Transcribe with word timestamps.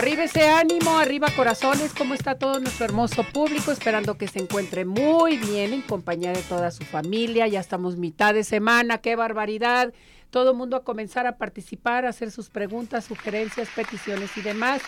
Arriba 0.00 0.24
ese 0.24 0.48
ánimo, 0.48 0.98
arriba 0.98 1.28
corazones, 1.36 1.92
¿cómo 1.92 2.14
está 2.14 2.34
todo 2.34 2.58
nuestro 2.58 2.86
hermoso 2.86 3.22
público? 3.22 3.70
Esperando 3.70 4.16
que 4.16 4.28
se 4.28 4.38
encuentre 4.38 4.86
muy 4.86 5.36
bien 5.36 5.74
en 5.74 5.82
compañía 5.82 6.32
de 6.32 6.40
toda 6.40 6.70
su 6.70 6.84
familia. 6.84 7.46
Ya 7.48 7.60
estamos 7.60 7.98
mitad 7.98 8.32
de 8.32 8.42
semana, 8.42 8.96
qué 8.96 9.14
barbaridad. 9.14 9.92
Todo 10.30 10.54
mundo 10.54 10.78
a 10.78 10.84
comenzar 10.84 11.26
a 11.26 11.36
participar, 11.36 12.06
a 12.06 12.08
hacer 12.08 12.30
sus 12.30 12.48
preguntas, 12.48 13.04
sugerencias, 13.04 13.68
peticiones 13.76 14.34
y 14.38 14.40
demás. 14.40 14.80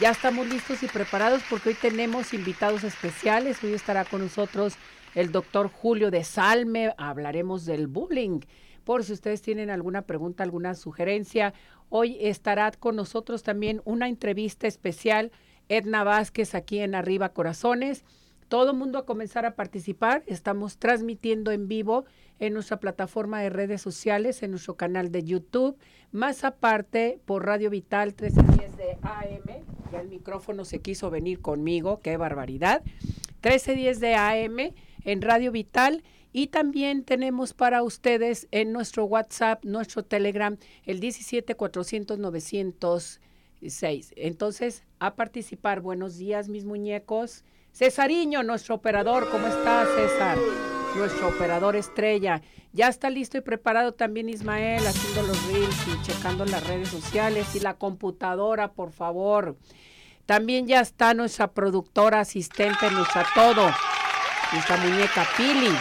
Ya 0.00 0.10
estamos 0.10 0.48
listos 0.48 0.82
y 0.82 0.88
preparados 0.88 1.40
porque 1.48 1.68
hoy 1.68 1.76
tenemos 1.76 2.34
invitados 2.34 2.82
especiales. 2.82 3.62
Hoy 3.62 3.74
estará 3.74 4.04
con 4.06 4.22
nosotros 4.22 4.74
el 5.14 5.30
doctor 5.30 5.70
Julio 5.70 6.10
de 6.10 6.24
Salme. 6.24 6.92
Hablaremos 6.98 7.64
del 7.64 7.86
bullying. 7.86 8.40
Por 8.88 9.04
si 9.04 9.12
ustedes 9.12 9.42
tienen 9.42 9.68
alguna 9.68 10.00
pregunta, 10.00 10.42
alguna 10.42 10.74
sugerencia 10.74 11.52
Hoy 11.90 12.16
estará 12.22 12.70
con 12.70 12.96
nosotros 12.96 13.42
también 13.42 13.82
una 13.84 14.08
entrevista 14.08 14.66
especial, 14.66 15.30
Edna 15.68 16.04
Vázquez, 16.04 16.54
aquí 16.54 16.78
en 16.78 16.94
Arriba 16.94 17.28
Corazones. 17.34 18.02
Todo 18.48 18.70
el 18.70 18.78
mundo 18.78 18.96
a 18.96 19.04
comenzar 19.04 19.44
a 19.44 19.56
participar. 19.56 20.22
Estamos 20.26 20.78
transmitiendo 20.78 21.50
en 21.50 21.68
vivo 21.68 22.06
en 22.38 22.54
nuestra 22.54 22.80
plataforma 22.80 23.42
de 23.42 23.50
redes 23.50 23.82
sociales, 23.82 24.42
en 24.42 24.52
nuestro 24.52 24.76
canal 24.76 25.12
de 25.12 25.22
YouTube, 25.22 25.76
más 26.10 26.42
aparte 26.44 27.20
por 27.26 27.44
Radio 27.44 27.68
Vital 27.68 28.14
1310 28.18 28.76
de 28.78 28.92
AM. 29.02 29.64
Ya 29.92 30.00
el 30.00 30.08
micrófono 30.08 30.64
se 30.64 30.78
quiso 30.78 31.10
venir 31.10 31.42
conmigo, 31.42 32.00
qué 32.00 32.16
barbaridad. 32.16 32.82
1310 33.42 34.00
de 34.00 34.14
AM 34.14 34.74
en 35.04 35.20
Radio 35.20 35.52
Vital 35.52 36.02
y 36.32 36.48
también 36.48 37.04
tenemos 37.04 37.54
para 37.54 37.82
ustedes 37.82 38.48
en 38.50 38.72
nuestro 38.72 39.04
WhatsApp, 39.04 39.64
nuestro 39.64 40.04
Telegram, 40.04 40.56
el 40.84 41.00
17 41.00 41.54
400 41.54 42.18
906. 42.18 44.12
Entonces, 44.16 44.84
a 44.98 45.14
participar. 45.14 45.80
Buenos 45.80 46.16
días, 46.16 46.48
mis 46.48 46.64
muñecos. 46.64 47.44
Cesariño, 47.72 48.42
nuestro 48.42 48.74
operador, 48.74 49.30
¿cómo 49.30 49.46
está 49.46 49.86
César? 49.94 50.38
Nuestro 50.96 51.28
operador 51.28 51.76
estrella. 51.76 52.42
Ya 52.72 52.88
está 52.88 53.08
listo 53.08 53.38
y 53.38 53.40
preparado 53.40 53.92
también 53.92 54.28
Ismael 54.28 54.86
haciendo 54.86 55.22
los 55.22 55.46
reels 55.46 55.76
y 55.86 56.02
checando 56.02 56.44
las 56.44 56.66
redes 56.66 56.88
sociales 56.88 57.54
y 57.54 57.60
la 57.60 57.74
computadora, 57.74 58.72
por 58.72 58.90
favor. 58.90 59.56
También 60.26 60.66
ya 60.66 60.80
está 60.80 61.14
nuestra 61.14 61.52
productora 61.52 62.20
asistente, 62.20 62.90
nuestra 62.90 63.26
todo, 63.34 63.70
nuestra 64.52 64.76
muñeca 64.76 65.26
Pili. 65.36 65.74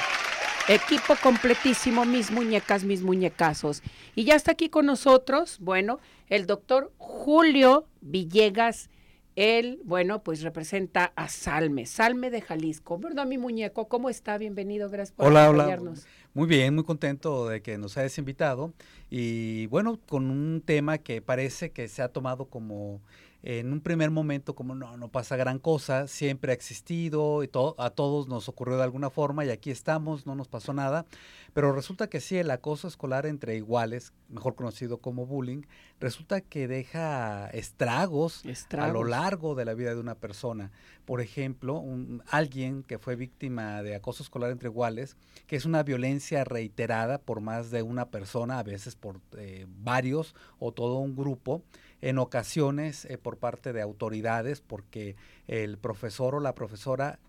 Equipo 0.70 1.14
completísimo, 1.24 2.04
mis 2.04 2.30
muñecas, 2.30 2.84
mis 2.84 3.02
muñecazos. 3.02 3.82
Y 4.16 4.26
ya 4.26 4.36
está 4.36 4.52
aquí 4.52 4.68
con 4.68 4.86
nosotros, 4.86 5.60
bueno, 5.62 6.02
el 6.28 6.46
doctor 6.46 6.92
Julio 6.98 7.88
Villegas. 8.02 8.90
Él, 9.38 9.80
bueno, 9.86 10.24
pues 10.24 10.42
representa 10.42 11.14
a 11.16 11.30
Salme, 11.30 11.86
Salme 11.86 12.30
de 12.32 12.42
Jalisco. 12.42 12.98
¿Verdad, 12.98 13.26
mi 13.26 13.38
muñeco? 13.38 13.88
¿Cómo 13.88 14.10
está? 14.10 14.38
Bienvenido, 14.38 14.90
gracias 14.90 15.16
por 15.16 15.28
hola, 15.28 15.46
acompañarnos. 15.46 16.00
Hola. 16.00 16.10
Muy 16.34 16.48
bien, 16.48 16.76
muy 16.76 16.84
contento 16.84 17.48
de 17.48 17.62
que 17.62 17.78
nos 17.78 17.96
hayas 17.98 18.18
invitado. 18.18 18.74
Y 19.10 19.68
bueno, 19.68 19.98
con 20.06 20.30
un 20.30 20.62
tema 20.66 20.98
que 20.98 21.22
parece 21.22 21.72
que 21.72 21.88
se 21.88 22.02
ha 22.02 22.10
tomado 22.10 22.46
como 22.46 23.00
en 23.50 23.72
un 23.72 23.80
primer 23.80 24.12
momento 24.12 24.56
como 24.56 24.76
no, 24.76 24.98
no 24.98 25.08
pasa 25.08 25.38
gran 25.38 25.58
cosa, 25.58 26.08
siempre 26.08 26.52
ha 26.52 26.54
existido 26.54 27.44
y 27.44 27.48
todo, 27.48 27.76
a 27.78 27.92
todos 27.92 28.28
nos 28.28 28.50
ocurrió 28.50 28.76
de 28.76 28.84
alguna 28.84 29.10
forma 29.10 29.46
y 29.46 29.50
aquí 29.52 29.72
estamos, 29.72 30.26
no 30.26 30.36
nos 30.36 30.50
pasó 30.50 30.74
nada, 30.74 31.06
pero 31.54 31.72
resulta 31.72 32.10
que 32.10 32.20
sí, 32.20 32.38
el 32.38 32.52
acoso 32.52 32.90
escolar 32.90 33.26
entre 33.26 33.56
iguales, 33.56 34.12
mejor 34.28 34.56
conocido 34.56 34.98
como 34.98 35.26
bullying, 35.26 35.62
resulta 35.98 36.42
que 36.42 36.68
deja 36.68 37.48
estragos, 37.52 38.44
a 38.78 38.88
lo 38.90 39.06
largo 39.06 39.56
de 39.56 39.64
la 39.64 39.74
vida 39.74 39.96
de 39.96 40.02
una 40.02 40.16
persona. 40.16 40.72
Por 41.06 41.22
ejemplo, 41.22 41.80
un, 41.80 42.22
alguien 42.30 42.84
que 42.84 43.00
fue 43.00 43.16
víctima 43.16 43.82
de 43.82 43.96
acoso 43.96 44.24
escolar 44.24 44.52
entre 44.52 44.68
iguales, 44.68 45.16
que 45.48 45.56
es 45.56 45.64
una 45.64 45.84
violencia 45.84 46.44
reiterada 46.44 47.18
por 47.18 47.40
más 47.40 47.72
de 47.72 47.82
una 47.82 48.10
persona, 48.10 48.60
a 48.60 48.64
veces 48.64 48.98
por 48.98 49.22
eh, 49.38 49.66
varios 49.70 50.36
o 50.60 50.74
todo 50.74 50.98
un 50.98 51.16
grupo, 51.16 51.64
en 52.02 52.18
ocasiones 52.20 53.06
eh, 53.06 53.18
por 53.18 53.38
parte 53.38 53.74
de 53.74 53.82
autoridades, 53.82 54.62
porque 54.62 55.16
el 55.48 55.78
profesor 55.78 56.36
o 56.36 56.40
la 56.40 56.56
profesora 56.56 57.20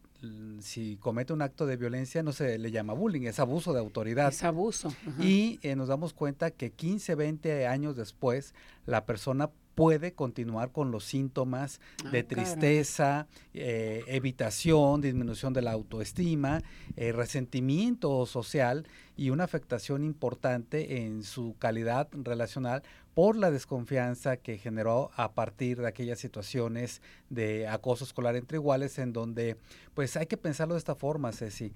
si 0.60 0.96
comete 0.96 1.32
un 1.32 1.42
acto 1.42 1.66
de 1.66 1.76
violencia 1.76 2.22
no 2.22 2.32
se 2.32 2.58
le 2.58 2.70
llama 2.70 2.92
bullying, 2.92 3.22
es 3.22 3.38
abuso 3.38 3.72
de 3.72 3.78
autoridad. 3.78 4.28
Es 4.28 4.42
abuso. 4.42 4.92
Y 5.20 5.60
eh, 5.62 5.76
nos 5.76 5.88
damos 5.88 6.12
cuenta 6.12 6.50
que 6.50 6.70
15, 6.70 7.14
20 7.14 7.66
años 7.66 7.96
después 7.96 8.54
la 8.86 9.06
persona 9.06 9.50
puede 9.78 10.12
continuar 10.12 10.72
con 10.72 10.91
los 10.91 11.05
síntomas 11.05 11.81
ah, 12.05 12.11
de 12.11 12.25
tristeza, 12.25 13.28
eh, 13.55 14.03
evitación, 14.09 15.00
disminución 15.00 15.53
de 15.53 15.62
la 15.62 15.71
autoestima, 15.71 16.65
eh, 16.97 17.12
resentimiento 17.12 18.27
social 18.27 18.89
y 19.16 19.31
una 19.31 19.44
afectación 19.44 20.03
importante 20.03 21.05
en 21.05 21.22
su 21.22 21.55
calidad 21.61 22.09
relacional 22.12 22.83
por 23.15 23.37
la 23.37 23.53
desconfianza 23.53 24.37
que 24.39 24.59
generó 24.59 25.12
a 25.15 25.31
partir 25.31 25.81
de 25.81 25.87
aquellas 25.87 26.19
situaciones 26.19 27.00
de 27.31 27.69
acoso 27.69 28.03
escolar 28.03 28.34
entre 28.34 28.56
iguales 28.56 28.99
en 28.99 29.12
donde 29.12 29.59
pues 29.95 30.16
hay 30.16 30.27
que 30.27 30.37
pensarlo 30.37 30.75
de 30.75 30.78
esta 30.78 30.97
forma, 30.97 31.31
Ceci, 31.31 31.72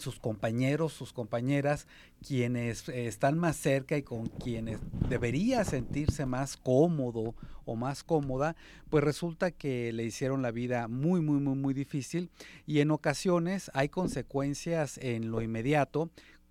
sus 0.00 0.18
compañeros, 0.18 0.92
sus 0.92 1.12
compañeras, 1.12 1.86
quienes 2.26 2.88
eh, 2.88 3.06
están 3.06 3.38
más 3.38 3.56
cerca 3.56 3.96
y 3.96 4.02
con 4.02 4.26
quienes 4.26 4.80
debería 5.08 5.64
sentirse 5.64 6.26
más 6.26 6.56
cómodo 6.56 7.34
o 7.64 7.76
más 7.76 8.02
cómoda, 8.02 8.56
pues 8.88 9.04
resulta 9.04 9.50
que 9.50 9.92
le 9.92 10.04
hicieron 10.04 10.42
la 10.42 10.50
vida 10.50 10.88
muy, 10.88 11.20
muy, 11.20 11.40
muy, 11.40 11.54
muy 11.54 11.74
difícil 11.74 12.30
y 12.66 12.80
en 12.80 12.90
ocasiones 12.90 13.70
hay 13.74 13.88
consecuencias 13.88 14.98
en 14.98 15.30
lo 15.30 15.42
inmediato 15.42 16.10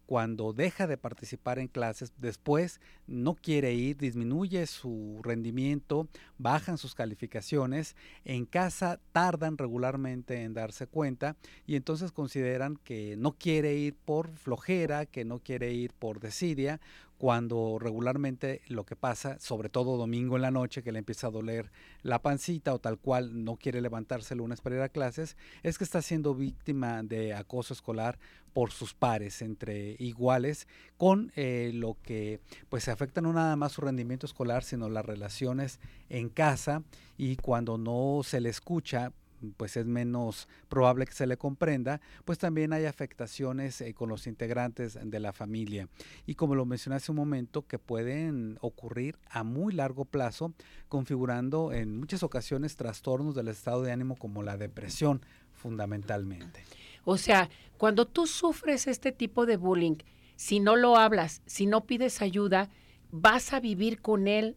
cuando 0.09 0.53
deja 0.53 0.87
de 0.87 0.97
participar 0.97 1.59
en 1.59 1.67
clases, 1.67 2.13
después 2.17 2.81
no 3.05 3.35
quiere 3.35 3.75
ir, 3.75 3.95
disminuye 3.95 4.65
su 4.65 5.19
rendimiento, 5.21 6.07
bajan 6.39 6.79
sus 6.79 6.95
calificaciones, 6.95 7.95
en 8.25 8.47
casa 8.47 8.99
tardan 9.11 9.55
regularmente 9.55 10.41
en 10.41 10.55
darse 10.55 10.87
cuenta 10.87 11.35
y 11.67 11.75
entonces 11.75 12.11
consideran 12.11 12.77
que 12.77 13.17
no 13.19 13.33
quiere 13.33 13.75
ir 13.75 13.95
por 14.03 14.35
flojera, 14.35 15.05
que 15.05 15.25
no 15.25 15.43
quiere 15.43 15.73
ir 15.73 15.93
por 15.93 16.19
desidia 16.19 16.81
cuando 17.19 17.77
regularmente 17.79 18.61
lo 18.69 18.85
que 18.85 18.95
pasa, 18.95 19.37
sobre 19.39 19.67
todo 19.67 19.97
domingo 19.97 20.37
en 20.37 20.41
la 20.41 20.51
noche, 20.51 20.81
que 20.81 20.93
le 20.93 20.99
empieza 20.99 21.27
a 21.27 21.31
doler 21.31 21.69
la 22.01 22.21
pancita 22.21 22.73
o 22.73 22.79
tal 22.79 22.97
cual 22.97 23.43
no 23.43 23.57
quiere 23.57 23.81
levantarse 23.81 24.33
el 24.33 24.37
lunes 24.37 24.61
para 24.61 24.77
ir 24.77 24.81
a 24.81 24.89
clases, 24.89 25.35
es 25.61 25.77
que 25.77 25.83
está 25.83 26.01
siendo 26.01 26.33
víctima 26.33 27.03
de 27.03 27.33
acoso 27.33 27.73
escolar 27.73 28.17
por 28.59 28.73
sus 28.73 28.93
pares 28.93 29.41
entre 29.41 29.95
iguales, 29.99 30.67
con 30.97 31.31
eh, 31.37 31.71
lo 31.73 31.95
que 32.03 32.41
pues 32.67 32.89
afecta 32.89 33.21
no 33.21 33.31
nada 33.31 33.55
más 33.55 33.71
su 33.71 33.79
rendimiento 33.79 34.25
escolar, 34.25 34.65
sino 34.65 34.89
las 34.89 35.05
relaciones 35.05 35.79
en 36.09 36.27
casa 36.27 36.83
y 37.17 37.37
cuando 37.37 37.77
no 37.77 38.19
se 38.21 38.41
le 38.41 38.49
escucha, 38.49 39.13
pues 39.55 39.77
es 39.77 39.85
menos 39.85 40.49
probable 40.67 41.05
que 41.05 41.13
se 41.13 41.25
le 41.25 41.37
comprenda, 41.37 42.01
pues 42.25 42.37
también 42.37 42.73
hay 42.73 42.83
afectaciones 42.83 43.79
eh, 43.79 43.93
con 43.93 44.09
los 44.09 44.27
integrantes 44.27 44.99
de 45.01 45.19
la 45.21 45.31
familia. 45.31 45.87
Y 46.25 46.35
como 46.35 46.53
lo 46.53 46.65
mencioné 46.65 46.97
hace 46.97 47.13
un 47.13 47.17
momento, 47.17 47.65
que 47.65 47.79
pueden 47.79 48.57
ocurrir 48.59 49.17
a 49.29 49.43
muy 49.43 49.71
largo 49.71 50.03
plazo, 50.03 50.53
configurando 50.89 51.71
en 51.71 51.97
muchas 51.97 52.23
ocasiones 52.23 52.75
trastornos 52.75 53.35
del 53.35 53.47
estado 53.47 53.83
de 53.83 53.93
ánimo 53.93 54.17
como 54.17 54.43
la 54.43 54.57
depresión 54.57 55.21
fundamentalmente. 55.53 56.65
O 57.09 57.17
sea, 57.17 57.49
cuando 57.79 58.05
tú 58.05 58.27
sufres 58.27 58.85
este 58.85 59.11
tipo 59.11 59.47
de 59.47 59.57
bullying, 59.57 59.95
si 60.35 60.59
no 60.59 60.75
lo 60.75 60.95
hablas, 60.95 61.41
si 61.47 61.65
no 61.65 61.85
pides 61.85 62.21
ayuda, 62.21 62.69
vas 63.09 63.51
a 63.51 63.59
vivir 63.59 63.99
con 63.99 64.27
él 64.27 64.55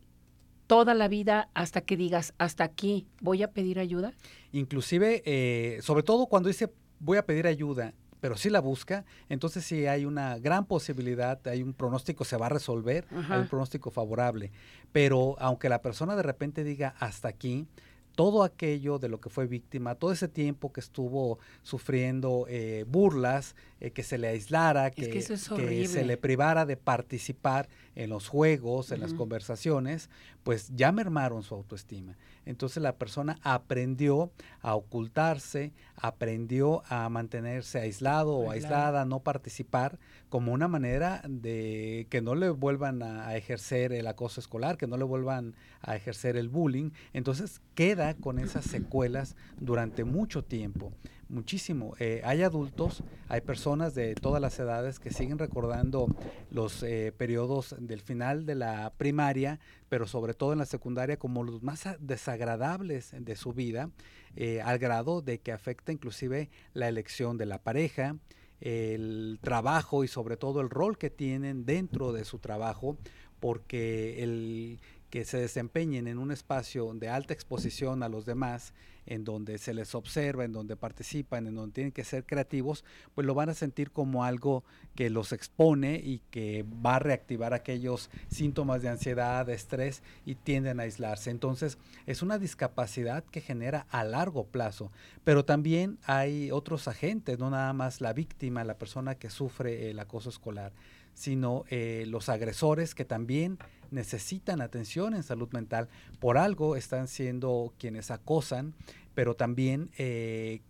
toda 0.66 0.92
la 0.92 1.08
vida 1.08 1.48
hasta 1.54 1.80
que 1.80 1.96
digas, 1.96 2.34
hasta 2.36 2.64
aquí, 2.64 3.06
voy 3.22 3.42
a 3.42 3.52
pedir 3.52 3.78
ayuda? 3.78 4.12
Inclusive, 4.52 5.22
eh, 5.24 5.78
sobre 5.80 6.02
todo 6.02 6.26
cuando 6.26 6.48
dice, 6.48 6.70
voy 7.00 7.16
a 7.16 7.24
pedir 7.24 7.46
ayuda, 7.46 7.94
pero 8.20 8.36
si 8.36 8.50
la 8.50 8.60
busca, 8.60 9.06
entonces 9.30 9.64
sí 9.64 9.86
hay 9.86 10.04
una 10.04 10.38
gran 10.38 10.66
posibilidad, 10.66 11.40
hay 11.48 11.62
un 11.62 11.72
pronóstico, 11.72 12.22
se 12.24 12.36
va 12.36 12.46
a 12.46 12.50
resolver, 12.50 13.06
hay 13.30 13.40
un 13.40 13.48
pronóstico 13.48 13.90
favorable. 13.90 14.52
Pero 14.92 15.36
aunque 15.38 15.70
la 15.70 15.80
persona 15.80 16.16
de 16.16 16.22
repente 16.22 16.64
diga, 16.64 16.94
hasta 16.98 17.28
aquí, 17.28 17.66
todo 18.14 18.42
aquello 18.42 18.98
de 18.98 19.08
lo 19.08 19.20
que 19.20 19.30
fue 19.30 19.46
víctima, 19.46 19.94
todo 19.94 20.12
ese 20.12 20.28
tiempo 20.28 20.72
que 20.72 20.80
estuvo 20.80 21.38
sufriendo 21.62 22.46
eh, 22.48 22.84
burlas, 22.86 23.56
eh, 23.80 23.90
que 23.90 24.02
se 24.02 24.18
le 24.18 24.28
aislara, 24.28 24.90
que, 24.90 25.22
se 25.22 26.04
le 26.04 26.16
privara 26.16 26.66
de 26.66 26.76
participar 26.76 27.68
en 27.94 28.10
los 28.10 28.28
juegos, 28.28 28.92
en 28.92 29.00
las 29.00 29.14
conversaciones, 29.14 30.10
pues 30.42 30.70
ya 30.74 30.92
mermaron 30.92 31.42
su 31.42 31.54
autoestima. 31.54 32.16
Entonces 32.44 32.82
la 32.82 32.96
persona 32.96 33.38
aprendió 33.42 34.32
a 34.60 34.74
ocultarse, 34.74 35.72
aprendió 35.96 36.82
a 36.88 37.08
mantenerse 37.08 37.78
aislado 37.80 38.34
o 38.34 38.50
aislada, 38.50 39.04
no 39.04 39.20
participar, 39.20 39.98
como 40.28 40.52
una 40.52 40.66
manera 40.66 41.22
de 41.28 42.06
que 42.10 42.20
no 42.20 42.34
le 42.34 42.50
vuelvan 42.50 43.02
a, 43.02 43.36
ejercer 43.36 43.92
el 43.92 44.06
acoso 44.06 44.40
escolar, 44.40 44.76
que 44.76 44.86
no 44.86 44.96
le 44.96 45.04
vuelvan 45.04 45.54
a 45.80 45.94
ejercer 45.94 46.36
el 46.36 46.48
bullying. 46.48 46.90
Entonces 47.12 47.60
queda 47.74 48.14
con 48.14 48.38
esas 48.38 48.64
secuelas 48.64 49.36
durante 49.60 50.04
mucho 50.04 50.42
tiempo 50.42 50.92
muchísimo. 51.32 51.94
Eh, 51.98 52.20
hay 52.24 52.42
adultos, 52.42 53.02
hay 53.28 53.40
personas 53.40 53.94
de 53.94 54.14
todas 54.14 54.40
las 54.40 54.58
edades 54.58 54.98
que 54.98 55.10
siguen 55.10 55.38
recordando 55.38 56.06
los 56.50 56.82
eh, 56.82 57.12
periodos 57.16 57.74
del 57.78 58.00
final 58.00 58.46
de 58.46 58.54
la 58.54 58.92
primaria, 58.96 59.58
pero 59.88 60.06
sobre 60.06 60.34
todo 60.34 60.52
en 60.52 60.58
la 60.58 60.66
secundaria 60.66 61.18
como 61.18 61.42
los 61.42 61.62
más 61.62 61.88
desagradables 61.98 63.12
de 63.18 63.36
su 63.36 63.52
vida, 63.52 63.90
eh, 64.36 64.60
al 64.60 64.78
grado 64.78 65.22
de 65.22 65.40
que 65.40 65.52
afecta 65.52 65.90
inclusive 65.90 66.50
la 66.74 66.88
elección 66.88 67.38
de 67.38 67.46
la 67.46 67.58
pareja, 67.58 68.16
el 68.60 69.40
trabajo 69.42 70.04
y 70.04 70.08
sobre 70.08 70.36
todo 70.36 70.60
el 70.60 70.70
rol 70.70 70.96
que 70.96 71.10
tienen 71.10 71.64
dentro 71.64 72.12
de 72.12 72.24
su 72.24 72.38
trabajo, 72.38 72.96
porque 73.40 74.22
el 74.22 74.78
que 75.10 75.24
se 75.24 75.36
desempeñen 75.36 76.06
en 76.06 76.18
un 76.18 76.30
espacio 76.30 76.94
de 76.94 77.08
alta 77.08 77.34
exposición 77.34 78.02
a 78.02 78.08
los 78.08 78.24
demás, 78.24 78.72
en 79.06 79.24
donde 79.24 79.58
se 79.58 79.74
les 79.74 79.94
observa, 79.94 80.44
en 80.44 80.52
donde 80.52 80.76
participan, 80.76 81.46
en 81.46 81.54
donde 81.54 81.74
tienen 81.74 81.92
que 81.92 82.04
ser 82.04 82.24
creativos, 82.24 82.84
pues 83.14 83.26
lo 83.26 83.34
van 83.34 83.48
a 83.48 83.54
sentir 83.54 83.90
como 83.90 84.24
algo 84.24 84.64
que 84.94 85.10
los 85.10 85.32
expone 85.32 86.00
y 86.02 86.20
que 86.30 86.64
va 86.84 86.96
a 86.96 86.98
reactivar 86.98 87.54
aquellos 87.54 88.10
síntomas 88.28 88.82
de 88.82 88.88
ansiedad, 88.88 89.46
de 89.46 89.54
estrés 89.54 90.02
y 90.24 90.34
tienden 90.34 90.80
a 90.80 90.84
aislarse. 90.84 91.30
Entonces, 91.30 91.78
es 92.06 92.22
una 92.22 92.38
discapacidad 92.38 93.24
que 93.24 93.40
genera 93.40 93.86
a 93.90 94.04
largo 94.04 94.44
plazo, 94.46 94.92
pero 95.24 95.44
también 95.44 95.98
hay 96.04 96.50
otros 96.50 96.88
agentes, 96.88 97.38
no 97.38 97.50
nada 97.50 97.72
más 97.72 98.00
la 98.00 98.12
víctima, 98.12 98.64
la 98.64 98.78
persona 98.78 99.14
que 99.14 99.30
sufre 99.30 99.90
el 99.90 99.98
acoso 99.98 100.30
escolar, 100.30 100.72
sino 101.14 101.64
eh, 101.70 102.04
los 102.08 102.28
agresores 102.28 102.94
que 102.94 103.04
también 103.04 103.58
necesitan 103.90 104.60
atención 104.60 105.14
en 105.14 105.22
salud 105.22 105.48
mental. 105.52 105.88
Por 106.18 106.38
algo 106.38 106.76
están 106.76 107.08
siendo 107.08 107.72
quienes 107.78 108.10
acosan, 108.10 108.74
pero 109.14 109.34
también 109.34 109.90
eh, 109.98 110.62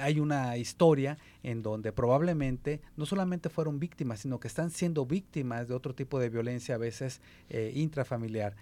hay 0.00 0.20
una 0.20 0.56
historia 0.58 1.16
en 1.42 1.62
donde 1.62 1.92
probablemente 1.92 2.80
no 2.96 3.06
solamente 3.06 3.48
fueron 3.48 3.80
víctimas, 3.80 4.20
sino 4.20 4.38
que 4.38 4.48
están 4.48 4.70
siendo 4.70 5.06
víctimas 5.06 5.66
de 5.68 5.74
otro 5.74 5.94
tipo 5.94 6.18
de 6.18 6.28
violencia 6.28 6.74
a 6.74 6.78
veces 6.78 7.20
eh, 7.48 7.72
intrafamiliar. 7.74 8.54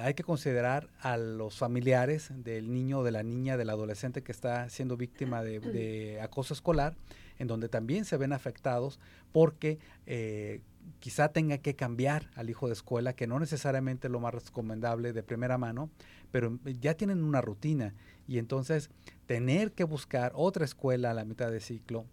Hay 0.00 0.14
que 0.14 0.22
considerar 0.22 0.88
a 1.00 1.16
los 1.16 1.56
familiares 1.58 2.30
del 2.34 2.72
niño, 2.72 3.02
de 3.02 3.12
la 3.12 3.22
niña, 3.22 3.56
del 3.56 3.70
adolescente 3.70 4.22
que 4.22 4.32
está 4.32 4.68
siendo 4.68 4.96
víctima 4.96 5.42
de, 5.42 6.20
acoso 6.22 6.54
escolar, 6.54 6.96
en 7.38 7.46
donde 7.46 7.68
también 7.68 8.04
se 8.04 8.16
ven 8.16 8.32
afectados 8.32 8.98
porque 9.32 9.78
eh, 10.06 10.60
quizá 10.98 11.28
tenga 11.28 11.58
que 11.58 11.76
cambiar 11.76 12.30
al 12.34 12.50
hijo 12.50 12.66
de 12.66 12.74
escuela, 12.74 13.14
que 13.14 13.26
no 13.26 13.38
necesariamente 13.38 14.08
es 14.08 14.12
lo 14.12 14.20
más 14.20 14.34
recomendable 14.34 15.12
de 15.12 15.22
primera 15.22 15.58
mano, 15.58 15.90
pero 16.30 16.58
ya 16.64 16.94
tienen 16.94 17.22
una 17.22 17.40
rutina. 17.40 17.94
Y 18.28 18.38
entonces 18.38 18.90
tener 19.26 19.72
que 19.72 19.84
buscar 19.84 20.32
otra 20.34 20.64
escuela 20.64 21.10
a 21.10 21.14
la 21.14 21.24
mitad 21.24 21.50
de 21.50 21.60
ciclo, 21.60 22.06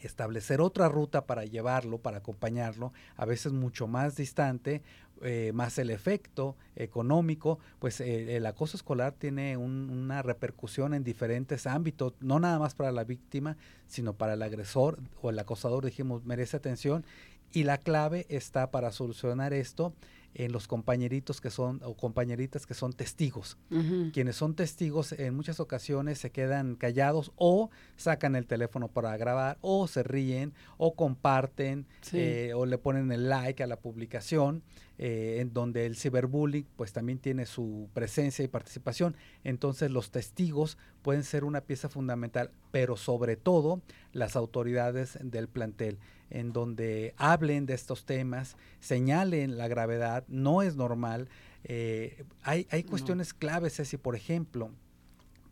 establecer 0.00 0.60
otra 0.60 0.88
ruta 0.88 1.26
para 1.26 1.44
llevarlo, 1.44 1.98
para 1.98 2.18
acompañarlo, 2.18 2.92
a 3.16 3.24
veces 3.24 3.52
mucho 3.52 3.86
más 3.86 4.16
distante, 4.16 4.82
eh, 5.22 5.52
más 5.54 5.78
el 5.78 5.90
efecto 5.90 6.56
económico, 6.76 7.58
pues 7.78 8.00
eh, 8.00 8.36
el 8.36 8.46
acoso 8.46 8.76
escolar 8.76 9.12
tiene 9.12 9.56
una 9.56 10.22
repercusión 10.22 10.94
en 10.94 11.04
diferentes 11.04 11.66
ámbitos, 11.66 12.14
no 12.20 12.40
nada 12.40 12.58
más 12.58 12.74
para 12.74 12.92
la 12.92 13.04
víctima, 13.04 13.56
sino 13.86 14.12
para 14.14 14.34
el 14.34 14.42
agresor 14.42 14.98
o 15.22 15.30
el 15.30 15.38
acosador, 15.38 15.84
dijimos, 15.84 16.24
merece 16.24 16.56
atención. 16.56 17.04
Y 17.52 17.64
la 17.64 17.78
clave 17.78 18.26
está 18.28 18.70
para 18.70 18.92
solucionar 18.92 19.54
esto 19.54 19.94
en 20.38 20.52
los 20.52 20.68
compañeritos 20.68 21.40
que 21.40 21.50
son 21.50 21.80
o 21.84 21.94
compañeritas 21.94 22.64
que 22.64 22.74
son 22.74 22.92
testigos. 22.92 23.58
Quienes 24.12 24.36
son 24.36 24.54
testigos 24.54 25.12
en 25.12 25.34
muchas 25.34 25.58
ocasiones 25.58 26.18
se 26.18 26.30
quedan 26.30 26.76
callados 26.76 27.32
o 27.34 27.70
sacan 27.96 28.36
el 28.36 28.46
teléfono 28.46 28.86
para 28.86 29.16
grabar 29.16 29.58
o 29.60 29.88
se 29.88 30.04
ríen 30.04 30.54
o 30.76 30.94
comparten 30.94 31.86
eh, 32.12 32.52
o 32.54 32.66
le 32.66 32.78
ponen 32.78 33.10
el 33.10 33.28
like 33.28 33.62
a 33.64 33.66
la 33.66 33.80
publicación 33.80 34.62
eh, 34.96 35.38
en 35.40 35.52
donde 35.52 35.86
el 35.86 35.96
ciberbullying 35.96 36.66
pues 36.76 36.92
también 36.92 37.18
tiene 37.18 37.44
su 37.44 37.88
presencia 37.92 38.44
y 38.44 38.48
participación. 38.48 39.16
Entonces 39.42 39.90
los 39.90 40.12
testigos 40.12 40.78
pueden 41.02 41.24
ser 41.24 41.42
una 41.42 41.62
pieza 41.62 41.88
fundamental, 41.88 42.52
pero 42.70 42.96
sobre 42.96 43.36
todo 43.36 43.82
las 44.12 44.36
autoridades 44.36 45.18
del 45.20 45.48
plantel 45.48 45.98
en 46.30 46.52
donde 46.52 47.14
hablen 47.16 47.66
de 47.66 47.74
estos 47.74 48.04
temas, 48.04 48.56
señalen 48.80 49.58
la 49.58 49.68
gravedad, 49.68 50.24
no 50.28 50.62
es 50.62 50.76
normal. 50.76 51.28
Eh, 51.64 52.24
hay, 52.42 52.66
hay 52.70 52.82
cuestiones 52.84 53.34
claves, 53.34 53.76
Ceci, 53.76 53.96
por 53.96 54.16
ejemplo, 54.16 54.70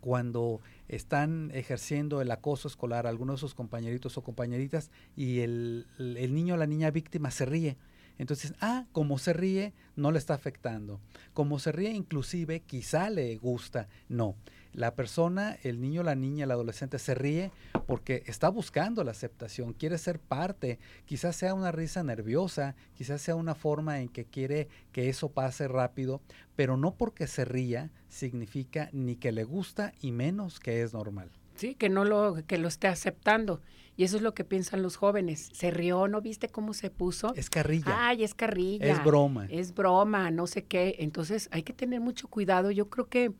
cuando 0.01 0.61
están 0.89 1.51
ejerciendo 1.53 2.21
el 2.21 2.31
acoso 2.31 2.69
escolar 2.69 3.07
algunos 3.07 3.37
de 3.37 3.41
sus 3.41 3.55
compañeritos 3.55 4.17
o 4.17 4.23
compañeritas 4.23 4.91
y 5.17 5.41
el, 5.41 5.87
el 5.99 6.35
niño 6.35 6.55
o 6.55 6.57
la 6.57 6.67
niña 6.67 6.91
víctima 6.91 7.31
se 7.31 7.45
ríe. 7.45 7.77
Entonces, 8.19 8.55
ah, 8.61 8.87
como 8.93 9.19
se 9.19 9.33
ríe, 9.33 9.75
no 9.95 10.11
le 10.11 10.19
está 10.19 10.35
afectando. 10.35 11.01
Como 11.35 11.59
se 11.59 11.73
ríe, 11.73 11.91
inclusive, 11.91 12.61
quizá 12.61 13.11
le 13.11 13.37
gusta. 13.37 13.89
No. 14.09 14.37
La 14.77 14.95
persona, 14.95 15.57
el 15.63 15.81
niño, 15.81 16.03
la 16.03 16.15
niña, 16.15 16.45
el 16.45 16.51
adolescente 16.51 16.99
se 16.99 17.15
ríe 17.15 17.51
porque 17.87 18.23
está 18.27 18.51
buscando 18.51 19.05
la 19.05 19.13
aceptación, 19.13 19.73
quiere 19.73 19.97
ser 19.97 20.19
parte, 20.21 20.79
quizás 21.07 21.35
sea 21.35 21.55
una 21.55 21.73
risa 21.73 22.03
nerviosa, 22.03 22.77
quizás 22.93 23.23
sea 23.23 23.37
una 23.37 23.55
forma 23.55 24.01
en 24.01 24.11
que 24.11 24.27
quiere 24.27 24.69
que 24.93 25.09
eso 25.09 25.31
pase 25.31 25.67
rápido, 25.67 26.21
pero 26.57 26.77
no 26.77 26.95
porque 26.95 27.27
se 27.27 27.47
ría 27.47 27.91
significa 28.11 28.91
ni 28.93 29.17
que 29.17 29.33
le 29.33 29.45
gusta 29.45 29.95
y 30.03 30.13
menos 30.13 30.61
que 30.61 30.83
es 30.83 30.93
normal. 30.93 31.31
Sí, 31.55 31.75
que 31.75 31.89
no 31.89 32.05
lo 32.05 32.37
que 32.47 32.59
lo 32.59 32.69
esté 32.69 32.87
aceptando. 32.87 33.63
Y 33.97 34.05
eso 34.05 34.17
es 34.17 34.23
lo 34.23 34.35
que 34.35 34.45
piensan 34.45 34.83
los 34.83 34.97
jóvenes. 34.97 35.49
Se 35.55 35.71
rió, 35.71 36.07
¿no 36.07 36.21
viste 36.21 36.51
cómo 36.51 36.75
se 36.75 36.91
puso? 36.91 37.33
Es 37.35 37.49
carrilla. 37.49 38.09
Ay, 38.09 38.25
es 38.25 38.35
carrilla. 38.35 38.93
Es 38.93 39.03
broma. 39.03 39.47
Es 39.49 39.75
broma, 39.75 40.31
no 40.31 40.47
sé 40.47 40.65
qué. 40.65 40.97
Entonces 40.99 41.49
hay 41.51 41.63
que 41.63 41.73
tener 41.73 42.01
mucho 42.01 42.29
cuidado. 42.29 42.71
Yo 42.71 42.91
creo 42.91 43.09
que 43.09 43.33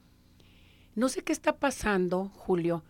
no 0.97 1.09
sé 1.09 1.23
qué 1.23 1.33
está 1.33 1.57
pasando, 1.57 2.31
Julio, 2.35 2.83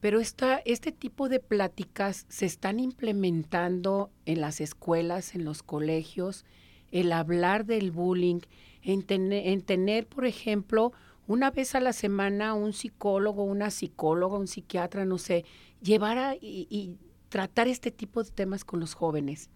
pero 0.00 0.20
esta, 0.20 0.58
este 0.64 0.90
tipo 0.92 1.28
de 1.28 1.38
pláticas 1.38 2.26
se 2.28 2.44
están 2.44 2.80
implementando 2.80 4.10
en 4.26 4.40
las 4.40 4.60
escuelas, 4.60 5.34
en 5.34 5.44
los 5.44 5.62
colegios, 5.62 6.44
el 6.90 7.12
hablar 7.12 7.64
del 7.64 7.92
bullying, 7.92 8.40
en, 8.82 9.04
en 9.08 9.62
tener, 9.62 10.06
por 10.08 10.26
ejemplo, 10.26 10.92
una 11.28 11.52
vez 11.52 11.74
a 11.74 11.80
la 11.80 11.92
semana 11.92 12.54
un 12.54 12.72
psicólogo, 12.72 13.44
una 13.44 13.70
psicóloga, 13.70 14.38
un 14.38 14.48
psiquiatra, 14.48 15.04
no 15.04 15.18
sé, 15.18 15.44
llevar 15.80 16.18
a, 16.18 16.34
y, 16.34 16.96
tratar 17.28 17.68
este 17.68 17.90
tipo 17.90 18.22
de 18.22 18.30
temas 18.30 18.64
con 18.64 18.80
los 18.80 18.94
jóvenes. 18.94 19.48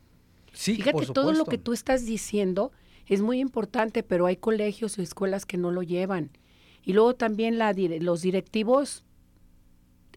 Sí, 0.52 0.76
Fíjate, 0.76 1.06
todo 1.06 1.32
lo 1.32 1.44
que 1.44 1.58
tú 1.58 1.74
estás 1.74 2.06
diciendo 2.06 2.72
es 3.06 3.20
muy 3.20 3.40
importante, 3.40 4.02
pero 4.02 4.26
hay 4.26 4.36
colegios 4.36 4.96
o 4.96 5.02
escuelas 5.02 5.44
que 5.44 5.58
no 5.58 5.70
lo 5.70 5.82
llevan. 5.82 6.30
Y 6.86 6.92
luego 6.92 7.16
también 7.16 7.58
la, 7.58 7.74
los 7.74 8.22
directivos, 8.22 9.04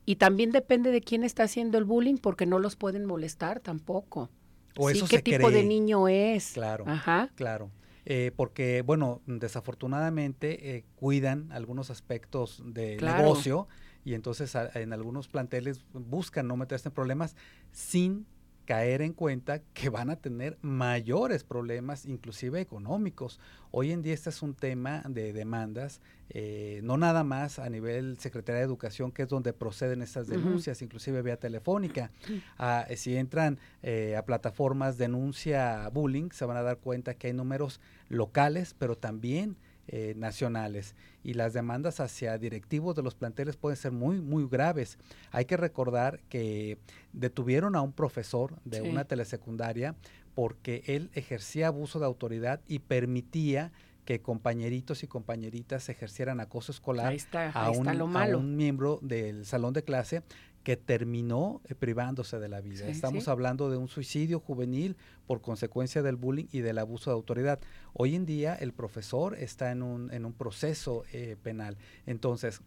y 0.06 0.16
también 0.16 0.52
depende 0.52 0.92
de 0.92 1.02
quién 1.02 1.24
está 1.24 1.44
haciendo 1.44 1.80
el 1.80 1.84
bullying, 1.84 2.18
porque 2.18 2.46
no 2.46 2.60
los 2.60 2.76
pueden 2.76 3.06
molestar 3.06 3.60
tampoco. 3.60 4.30
O 4.78 4.88
sí, 4.90 5.04
¿Qué 5.10 5.22
tipo 5.22 5.50
de 5.50 5.64
niño 5.64 6.08
es? 6.08 6.52
Claro, 6.54 6.86
Ajá. 6.88 7.32
claro. 7.36 7.72
Eh, 8.06 8.32
porque, 8.36 8.84
bueno, 8.84 9.22
desafortunadamente 9.26 10.78
eh, 10.78 10.86
cuidan 10.96 11.52
algunos 11.52 11.90
aspectos 11.90 12.62
del 12.64 13.04
negocio 13.04 13.68
y 14.06 14.14
entonces 14.14 14.56
en 14.76 14.94
algunos 14.94 15.28
planteles 15.28 15.84
buscan 15.94 16.48
no 16.48 16.56
meterse 16.56 16.90
en 16.90 16.94
problemas 16.94 17.36
sin 17.72 18.26
caer 18.70 19.02
en 19.02 19.14
cuenta 19.14 19.64
que 19.74 19.90
van 19.90 20.12
a 20.12 20.18
tener 20.18 20.60
mayores 20.62 21.44
problemas, 21.44 22.06
inclusive 22.06 22.62
económicos. 22.62 23.40
Hoy 23.72 23.92
en 23.92 24.04
día 24.04 24.14
este 24.14 24.30
es 24.30 24.44
un 24.44 24.54
tema 24.54 25.02
de 25.10 25.34
demandas, 25.34 26.02
eh, 26.30 26.80
no 26.84 26.96
nada 26.96 27.24
más 27.24 27.58
a 27.58 27.68
nivel 27.68 28.20
Secretaría 28.20 28.60
de 28.60 28.66
Educación, 28.66 29.12
que 29.12 29.24
es 29.24 29.28
donde 29.28 29.54
proceden 29.54 30.04
estas 30.04 30.28
denuncias, 30.28 30.84
inclusive 30.84 31.24
vía 31.24 31.38
telefónica. 31.38 32.12
Ah, 32.60 32.86
si 32.96 33.18
entran 33.18 33.58
eh, 33.82 34.16
a 34.16 34.24
plataformas 34.24 35.00
denuncia 35.00 35.90
bullying, 35.90 36.30
se 36.32 36.46
van 36.46 36.58
a 36.58 36.62
dar 36.62 36.78
cuenta 36.78 37.16
que 37.16 37.26
hay 37.26 37.34
números 37.34 37.82
locales, 38.08 38.76
pero 38.78 38.96
también 38.96 39.58
eh, 39.91 40.13
nacionales 40.15 40.93
y 41.24 41.34
las 41.34 41.53
demandas 41.53 42.00
hacia 42.00 42.38
directivos 42.38 42.96
de 42.96 43.01
los 43.01 43.15
planteles 43.15 43.58
pueden 43.58 43.75
ser 43.75 43.91
muy, 43.91 44.22
muy 44.22 44.48
graves. 44.48 45.00
Hay 45.31 45.46
que 45.46 45.58
recordar 45.58 46.19
que 46.29 46.77
detuvieron 47.12 47.75
a 47.75 47.81
un 47.81 47.91
profesor 47.91 48.53
de 48.65 48.84
una 48.84 49.05
telesecundaria 49.05 49.96
porque 50.36 50.84
él 50.86 51.10
ejercía 51.13 51.67
abuso 51.67 51.98
de 51.98 52.05
autoridad 52.05 52.62
y 52.67 52.79
permitía 52.79 53.72
que 54.05 54.22
compañeritos 54.22 55.01
y 55.01 55.08
compañeritas 55.08 55.89
ejercieran 55.89 56.39
acoso 56.39 56.72
escolar 56.72 57.15
a, 57.55 57.72
un, 57.72 57.88
a, 57.88 58.38
un, 58.38 58.55
miembro 58.55 59.00
del 59.01 59.43
salón 59.46 59.74
de 59.74 59.84
clase 59.84 60.22
que 60.70 60.78
terminó 60.78 61.64
eh, 61.68 61.74
privándose 61.74 62.38
de 62.38 62.48
la 62.48 62.62
vida. 62.62 62.88
Estamos 62.88 63.28
hablando 63.28 63.72
de 63.72 63.78
un 63.78 63.88
suicidio 63.88 64.40
juvenil 64.40 64.98
por 65.26 65.42
consecuencia 65.42 66.04
del 66.04 66.16
bullying 66.16 66.46
y 66.52 66.60
del 66.60 66.78
abuso 66.78 67.10
de 67.10 67.16
autoridad. 67.16 67.60
Hoy 67.92 68.14
en 68.14 68.28
día 68.28 68.54
el 68.54 68.72
profesor 68.72 69.34
está 69.34 69.72
en 69.72 69.82
un, 69.82 70.14
en 70.14 70.26
un 70.26 70.34
proceso 70.34 71.06
eh, 71.12 71.38
penal. 71.42 71.80
Entonces, 72.06 72.62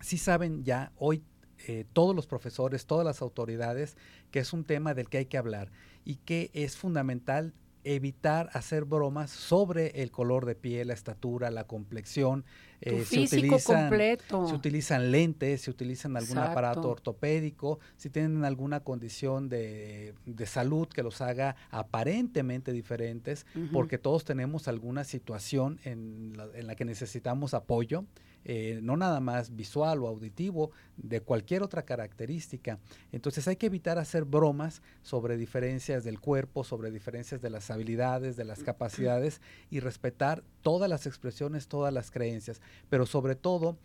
sí 0.00 0.18
saben 0.18 0.64
ya 0.64 0.90
hoy 0.96 1.22
eh, 1.68 1.84
todos 1.92 2.16
los 2.16 2.26
profesores, 2.26 2.86
todas 2.86 3.06
las 3.06 3.22
autoridades, 3.22 3.96
que 4.32 4.40
es 4.40 4.52
un 4.52 4.64
tema 4.64 4.92
del 4.94 5.08
que 5.08 5.18
hay 5.18 5.26
que 5.26 5.38
hablar 5.38 5.70
y 6.04 6.16
que 6.16 6.50
es 6.52 6.76
fundamental 6.76 7.54
evitar 7.84 8.50
hacer 8.52 8.84
bromas 8.84 9.30
sobre 9.30 10.02
el 10.02 10.10
color 10.10 10.46
de 10.46 10.54
piel, 10.54 10.88
la 10.88 10.94
estatura, 10.94 11.50
la 11.50 11.64
complexión. 11.64 12.44
Eh, 12.82 13.04
se, 13.04 13.20
utilizan, 13.20 13.82
completo. 13.82 14.48
se 14.48 14.54
utilizan 14.54 15.10
lentes, 15.10 15.60
se 15.62 15.70
utilizan 15.70 16.16
algún 16.16 16.38
aparato 16.38 16.88
ortopédico, 16.88 17.78
si 17.96 18.08
tienen 18.08 18.44
alguna 18.44 18.80
condición 18.80 19.48
de, 19.50 20.14
de 20.24 20.46
salud 20.46 20.88
que 20.88 21.02
los 21.02 21.20
haga 21.20 21.56
aparentemente 21.70 22.72
diferentes, 22.72 23.44
porque 23.72 23.98
todos 23.98 24.24
tenemos 24.24 24.66
alguna 24.66 25.04
situación 25.04 25.78
en 25.84 26.32
la, 26.36 26.48
en 26.54 26.66
la 26.66 26.74
que 26.74 26.84
necesitamos 26.86 27.52
apoyo. 27.52 28.04
Eh, 28.44 28.80
no 28.82 28.96
nada 28.96 29.20
más 29.20 29.54
visual 29.54 30.02
o 30.02 30.08
auditivo, 30.08 30.70
de 30.96 31.20
cualquier 31.20 31.62
otra 31.62 31.82
característica. 31.82 32.78
Entonces 33.12 33.46
hay 33.48 33.56
que 33.56 33.66
evitar 33.66 33.98
hacer 33.98 34.24
bromas 34.24 34.82
sobre 35.02 35.36
diferencias 35.36 36.04
del 36.04 36.20
cuerpo, 36.20 36.64
sobre 36.64 36.90
diferencias 36.90 37.42
de 37.42 37.50
las 37.50 37.70
habilidades, 37.70 38.36
de 38.36 38.44
las 38.44 38.62
capacidades 38.62 39.40
y 39.70 39.80
respetar 39.80 40.42
todas 40.62 40.88
las 40.88 41.06
expresiones, 41.06 41.68
todas 41.68 41.92
las 41.92 42.10
creencias, 42.10 42.60
pero 42.88 43.06
sobre 43.06 43.34
todo 43.34 43.76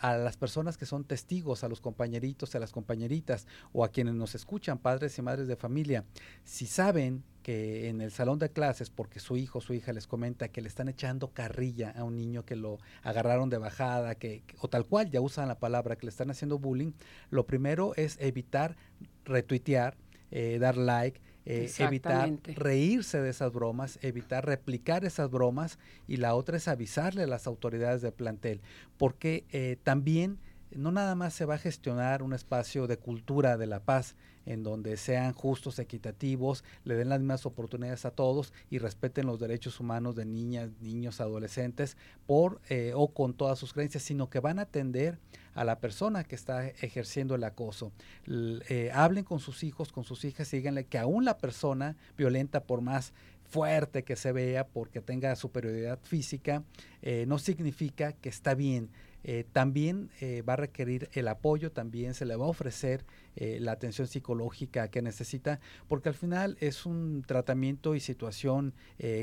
a 0.00 0.16
las 0.16 0.36
personas 0.36 0.76
que 0.76 0.86
son 0.86 1.04
testigos, 1.04 1.64
a 1.64 1.68
los 1.68 1.80
compañeritos, 1.80 2.54
a 2.54 2.58
las 2.58 2.72
compañeritas 2.72 3.46
o 3.72 3.84
a 3.84 3.88
quienes 3.88 4.14
nos 4.14 4.34
escuchan, 4.34 4.78
padres 4.78 5.16
y 5.18 5.22
madres 5.22 5.46
de 5.46 5.56
familia, 5.56 6.04
si 6.44 6.66
saben 6.66 7.22
que 7.42 7.88
en 7.88 8.00
el 8.00 8.10
salón 8.10 8.38
de 8.38 8.50
clases, 8.50 8.90
porque 8.90 9.20
su 9.20 9.36
hijo 9.36 9.58
o 9.58 9.62
su 9.62 9.72
hija 9.72 9.92
les 9.92 10.06
comenta 10.06 10.48
que 10.48 10.60
le 10.60 10.68
están 10.68 10.88
echando 10.88 11.32
carrilla 11.32 11.94
a 11.96 12.04
un 12.04 12.16
niño 12.16 12.44
que 12.44 12.56
lo 12.56 12.78
agarraron 13.02 13.48
de 13.48 13.58
bajada, 13.58 14.16
que, 14.16 14.42
o 14.60 14.68
tal 14.68 14.84
cual 14.84 15.10
ya 15.10 15.20
usan 15.20 15.48
la 15.48 15.58
palabra, 15.58 15.96
que 15.96 16.06
le 16.06 16.10
están 16.10 16.30
haciendo 16.30 16.58
bullying, 16.58 16.92
lo 17.30 17.46
primero 17.46 17.94
es 17.96 18.18
evitar 18.20 18.76
retuitear, 19.24 19.96
eh, 20.30 20.58
dar 20.58 20.76
like, 20.76 21.20
eh, 21.44 21.70
evitar 21.78 22.30
reírse 22.56 23.20
de 23.20 23.30
esas 23.30 23.52
bromas, 23.52 23.98
evitar 24.02 24.44
replicar 24.44 25.04
esas 25.04 25.30
bromas 25.30 25.78
y 26.06 26.18
la 26.18 26.34
otra 26.34 26.56
es 26.56 26.68
avisarle 26.68 27.22
a 27.22 27.26
las 27.26 27.46
autoridades 27.46 28.02
del 28.02 28.12
plantel, 28.12 28.60
porque 28.96 29.44
eh, 29.50 29.76
también 29.82 30.38
no 30.70 30.92
nada 30.92 31.14
más 31.14 31.32
se 31.34 31.44
va 31.44 31.54
a 31.54 31.58
gestionar 31.58 32.22
un 32.22 32.34
espacio 32.34 32.86
de 32.86 32.98
cultura 32.98 33.56
de 33.56 33.66
la 33.66 33.80
paz 33.80 34.14
en 34.48 34.62
donde 34.62 34.96
sean 34.96 35.34
justos, 35.34 35.78
equitativos, 35.78 36.64
le 36.84 36.94
den 36.94 37.10
las 37.10 37.20
mismas 37.20 37.44
oportunidades 37.44 38.06
a 38.06 38.10
todos 38.10 38.54
y 38.70 38.78
respeten 38.78 39.26
los 39.26 39.38
derechos 39.38 39.78
humanos 39.78 40.16
de 40.16 40.24
niñas, 40.24 40.70
niños, 40.80 41.20
adolescentes 41.20 41.98
por 42.26 42.60
eh, 42.70 42.92
o 42.94 43.08
con 43.08 43.34
todas 43.34 43.58
sus 43.58 43.74
creencias, 43.74 44.02
sino 44.02 44.30
que 44.30 44.40
van 44.40 44.58
a 44.58 44.62
atender 44.62 45.18
a 45.54 45.64
la 45.64 45.80
persona 45.80 46.24
que 46.24 46.34
está 46.34 46.66
ejerciendo 46.66 47.34
el 47.34 47.44
acoso. 47.44 47.92
Eh, 48.26 48.90
hablen 48.94 49.24
con 49.24 49.38
sus 49.38 49.62
hijos, 49.64 49.92
con 49.92 50.04
sus 50.04 50.24
hijas 50.24 50.52
y 50.54 50.58
díganle 50.58 50.86
que 50.86 50.98
aún 50.98 51.26
la 51.26 51.36
persona 51.36 51.96
violenta, 52.16 52.62
por 52.62 52.80
más 52.80 53.12
fuerte 53.44 54.02
que 54.02 54.16
se 54.16 54.32
vea, 54.32 54.66
porque 54.66 55.00
tenga 55.02 55.34
superioridad 55.36 55.98
física, 56.02 56.62
eh, 57.02 57.24
no 57.26 57.38
significa 57.38 58.12
que 58.12 58.30
está 58.30 58.54
bien. 58.54 58.88
Eh, 59.24 59.44
también 59.52 60.10
eh, 60.20 60.42
va 60.42 60.52
a 60.52 60.56
requerir 60.56 61.10
el 61.12 61.28
apoyo, 61.28 61.72
también 61.72 62.14
se 62.14 62.24
le 62.24 62.36
va 62.36 62.46
a 62.46 62.48
ofrecer 62.48 63.04
eh, 63.34 63.58
la 63.60 63.72
atención 63.72 64.06
psicológica 64.06 64.88
que 64.88 65.02
necesita, 65.02 65.60
porque 65.88 66.08
al 66.08 66.14
final 66.14 66.56
es 66.60 66.86
un 66.86 67.22
tratamiento 67.26 67.94
y 67.94 68.00
situación 68.00 68.74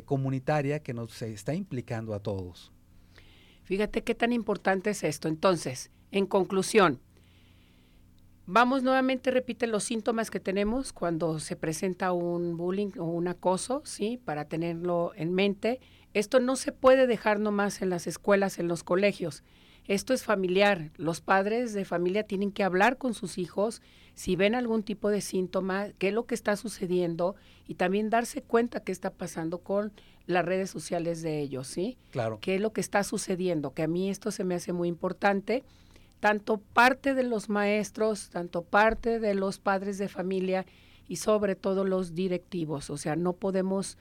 comunitaria 0.06 0.80
que 0.80 0.94
nos 0.94 1.22
está 1.22 1.54
implicando 1.54 2.14
a 2.14 2.20
todos. 2.20 2.72
Fíjate 3.64 4.04
qué 4.04 4.16
tan 4.16 4.32
importante 4.32 4.92
es 4.92 5.04
esto. 5.04 5.28
Entonces, 5.28 5.92
en 6.12 6.28
conclusión, 6.28 7.02
vamos 8.46 8.84
nuevamente, 8.84 9.32
repite 9.32 9.68
los 9.68 9.84
síntomas 9.84 10.30
que 10.30 10.40
tenemos 10.40 10.94
cuando 10.94 11.40
se 11.40 11.56
presenta 11.56 12.12
un 12.12 12.58
bullying 12.58 12.92
o 13.00 13.06
un 13.06 13.28
acoso, 13.28 13.82
¿sí? 13.86 14.20
Para 14.24 14.46
tenerlo 14.46 15.14
en 15.16 15.34
mente. 15.34 15.80
Esto 16.14 16.40
no 16.40 16.56
se 16.56 16.72
puede 16.72 17.08
dejar 17.08 17.40
nomás 17.40 17.82
en 17.82 17.90
las 17.90 18.08
escuelas, 18.08 18.60
en 18.60 18.68
los 18.68 18.84
colegios 18.84 19.44
esto 19.88 20.14
es 20.14 20.24
familiar. 20.24 20.92
Los 20.98 21.22
padres 21.22 21.74
de 21.74 21.86
familia 21.86 22.24
tienen 22.24 22.52
que 22.52 22.64
hablar 22.64 22.98
con 22.98 23.14
sus 23.14 23.38
hijos 23.38 23.82
si 24.16 24.36
ven 24.36 24.56
algún 24.56 24.82
tipo 24.84 25.10
de 25.10 25.22
síntoma, 25.22 25.90
qué 25.98 26.08
es 26.08 26.14
lo 26.14 26.26
que 26.26 26.36
está 26.36 26.56
sucediendo 26.56 27.36
y 27.68 27.76
también 27.76 28.10
darse 28.10 28.42
cuenta 28.42 28.80
qué 28.80 28.92
está 28.92 29.12
pasando 29.12 29.60
con 29.60 29.92
las 30.26 30.46
redes 30.46 30.70
sociales 30.70 31.22
de 31.22 31.42
ellos, 31.42 31.68
¿sí? 31.68 31.98
Claro. 32.12 32.40
¿Qué 32.42 32.56
es 32.56 32.62
lo 32.62 32.72
que 32.72 32.82
está 32.82 33.04
sucediendo? 33.04 33.74
Que 33.74 33.84
a 33.84 33.88
mí 33.88 34.10
esto 34.10 34.32
se 34.32 34.44
me 34.44 34.56
hace 34.56 34.74
muy 34.74 34.88
importante. 34.88 35.64
Tanto 36.20 36.58
parte 36.58 37.14
de 37.14 37.24
los 37.24 37.50
maestros, 37.50 38.30
tanto 38.30 38.64
parte 38.64 39.20
de 39.20 39.36
los 39.36 39.60
padres 39.60 39.98
de 39.98 40.08
familia 40.08 40.66
y 41.08 41.18
sobre 41.18 41.56
todo 41.56 41.84
los 41.84 42.16
directivos. 42.16 42.90
O 42.90 42.98
sea, 42.98 43.16
no 43.16 43.34
podemos 43.34 43.98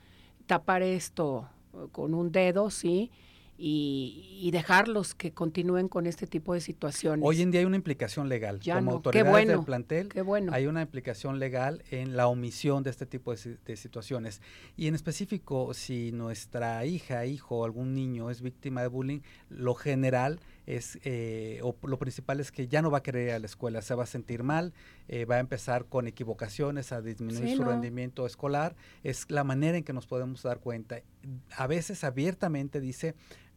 tapar 0.47 0.83
esto 0.83 1.49
con 1.93 2.15
un 2.15 2.31
dedo, 2.31 2.71
¿sí? 2.71 3.11
Y, 3.57 4.51
dejarlos 4.53 5.15
que 5.15 5.33
continúen 5.33 5.89
con 5.89 6.07
este 6.07 6.27
tipo 6.27 6.55
de 6.55 6.61
situaciones. 6.61 7.25
Hoy 7.25 7.43
en 7.43 7.51
día 7.51 7.61
hay 7.61 7.67
una 7.67 7.77
implicación 7.77 8.29
legal. 8.29 8.61
Como 8.65 8.93
autoridades 8.93 9.49
del 9.49 9.65
plantel, 9.65 10.09
hay 10.53 10.67
una 10.67 10.83
implicación 10.83 11.39
legal 11.39 11.83
en 11.91 12.17
la 12.17 12.29
omisión 12.29 12.83
de 12.83 12.91
este 12.91 13.07
tipo 13.07 13.35
de, 13.35 13.77
situaciones. 13.77 14.41
Y 14.77 14.87
en 14.87 14.95
específico, 14.95 15.75
si 15.75 16.13
nuestra 16.13 16.85
hija, 16.85 17.27
hijo 17.27 17.59
o 17.59 17.65
algún 17.65 17.95
niño 17.95 18.31
es 18.31 18.43
víctima 18.43 18.83
de 18.83 18.89
bullying, 18.89 19.21
lo 19.49 19.75
general 19.75 20.41
es, 20.67 20.99
eh, 21.05 21.61
o 21.63 21.77
lo 21.87 21.99
principal 21.99 22.41
es 22.41 22.51
que 22.51 22.69
ya 22.69 22.81
no 22.81 22.91
va 22.91 22.99
a 22.99 23.03
querer 23.03 23.29
ir 23.29 23.35
a 23.35 23.39
la 23.39 23.47
escuela, 23.47 23.83
se 23.83 23.95
va 23.95 24.05
a 24.05 24.07
sentir 24.07 24.43
mal, 24.43 24.73
eh, 25.09 25.25
va 25.27 25.37
a 25.37 25.41
empezar 25.41 25.87
con 25.87 26.07
equivocaciones, 26.07 26.93
a 26.93 27.03
disminuir 27.03 27.57
su 27.57 27.65
rendimiento 27.65 28.27
escolar. 28.27 28.75
Es 29.03 29.31
la 29.31 29.45
manera 29.45 29.77
en 29.77 29.85
que 29.85 29.93
nos 29.93 30.07
podemos 30.07 30.43
dar 30.43 30.61
cuenta. 30.61 31.03
A 31.57 31.67
veces 31.67 32.05
abiertamente 32.05 32.81
dice, 32.81 33.15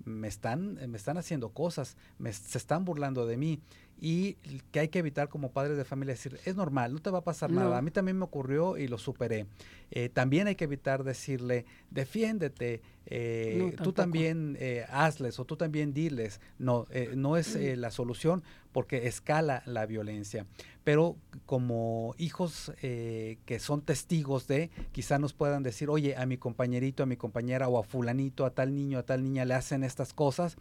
me 0.07 0.27
están, 0.27 0.79
me 0.89 0.97
están 0.97 1.17
haciendo 1.17 1.49
cosas, 1.49 1.97
me, 2.17 2.31
se 2.33 2.57
están 2.57 2.85
burlando 2.85 3.25
de 3.25 3.37
mí 3.37 3.61
y 3.99 4.33
que 4.71 4.79
hay 4.79 4.87
que 4.89 4.99
evitar 4.99 5.27
como 5.27 5.51
padres 5.51 5.75
de 5.75 5.83
familia 5.83 6.13
decir, 6.13 6.39
es 6.45 6.55
normal, 6.55 6.93
no 6.93 6.99
te 6.99 7.09
va 7.09 7.19
a 7.19 7.23
pasar 7.23 7.51
nada, 7.51 7.77
a 7.77 7.81
mí 7.81 7.89
también 7.89 8.17
me 8.17 8.25
ocurrió 8.25 8.77
y 8.77 8.87
lo 8.87 8.97
superé. 8.97 9.47
Eh, 9.89 10.09
también 10.09 10.47
hay 10.47 10.55
que 10.55 10.65
evitar 10.65 11.03
decirle, 11.03 11.65
defiéndete, 11.89 12.81
eh, 13.07 13.75
tú 13.81 13.93
también 13.93 14.55
eh, 14.59 14.85
hazles 14.89 15.39
o 15.39 15.45
tú 15.45 15.55
también 15.55 15.93
diles, 15.93 16.41
no, 16.59 16.85
no 17.15 17.37
es 17.37 17.55
la 17.55 17.89
solución 17.89 18.43
porque 18.71 19.07
escala 19.07 19.63
la 19.65 19.85
violencia. 19.87 20.45
Pero 20.83 21.17
como 21.45 22.13
hijos 22.17 22.71
que 22.81 23.59
son 23.59 23.81
testigos 23.81 24.47
de, 24.47 24.69
quizá 24.91 25.17
nos 25.17 25.33
puedan 25.33 25.63
decir, 25.63 25.89
oye, 25.89 26.15
a 26.15 26.25
mi 26.27 26.37
compañerito, 26.37 27.01
a 27.01 27.07
mi 27.07 27.17
compañera 27.17 27.67
o 27.67 27.79
a 27.79 27.83
fulanito, 27.83 28.45
a 28.45 28.51
tal 28.51 28.75
niño, 28.75 28.99
a 28.99 29.03
tal 29.03 29.23
niña 29.23 29.45
le 29.45 29.55
hacen 29.55 29.83
estas 29.83 30.13
cosas 30.13 30.55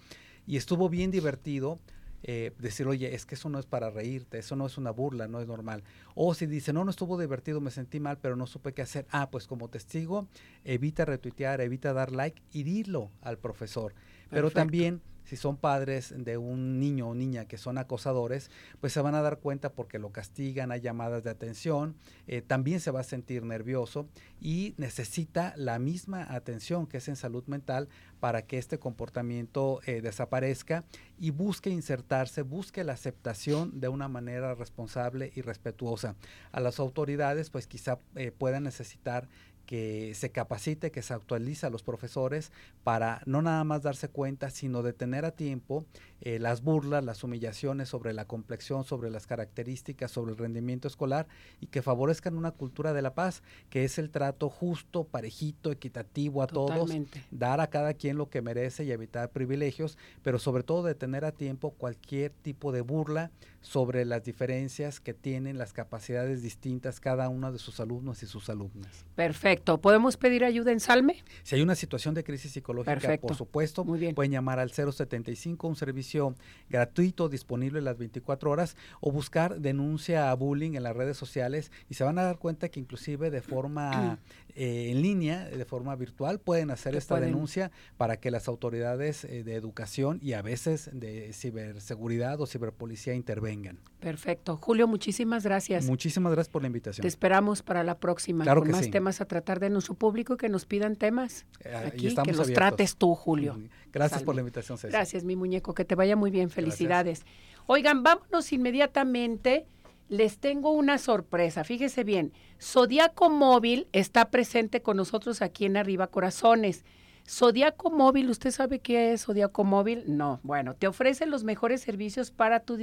y 0.46 0.56
estuvo 0.56 0.88
bien 0.88 1.10
divertido, 1.10 1.80
eh, 2.28 2.52
decir, 2.58 2.88
oye, 2.88 3.14
es 3.14 3.24
que 3.24 3.36
eso 3.36 3.48
no 3.48 3.60
es 3.60 3.66
para 3.66 3.88
reírte, 3.88 4.38
eso 4.38 4.56
no 4.56 4.66
es 4.66 4.76
una 4.78 4.90
burla, 4.90 5.28
no 5.28 5.40
es 5.40 5.46
normal. 5.46 5.84
O 6.16 6.34
si 6.34 6.46
dice, 6.46 6.72
no, 6.72 6.84
no 6.84 6.90
estuvo 6.90 7.16
divertido, 7.20 7.60
me 7.60 7.70
sentí 7.70 8.00
mal, 8.00 8.18
pero 8.18 8.34
no 8.34 8.48
supe 8.48 8.74
qué 8.74 8.82
hacer. 8.82 9.06
Ah, 9.10 9.30
pues 9.30 9.46
como 9.46 9.68
testigo, 9.68 10.26
evita 10.64 11.04
retuitear, 11.04 11.60
evita 11.60 11.92
dar 11.92 12.10
like 12.10 12.42
y 12.50 12.64
dilo 12.64 13.12
al 13.22 13.38
profesor. 13.38 13.94
Pero 14.28 14.50
también 14.50 15.02
si 15.26 15.36
son 15.36 15.56
padres 15.56 16.14
de 16.16 16.38
un 16.38 16.80
niño 16.80 17.08
o 17.08 17.14
niña 17.14 17.46
que 17.46 17.58
son 17.58 17.78
acosadores, 17.78 18.50
pues 18.80 18.92
se 18.92 19.00
van 19.00 19.14
a 19.14 19.22
dar 19.22 19.40
cuenta 19.40 19.72
porque 19.72 19.98
lo 19.98 20.10
castigan, 20.10 20.72
hay 20.72 20.80
llamadas 20.80 21.24
de 21.24 21.30
atención, 21.30 21.96
eh, 22.26 22.42
también 22.42 22.80
se 22.80 22.92
va 22.92 23.00
a 23.00 23.04
sentir 23.04 23.42
nervioso 23.42 24.08
y 24.40 24.74
necesita 24.78 25.52
la 25.56 25.78
misma 25.78 26.26
atención 26.32 26.86
que 26.86 26.98
es 26.98 27.08
en 27.08 27.16
salud 27.16 27.44
mental 27.46 27.88
para 28.20 28.42
que 28.42 28.58
este 28.58 28.78
comportamiento 28.78 29.80
eh, 29.84 30.00
desaparezca 30.00 30.84
y 31.18 31.30
busque 31.30 31.70
insertarse, 31.70 32.42
busque 32.42 32.84
la 32.84 32.92
aceptación 32.92 33.80
de 33.80 33.88
una 33.88 34.08
manera 34.08 34.54
responsable 34.54 35.32
y 35.34 35.42
respetuosa. 35.42 36.14
A 36.52 36.60
las 36.60 36.78
autoridades, 36.78 37.50
pues 37.50 37.66
quizá 37.66 37.98
eh, 38.14 38.30
puedan 38.30 38.62
necesitar 38.62 39.28
que 39.66 40.14
se 40.14 40.30
capacite, 40.30 40.90
que 40.90 41.02
se 41.02 41.12
actualice 41.12 41.66
a 41.66 41.70
los 41.70 41.82
profesores 41.82 42.52
para 42.84 43.20
no 43.26 43.42
nada 43.42 43.64
más 43.64 43.82
darse 43.82 44.08
cuenta, 44.08 44.48
sino 44.50 44.82
detener 44.82 45.24
a 45.24 45.32
tiempo 45.32 45.84
eh, 46.20 46.38
las 46.38 46.62
burlas, 46.62 47.04
las 47.04 47.24
humillaciones 47.24 47.88
sobre 47.88 48.12
la 48.12 48.26
complexión, 48.26 48.84
sobre 48.84 49.10
las 49.10 49.26
características, 49.26 50.10
sobre 50.10 50.32
el 50.32 50.38
rendimiento 50.38 50.88
escolar 50.88 51.26
y 51.60 51.66
que 51.66 51.82
favorezcan 51.82 52.36
una 52.36 52.52
cultura 52.52 52.92
de 52.92 53.02
la 53.02 53.14
paz, 53.14 53.42
que 53.68 53.84
es 53.84 53.98
el 53.98 54.10
trato 54.10 54.48
justo, 54.48 55.04
parejito, 55.04 55.72
equitativo 55.72 56.42
a 56.42 56.46
todos, 56.46 56.92
dar 57.30 57.60
a 57.60 57.66
cada 57.66 57.94
quien 57.94 58.16
lo 58.16 58.30
que 58.30 58.42
merece 58.42 58.84
y 58.84 58.92
evitar 58.92 59.30
privilegios, 59.30 59.98
pero 60.22 60.38
sobre 60.38 60.62
todo 60.62 60.84
detener 60.84 61.24
a 61.24 61.32
tiempo 61.32 61.72
cualquier 61.72 62.32
tipo 62.42 62.72
de 62.72 62.82
burla 62.82 63.30
sobre 63.66 64.04
las 64.04 64.22
diferencias 64.22 65.00
que 65.00 65.12
tienen 65.12 65.58
las 65.58 65.72
capacidades 65.72 66.40
distintas 66.40 67.00
cada 67.00 67.28
uno 67.28 67.50
de 67.50 67.58
sus 67.58 67.80
alumnos 67.80 68.22
y 68.22 68.26
sus 68.26 68.48
alumnas. 68.48 69.04
Perfecto. 69.16 69.80
¿Podemos 69.80 70.16
pedir 70.16 70.44
ayuda 70.44 70.70
en 70.70 70.78
Salme? 70.78 71.24
Si 71.42 71.56
hay 71.56 71.62
una 71.62 71.74
situación 71.74 72.14
de 72.14 72.22
crisis 72.22 72.52
psicológica, 72.52 73.18
por 73.18 73.34
supuesto, 73.34 73.84
pueden 73.84 74.30
llamar 74.30 74.60
al 74.60 74.70
075, 74.70 75.66
un 75.66 75.74
servicio 75.74 76.36
gratuito 76.70 77.28
disponible 77.28 77.80
las 77.80 77.98
24 77.98 78.52
horas, 78.52 78.76
o 79.00 79.10
buscar 79.10 79.58
denuncia 79.60 80.30
a 80.30 80.34
bullying 80.34 80.74
en 80.74 80.84
las 80.84 80.94
redes 80.94 81.16
sociales 81.16 81.72
y 81.90 81.94
se 81.94 82.04
van 82.04 82.18
a 82.18 82.22
dar 82.22 82.38
cuenta 82.38 82.68
que 82.68 82.78
inclusive 82.78 83.30
de 83.30 83.42
forma 83.42 84.20
eh, 84.54 84.90
en 84.92 85.02
línea, 85.02 85.44
de 85.44 85.64
forma 85.64 85.96
virtual, 85.96 86.38
pueden 86.38 86.70
hacer 86.70 86.94
esta 86.94 87.18
denuncia 87.18 87.72
para 87.96 88.18
que 88.18 88.30
las 88.30 88.46
autoridades 88.46 89.24
eh, 89.24 89.42
de 89.42 89.54
educación 89.56 90.20
y 90.22 90.34
a 90.34 90.42
veces 90.42 90.88
de 90.92 91.32
ciberseguridad 91.32 92.40
o 92.40 92.46
ciberpolicía 92.46 93.14
intervengan. 93.14 93.55
Perfecto. 94.00 94.58
Julio, 94.62 94.86
muchísimas 94.86 95.42
gracias. 95.42 95.86
Muchísimas 95.86 96.32
gracias 96.32 96.50
por 96.50 96.62
la 96.62 96.68
invitación. 96.68 97.02
Te 97.02 97.08
esperamos 97.08 97.62
para 97.62 97.82
la 97.82 97.98
próxima 97.98 98.44
claro 98.44 98.60
con 98.60 98.70
más 98.70 98.90
temas 98.90 99.20
a 99.20 99.24
tratar 99.24 99.58
de 99.58 99.70
nuestro 99.70 99.94
público 99.94 100.36
que 100.36 100.48
nos 100.48 100.66
pidan 100.66 100.96
temas. 100.96 101.46
Eh, 101.60 101.74
aquí, 101.74 102.14
que 102.14 102.32
los 102.32 102.52
trates 102.52 102.96
tú, 102.96 103.14
Julio. 103.14 103.58
Gracias 103.92 104.22
por 104.22 104.34
la 104.34 104.42
invitación, 104.42 104.78
César. 104.78 104.92
Gracias, 104.92 105.24
mi 105.24 105.34
muñeco. 105.34 105.74
Que 105.74 105.84
te 105.84 105.94
vaya 105.94 106.14
muy 106.14 106.30
bien. 106.30 106.50
Felicidades. 106.50 107.24
Oigan, 107.66 108.02
vámonos 108.02 108.52
inmediatamente. 108.52 109.66
Les 110.08 110.38
tengo 110.38 110.70
una 110.70 110.98
sorpresa. 110.98 111.64
Fíjese 111.64 112.04
bien. 112.04 112.32
Zodiaco 112.62 113.28
Móvil 113.28 113.88
está 113.92 114.30
presente 114.30 114.82
con 114.82 114.98
nosotros 114.98 115.42
aquí 115.42 115.64
en 115.64 115.76
Arriba 115.76 116.06
Corazones. 116.06 116.84
Zodiaco 117.28 117.90
Móvil, 117.90 118.30
¿usted 118.30 118.52
sabe 118.52 118.78
qué 118.78 119.12
es 119.12 119.24
Zodiaco 119.24 119.64
Móvil? 119.64 120.04
No. 120.06 120.38
Bueno, 120.44 120.74
te 120.74 120.86
ofrece 120.86 121.26
los 121.26 121.42
mejores 121.42 121.80
servicios 121.80 122.30
para 122.30 122.60
tus 122.60 122.78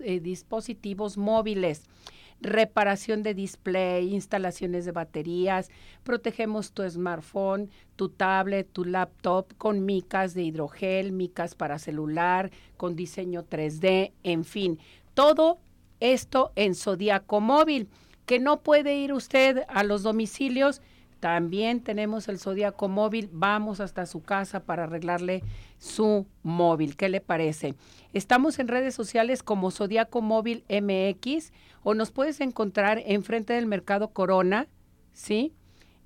eh, 0.00 0.20
dispositivos 0.20 1.16
móviles. 1.18 1.82
Reparación 2.40 3.24
de 3.24 3.34
display, 3.34 4.14
instalaciones 4.14 4.84
de 4.84 4.92
baterías, 4.92 5.70
protegemos 6.04 6.70
tu 6.70 6.88
smartphone, 6.88 7.70
tu 7.96 8.08
tablet, 8.08 8.68
tu 8.72 8.84
laptop 8.84 9.52
con 9.58 9.84
micas 9.84 10.34
de 10.34 10.44
hidrogel, 10.44 11.10
micas 11.10 11.56
para 11.56 11.80
celular, 11.80 12.52
con 12.76 12.94
diseño 12.94 13.44
3D, 13.44 14.12
en 14.22 14.44
fin, 14.44 14.78
todo 15.14 15.58
esto 15.98 16.52
en 16.54 16.76
Zodiaco 16.76 17.40
Móvil, 17.40 17.88
que 18.26 18.38
no 18.38 18.60
puede 18.60 18.94
ir 18.94 19.12
usted 19.12 19.64
a 19.66 19.82
los 19.82 20.04
domicilios 20.04 20.80
también 21.20 21.82
tenemos 21.82 22.28
el 22.28 22.38
Zodíaco 22.38 22.88
móvil. 22.88 23.28
Vamos 23.32 23.80
hasta 23.80 24.06
su 24.06 24.22
casa 24.22 24.60
para 24.60 24.84
arreglarle 24.84 25.42
su 25.78 26.26
móvil. 26.42 26.96
¿Qué 26.96 27.08
le 27.08 27.20
parece? 27.20 27.74
Estamos 28.12 28.58
en 28.58 28.68
redes 28.68 28.94
sociales 28.94 29.42
como 29.42 29.70
Zodíaco 29.70 30.22
Móvil 30.22 30.64
MX 30.68 31.52
o 31.82 31.94
nos 31.94 32.10
puedes 32.10 32.40
encontrar 32.40 33.02
enfrente 33.06 33.52
del 33.52 33.66
Mercado 33.66 34.08
Corona, 34.12 34.68
¿sí? 35.12 35.52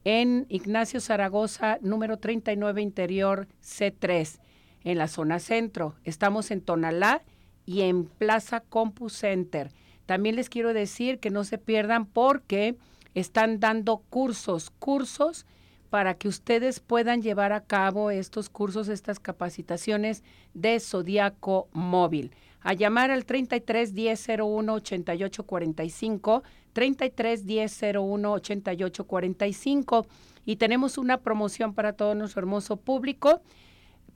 En 0.05 0.47
Ignacio 0.49 1.01
Zaragoza, 1.01 1.79
número 1.81 2.19
39 2.19 2.83
Interior 2.83 3.47
C3, 3.63 4.41
en 4.85 4.99
la 4.99 5.09
zona 5.09 5.39
centro. 5.39 5.95
Estamos 6.05 6.51
en 6.51 6.61
Tonalá 6.61 7.23
y 7.67 7.83
en 7.83 8.07
Plaza 8.07 8.61
Compu 8.61 9.11
Center. 9.11 9.71
También 10.07 10.37
les 10.37 10.49
quiero 10.49 10.73
decir 10.75 11.21
que 11.21 11.31
no 11.31 11.45
se 11.45 11.59
pierdan 11.59 12.07
porque 12.07 12.77
están 13.15 13.61
dando 13.61 13.99
cursos, 14.09 14.71
cursos 14.71 15.47
para 15.93 16.15
que 16.15 16.27
ustedes 16.27 16.81
puedan 16.81 17.21
llevar 17.21 17.53
a 17.53 17.65
cabo 17.65 18.11
estos 18.11 18.49
cursos, 18.49 18.89
estas 18.89 19.21
capacitaciones 19.21 20.25
de 20.55 20.81
Zodiaco 20.81 21.69
Móvil. 21.73 22.33
A 22.61 22.73
llamar 22.73 23.11
al 23.11 23.27
33 23.27 23.93
10 23.93 24.29
01 24.41 24.73
88 24.73 25.45
45, 25.45 26.43
33 26.73 27.45
10 27.45 27.83
01 27.97 28.33
88 28.33 29.05
45. 29.05 30.07
Y 30.47 30.57
tenemos 30.57 30.97
una 30.97 31.21
promoción 31.21 31.75
para 31.75 31.93
todo 31.93 32.15
nuestro 32.15 32.41
hermoso 32.41 32.79
público. 32.79 33.43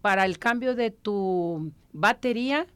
Para 0.01 0.25
el 0.25 0.39
cambio 0.39 0.77
de 0.77 0.93
tu 0.93 1.73
batería, 1.93 2.67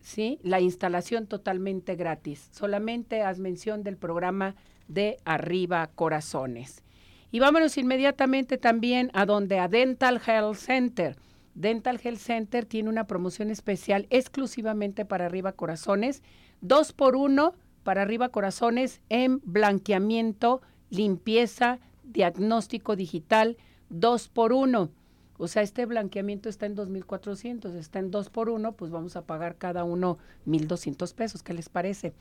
¿sí? 0.00 0.38
la 0.42 0.60
instalación 0.60 1.26
totalmente 1.26 1.94
gratis. 1.96 2.48
Solamente 2.52 3.22
haz 3.22 3.38
mención 3.38 3.82
del 3.82 3.98
programa 3.98 4.54
de 4.88 5.18
Arriba 5.24 5.86
Corazones. 5.94 6.82
Y 7.30 7.40
vámonos 7.40 7.76
inmediatamente 7.78 8.58
también 8.58 9.10
a 9.12 9.26
donde 9.26 9.58
a 9.58 9.68
Dental 9.68 10.20
Health 10.24 10.56
Center. 10.56 11.16
Dental 11.54 12.00
Health 12.02 12.18
Center 12.18 12.64
tiene 12.64 12.88
una 12.88 13.06
promoción 13.06 13.50
especial 13.50 14.06
exclusivamente 14.10 15.04
para 15.04 15.26
Arriba 15.26 15.52
Corazones, 15.52 16.22
dos 16.60 16.92
por 16.92 17.16
uno 17.16 17.54
para 17.82 18.02
Arriba 18.02 18.28
Corazones 18.30 19.00
en 19.08 19.40
blanqueamiento, 19.44 20.62
limpieza, 20.90 21.80
diagnóstico 22.02 22.96
digital, 22.96 23.56
dos 23.88 24.28
por 24.28 24.52
uno. 24.52 24.90
O 25.36 25.48
sea, 25.48 25.62
este 25.62 25.86
blanqueamiento 25.86 26.48
está 26.48 26.66
en 26.66 26.76
2.400, 26.76 27.74
está 27.74 27.98
en 27.98 28.10
dos 28.10 28.30
por 28.30 28.48
uno, 28.48 28.72
pues 28.72 28.90
vamos 28.90 29.16
a 29.16 29.26
pagar 29.26 29.56
cada 29.56 29.82
uno 29.82 30.18
1.200 30.46 31.12
pesos. 31.14 31.42
¿Qué 31.42 31.52
les 31.52 31.68
parece? 31.68 32.12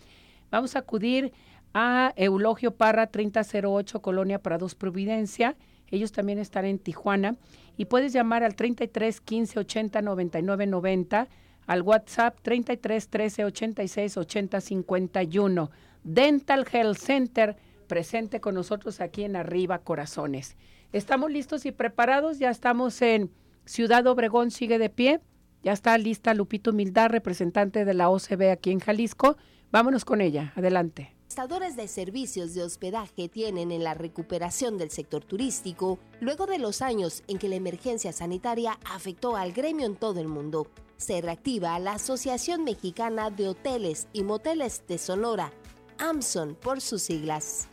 Vamos 0.50 0.76
a 0.76 0.80
acudir 0.80 1.32
a 1.74 2.14
Eulogio 2.16 2.76
Parra 2.76 3.08
3008 3.08 4.02
Colonia 4.02 4.40
Prados 4.40 4.76
Providencia. 4.76 5.56
Ellos 5.90 6.12
también 6.12 6.40
están 6.40 6.66
en 6.66 6.80
Tijuana 6.80 7.36
y 7.78 7.86
puedes 7.86 8.14
llamar 8.14 8.44
al 8.44 8.56
33 8.56 9.22
15 9.22 9.60
80 9.60 10.02
99 10.02 10.68
90 10.68 11.28
al 11.66 11.82
WhatsApp 11.82 12.38
33 12.42 13.10
13 13.10 13.46
86 13.46 14.18
80 14.18 14.62
51. 14.62 15.72
Dental 16.04 16.66
Health 16.72 16.98
Center 16.98 17.56
presente 17.88 18.40
con 18.40 18.56
nosotros 18.56 19.02
aquí 19.02 19.24
en 19.24 19.36
Arriba 19.36 19.80
Corazones. 19.80 20.58
Estamos 20.92 21.32
listos 21.32 21.66
y 21.66 21.72
preparados, 21.72 22.40
ya 22.40 22.50
estamos 22.50 23.02
en 23.02 23.32
Ciudad 23.66 24.06
Obregón, 24.08 24.52
sigue 24.52 24.78
de 24.78 24.90
pie. 24.90 25.22
Ya 25.64 25.72
está 25.72 25.98
lista 25.98 26.34
Lupito 26.34 26.72
Humildad, 26.72 27.10
representante 27.10 27.86
de 27.86 27.94
la 27.94 28.10
OCB 28.10 28.52
aquí 28.52 28.72
en 28.72 28.80
Jalisco. 28.80 29.38
Vámonos 29.72 30.04
con 30.04 30.20
ella. 30.20 30.52
Adelante 30.58 31.14
prestadores 31.34 31.76
de 31.76 31.88
servicios 31.88 32.54
de 32.54 32.62
hospedaje 32.62 33.28
tienen 33.28 33.72
en 33.72 33.84
la 33.84 33.96
recuperación 33.96 34.78
del 34.78 34.92
sector 34.92 35.26
turístico 35.26 35.98
luego 36.20 36.46
de 36.46 36.60
los 36.60 36.84
años 36.84 37.24
en 37.28 37.40
que 37.40 37.50
la 37.50 37.56
emergencia 37.56 38.14
sanitaria 38.14 38.78
afectó 38.86 39.36
al 39.36 39.52
gremio 39.52 39.88
en 39.88 39.96
todo 39.96 40.20
el 40.20 40.28
mundo. 40.28 40.68
Se 40.98 41.22
reactiva 41.22 41.80
la 41.80 41.94
Asociación 41.94 42.64
Mexicana 42.64 43.32
de 43.32 43.50
Hoteles 43.50 44.08
y 44.14 44.22
Moteles 44.22 44.84
de 44.88 45.00
Sonora, 45.00 45.52
AMSON 45.98 46.54
por 46.54 46.82
sus 46.82 47.02
siglas. 47.02 47.68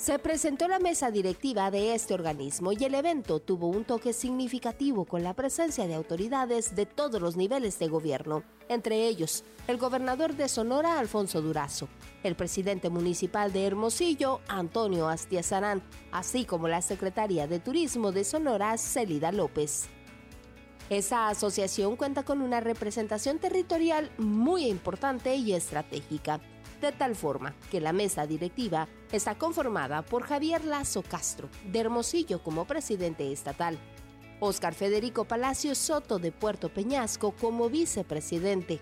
Se 0.00 0.18
presentó 0.18 0.66
la 0.66 0.78
mesa 0.78 1.10
directiva 1.10 1.70
de 1.70 1.94
este 1.94 2.14
organismo 2.14 2.72
y 2.72 2.82
el 2.84 2.94
evento 2.94 3.38
tuvo 3.38 3.68
un 3.68 3.84
toque 3.84 4.14
significativo 4.14 5.04
con 5.04 5.22
la 5.22 5.34
presencia 5.34 5.86
de 5.86 5.94
autoridades 5.94 6.74
de 6.74 6.86
todos 6.86 7.20
los 7.20 7.36
niveles 7.36 7.78
de 7.78 7.88
gobierno, 7.88 8.42
entre 8.70 9.06
ellos 9.08 9.44
el 9.66 9.76
gobernador 9.76 10.34
de 10.36 10.48
Sonora, 10.48 10.98
Alfonso 10.98 11.42
Durazo, 11.42 11.90
el 12.22 12.34
presidente 12.34 12.88
municipal 12.88 13.52
de 13.52 13.66
Hermosillo, 13.66 14.40
Antonio 14.48 15.06
Astiazarán, 15.06 15.82
así 16.12 16.46
como 16.46 16.66
la 16.66 16.80
secretaria 16.80 17.46
de 17.46 17.60
Turismo 17.60 18.10
de 18.10 18.24
Sonora, 18.24 18.78
Celida 18.78 19.32
López. 19.32 19.90
Esa 20.88 21.28
asociación 21.28 21.96
cuenta 21.96 22.22
con 22.22 22.40
una 22.40 22.60
representación 22.60 23.38
territorial 23.38 24.10
muy 24.16 24.64
importante 24.64 25.36
y 25.36 25.52
estratégica 25.52 26.40
de 26.80 26.92
tal 26.92 27.14
forma 27.14 27.54
que 27.70 27.80
la 27.80 27.92
mesa 27.92 28.26
directiva 28.26 28.88
está 29.12 29.36
conformada 29.36 30.02
por 30.02 30.22
Javier 30.22 30.64
Lazo 30.64 31.02
Castro, 31.02 31.48
de 31.64 31.78
Hermosillo 31.80 32.42
como 32.42 32.64
presidente 32.64 33.32
estatal, 33.32 33.78
Óscar 34.40 34.74
Federico 34.74 35.24
Palacio 35.24 35.74
Soto 35.74 36.18
de 36.18 36.32
Puerto 36.32 36.72
Peñasco 36.72 37.32
como 37.32 37.68
vicepresidente. 37.68 38.80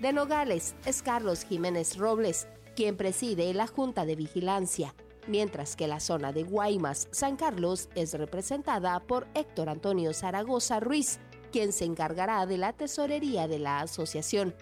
De 0.00 0.12
Nogales 0.12 0.74
es 0.84 1.02
Carlos 1.02 1.44
Jiménez 1.44 1.96
Robles, 1.96 2.46
quien 2.76 2.96
preside 2.96 3.54
la 3.54 3.66
Junta 3.66 4.04
de 4.04 4.16
Vigilancia, 4.16 4.94
mientras 5.26 5.76
que 5.76 5.88
la 5.88 6.00
zona 6.00 6.32
de 6.32 6.42
Guaymas, 6.42 7.08
San 7.10 7.36
Carlos, 7.36 7.88
es 7.94 8.12
representada 8.14 9.00
por 9.00 9.26
Héctor 9.34 9.68
Antonio 9.68 10.12
Zaragoza 10.12 10.80
Ruiz, 10.80 11.20
quien 11.52 11.72
se 11.72 11.84
encargará 11.84 12.44
de 12.46 12.58
la 12.58 12.72
tesorería 12.72 13.48
de 13.48 13.58
la 13.58 13.80
asociación. 13.80 14.54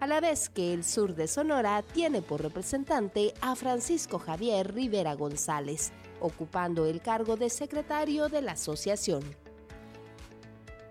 A 0.00 0.06
la 0.06 0.20
vez 0.20 0.48
que 0.48 0.72
el 0.72 0.84
sur 0.84 1.14
de 1.14 1.26
Sonora 1.26 1.82
tiene 1.82 2.22
por 2.22 2.42
representante 2.42 3.34
a 3.40 3.56
Francisco 3.56 4.18
Javier 4.18 4.72
Rivera 4.72 5.14
González, 5.14 5.90
ocupando 6.20 6.86
el 6.86 7.00
cargo 7.00 7.36
de 7.36 7.50
secretario 7.50 8.28
de 8.28 8.42
la 8.42 8.52
asociación. 8.52 9.22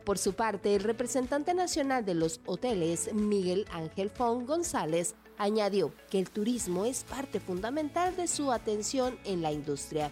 Por 0.03 0.17
su 0.17 0.33
parte, 0.33 0.75
el 0.75 0.83
representante 0.83 1.53
nacional 1.53 2.05
de 2.05 2.15
los 2.15 2.39
hoteles, 2.45 3.13
Miguel 3.13 3.65
Ángel 3.71 4.09
Fon 4.09 4.45
González, 4.45 5.15
añadió 5.37 5.93
que 6.09 6.19
el 6.19 6.29
turismo 6.29 6.85
es 6.85 7.03
parte 7.03 7.39
fundamental 7.39 8.15
de 8.15 8.27
su 8.27 8.51
atención 8.51 9.17
en 9.25 9.41
la 9.41 9.51
industria. 9.51 10.11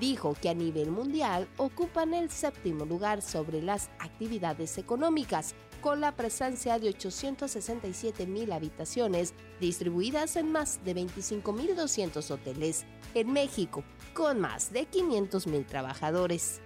Dijo 0.00 0.34
que 0.40 0.48
a 0.48 0.54
nivel 0.54 0.90
mundial 0.90 1.46
ocupan 1.56 2.14
el 2.14 2.30
séptimo 2.30 2.84
lugar 2.84 3.22
sobre 3.22 3.62
las 3.62 3.90
actividades 3.98 4.76
económicas, 4.78 5.54
con 5.84 6.00
la 6.00 6.16
presencia 6.16 6.78
de 6.78 6.88
867 6.88 8.26
mil 8.26 8.52
habitaciones 8.52 9.34
distribuidas 9.60 10.34
en 10.36 10.50
más 10.50 10.82
de 10.82 10.96
25.200 10.96 12.30
hoteles 12.30 12.86
en 13.12 13.30
México, 13.30 13.84
con 14.14 14.40
más 14.40 14.72
de 14.72 14.86
500 14.86 15.46
mil 15.46 15.66
trabajadores. 15.66 16.62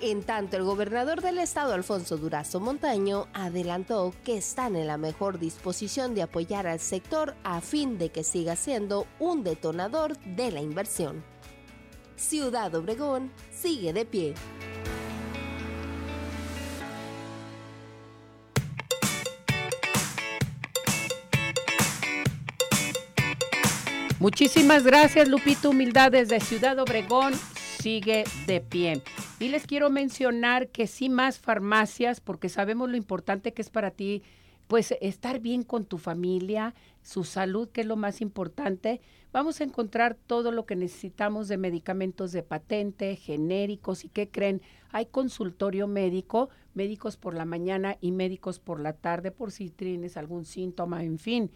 En 0.00 0.24
tanto, 0.24 0.56
el 0.56 0.64
gobernador 0.64 1.20
del 1.20 1.38
estado, 1.38 1.72
Alfonso 1.72 2.16
Durazo 2.16 2.58
Montaño, 2.58 3.28
adelantó 3.32 4.12
que 4.24 4.38
están 4.38 4.74
en 4.74 4.88
la 4.88 4.96
mejor 4.96 5.38
disposición 5.38 6.16
de 6.16 6.22
apoyar 6.22 6.66
al 6.66 6.80
sector 6.80 7.36
a 7.44 7.60
fin 7.60 7.96
de 7.96 8.10
que 8.10 8.24
siga 8.24 8.56
siendo 8.56 9.06
un 9.20 9.44
detonador 9.44 10.18
de 10.18 10.50
la 10.50 10.60
inversión. 10.60 11.22
Ciudad 12.16 12.74
Obregón 12.74 13.30
sigue 13.52 13.92
de 13.92 14.04
pie. 14.04 14.34
Muchísimas 24.22 24.84
gracias, 24.84 25.28
Lupito 25.28 25.70
Humildad 25.70 26.12
desde 26.12 26.38
Ciudad 26.38 26.78
Obregón 26.78 27.34
sigue 27.80 28.22
de 28.46 28.60
pie. 28.60 29.02
Y 29.40 29.48
les 29.48 29.66
quiero 29.66 29.90
mencionar 29.90 30.68
que 30.68 30.86
sí 30.86 31.08
más 31.08 31.40
farmacias, 31.40 32.20
porque 32.20 32.48
sabemos 32.48 32.88
lo 32.88 32.96
importante 32.96 33.52
que 33.52 33.62
es 33.62 33.70
para 33.70 33.90
ti, 33.90 34.22
pues 34.68 34.94
estar 35.00 35.40
bien 35.40 35.64
con 35.64 35.86
tu 35.86 35.98
familia, 35.98 36.72
su 37.02 37.24
salud, 37.24 37.68
que 37.70 37.80
es 37.80 37.86
lo 37.88 37.96
más 37.96 38.20
importante. 38.20 39.00
Vamos 39.32 39.60
a 39.60 39.64
encontrar 39.64 40.14
todo 40.14 40.52
lo 40.52 40.66
que 40.66 40.76
necesitamos 40.76 41.48
de 41.48 41.56
medicamentos 41.56 42.30
de 42.30 42.44
patente, 42.44 43.16
genéricos 43.16 44.04
y 44.04 44.08
qué 44.08 44.30
creen. 44.30 44.62
Hay 44.92 45.06
consultorio 45.06 45.88
médico, 45.88 46.48
médicos 46.74 47.16
por 47.16 47.34
la 47.34 47.44
mañana 47.44 47.98
y 48.00 48.12
médicos 48.12 48.60
por 48.60 48.78
la 48.78 48.92
tarde 48.92 49.32
por 49.32 49.50
si 49.50 49.70
tienes 49.70 50.16
algún 50.16 50.44
síntoma, 50.44 51.02
en 51.02 51.18
fin. 51.18 51.50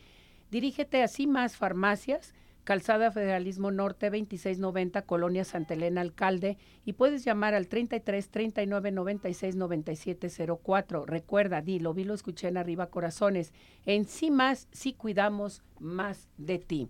Dirígete 0.51 1.05
a 1.05 1.09
más 1.29 1.57
farmacias 1.57 2.35
Calzada 2.67 3.13
Federalismo 3.13 3.71
Norte 3.71 4.07
2690, 4.07 5.03
Colonia 5.03 5.45
Santa 5.45 5.75
Elena 5.75 6.01
Alcalde, 6.01 6.59
y 6.85 6.95
puedes 6.95 7.25
llamar 7.25 7.55
al 7.55 7.69
33 7.69 8.29
39 8.29 8.91
96 8.91 9.55
97 9.55 10.29
04. 10.65 11.07
Recuerda, 11.07 11.63
dilo, 11.63 11.95
vi 11.95 12.03
lo 12.03 12.13
escuché 12.13 12.49
en 12.49 12.57
arriba 12.57 12.89
corazones. 12.89 13.53
En 13.85 14.05
sí 14.05 14.33
más, 14.33 14.67
sí 14.73 14.95
cuidamos 14.95 15.63
más 15.79 16.29
de 16.39 16.59
ti. 16.59 16.89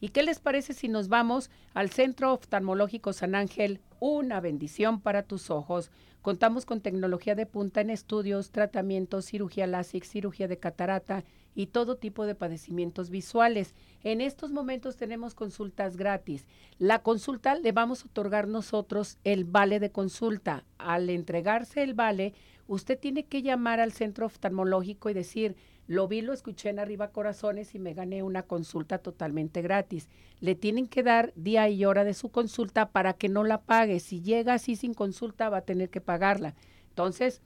¿Y 0.00 0.10
qué 0.10 0.22
les 0.22 0.38
parece 0.38 0.74
si 0.74 0.88
nos 0.88 1.08
vamos 1.08 1.50
al 1.72 1.88
Centro 1.88 2.34
Oftalmológico 2.34 3.14
San 3.14 3.34
Ángel? 3.34 3.80
Una 3.98 4.40
bendición 4.40 5.00
para 5.00 5.22
tus 5.22 5.48
ojos. 5.48 5.90
Contamos 6.20 6.66
con 6.66 6.82
tecnología 6.82 7.34
de 7.34 7.46
punta 7.46 7.80
en 7.80 7.88
estudios, 7.88 8.50
tratamientos, 8.50 9.24
cirugía 9.24 9.66
láser, 9.66 10.04
cirugía 10.04 10.46
de 10.46 10.58
catarata 10.58 11.24
y 11.56 11.68
todo 11.68 11.96
tipo 11.96 12.26
de 12.26 12.36
padecimientos 12.36 13.08
visuales. 13.10 13.74
En 14.04 14.20
estos 14.20 14.52
momentos 14.52 14.96
tenemos 14.96 15.34
consultas 15.34 15.96
gratis. 15.96 16.46
La 16.78 17.00
consulta 17.02 17.56
le 17.56 17.72
vamos 17.72 18.02
a 18.02 18.06
otorgar 18.06 18.46
nosotros 18.46 19.18
el 19.24 19.44
vale 19.44 19.80
de 19.80 19.90
consulta. 19.90 20.64
Al 20.76 21.08
entregarse 21.08 21.82
el 21.82 21.94
vale, 21.94 22.34
usted 22.68 22.98
tiene 22.98 23.24
que 23.24 23.42
llamar 23.42 23.80
al 23.80 23.92
centro 23.92 24.26
oftalmológico 24.26 25.08
y 25.08 25.14
decir, 25.14 25.56
lo 25.86 26.08
vi, 26.08 26.20
lo 26.20 26.34
escuché 26.34 26.68
en 26.68 26.78
Arriba 26.78 27.08
Corazones 27.08 27.74
y 27.74 27.78
me 27.78 27.94
gané 27.94 28.22
una 28.22 28.42
consulta 28.42 28.98
totalmente 28.98 29.62
gratis. 29.62 30.10
Le 30.40 30.56
tienen 30.56 30.88
que 30.88 31.02
dar 31.02 31.32
día 31.36 31.68
y 31.70 31.86
hora 31.86 32.04
de 32.04 32.12
su 32.12 32.28
consulta 32.28 32.90
para 32.90 33.14
que 33.14 33.30
no 33.30 33.44
la 33.44 33.62
pague. 33.62 33.98
Si 34.00 34.20
llega 34.20 34.54
así 34.54 34.76
sin 34.76 34.92
consulta, 34.92 35.48
va 35.48 35.58
a 35.58 35.64
tener 35.64 35.88
que 35.88 36.02
pagarla. 36.02 36.54
Entonces, 36.90 37.40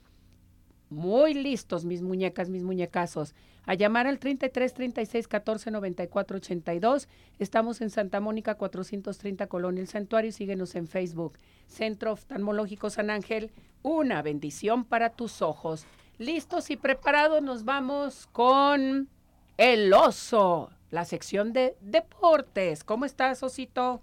muy 0.89 1.33
listos 1.33 1.85
mis 1.85 2.01
muñecas, 2.01 2.49
mis 2.49 2.63
muñecazos. 2.63 3.33
A 3.65 3.75
llamar 3.75 4.07
al 4.07 4.19
33 4.19 4.73
36 4.73 5.27
14 5.27 5.71
94 5.71 6.37
82. 6.37 7.07
Estamos 7.37 7.81
en 7.81 7.89
Santa 7.89 8.19
Mónica 8.19 8.55
430 8.55 9.47
Colonia 9.47 9.81
El 9.81 9.87
Santuario. 9.87 10.31
Síguenos 10.31 10.75
en 10.75 10.87
Facebook. 10.87 11.37
Centro 11.67 12.13
Oftalmológico 12.13 12.89
San 12.89 13.09
Ángel. 13.09 13.51
Una 13.83 14.21
bendición 14.21 14.83
para 14.83 15.11
tus 15.11 15.41
ojos. 15.41 15.85
Listos 16.17 16.69
y 16.69 16.77
preparados, 16.77 17.41
nos 17.41 17.65
vamos 17.65 18.27
con 18.31 19.09
el 19.57 19.93
oso, 19.93 20.71
la 20.89 21.05
sección 21.05 21.53
de 21.53 21.75
deportes. 21.81 22.83
¿Cómo 22.83 23.05
estás, 23.05 23.41
Osito? 23.43 24.01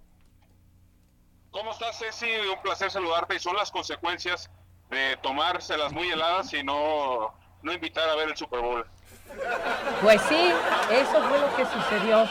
¿Cómo 1.51 1.73
estás, 1.73 1.99
Ceci? 1.99 2.27
Un 2.55 2.63
placer 2.63 2.91
saludarte. 2.91 3.37
Y 3.37 3.39
son 3.39 3.57
las 3.57 3.71
consecuencias 3.71 4.51
de 4.91 5.17
tomárselas 5.23 5.93
muy 5.93 6.09
heladas 6.09 6.53
y 6.55 6.63
no, 6.63 7.35
no 7.63 7.73
invitar 7.73 8.09
a 8.09 8.15
ver 8.15 8.29
el 8.31 8.37
Super 8.37 8.61
Bowl. 8.61 8.85
Pues 10.03 10.21
sí, 10.23 10.53
eso 10.91 11.23
fue 11.23 11.39
lo 11.39 11.57
que 11.57 11.65
sucedió. 11.67 12.29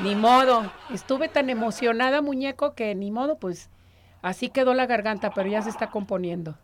Ni 0.00 0.14
modo. 0.14 0.70
Estuve 0.92 1.28
tan 1.28 1.50
emocionada, 1.50 2.22
muñeco, 2.22 2.74
que 2.74 2.94
ni 2.94 3.10
modo, 3.10 3.38
pues 3.38 3.70
así 4.22 4.48
quedó 4.48 4.74
la 4.74 4.86
garganta, 4.86 5.32
pero 5.34 5.48
ya 5.48 5.62
se 5.62 5.70
está 5.70 5.90
componiendo. 5.90 6.54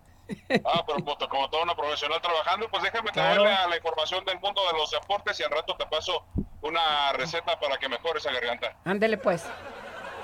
Ah, 0.65 0.83
pero 0.87 1.05
pues, 1.05 1.17
como 1.29 1.51
toda 1.51 1.65
una 1.65 1.75
profesional 1.75 2.21
trabajando, 2.23 2.69
pues 2.69 2.83
déjame 2.83 3.11
traerle 3.11 3.53
a 3.53 3.67
la 3.67 3.77
información 3.77 4.25
del 4.25 4.41
mundo 4.41 4.63
de 4.71 4.79
los 4.79 4.91
deportes 4.91 5.39
y 5.41 5.43
al 5.43 5.51
rato 5.51 5.77
te 5.77 5.87
paso 5.87 6.25
una 6.63 7.13
receta 7.13 7.59
para 7.59 7.77
que 7.77 7.89
mejore 7.89 8.19
esa 8.19 8.33
garganta. 8.33 8.77
Ándele 8.85 9.19
pues. 9.19 9.45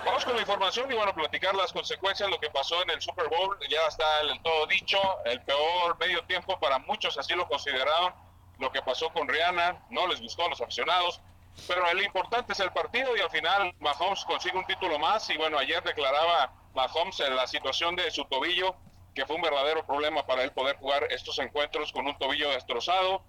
Vamos 0.04 0.24
con 0.24 0.34
la 0.34 0.40
información 0.40 0.90
y 0.90 0.94
bueno, 0.94 1.14
platicar 1.14 1.54
las 1.54 1.72
consecuencias, 1.72 2.30
lo 2.30 2.40
que 2.40 2.48
pasó 2.48 2.82
en 2.82 2.90
el 2.90 3.02
Super 3.02 3.28
Bowl. 3.28 3.58
Ya 3.68 3.86
está 3.86 4.20
el 4.22 4.40
todo 4.42 4.66
dicho, 4.66 4.98
el 5.26 5.42
peor 5.42 5.98
medio 5.98 6.24
tiempo 6.24 6.58
para 6.58 6.78
muchos, 6.78 7.18
así 7.18 7.34
lo 7.34 7.46
consideraron. 7.46 8.14
Lo 8.60 8.70
que 8.70 8.82
pasó 8.82 9.10
con 9.12 9.26
Rihanna, 9.26 9.86
no 9.90 10.06
les 10.06 10.20
gustó 10.20 10.44
a 10.44 10.48
los 10.50 10.60
aficionados. 10.60 11.20
Pero 11.66 11.86
el 11.88 12.02
importante 12.02 12.52
es 12.52 12.60
el 12.60 12.70
partido 12.72 13.16
y 13.16 13.20
al 13.20 13.30
final 13.30 13.74
Mahomes 13.80 14.24
consigue 14.24 14.56
un 14.56 14.66
título 14.66 14.98
más. 14.98 15.28
Y 15.30 15.36
bueno, 15.36 15.58
ayer 15.58 15.82
declaraba 15.82 16.52
Mahomes 16.74 17.18
en 17.20 17.34
la 17.34 17.46
situación 17.46 17.96
de 17.96 18.10
su 18.10 18.24
tobillo, 18.26 18.76
que 19.14 19.26
fue 19.26 19.36
un 19.36 19.42
verdadero 19.42 19.84
problema 19.84 20.24
para 20.26 20.44
él 20.44 20.52
poder 20.52 20.76
jugar 20.76 21.08
estos 21.10 21.38
encuentros 21.38 21.92
con 21.92 22.06
un 22.06 22.16
tobillo 22.18 22.50
destrozado. 22.50 23.24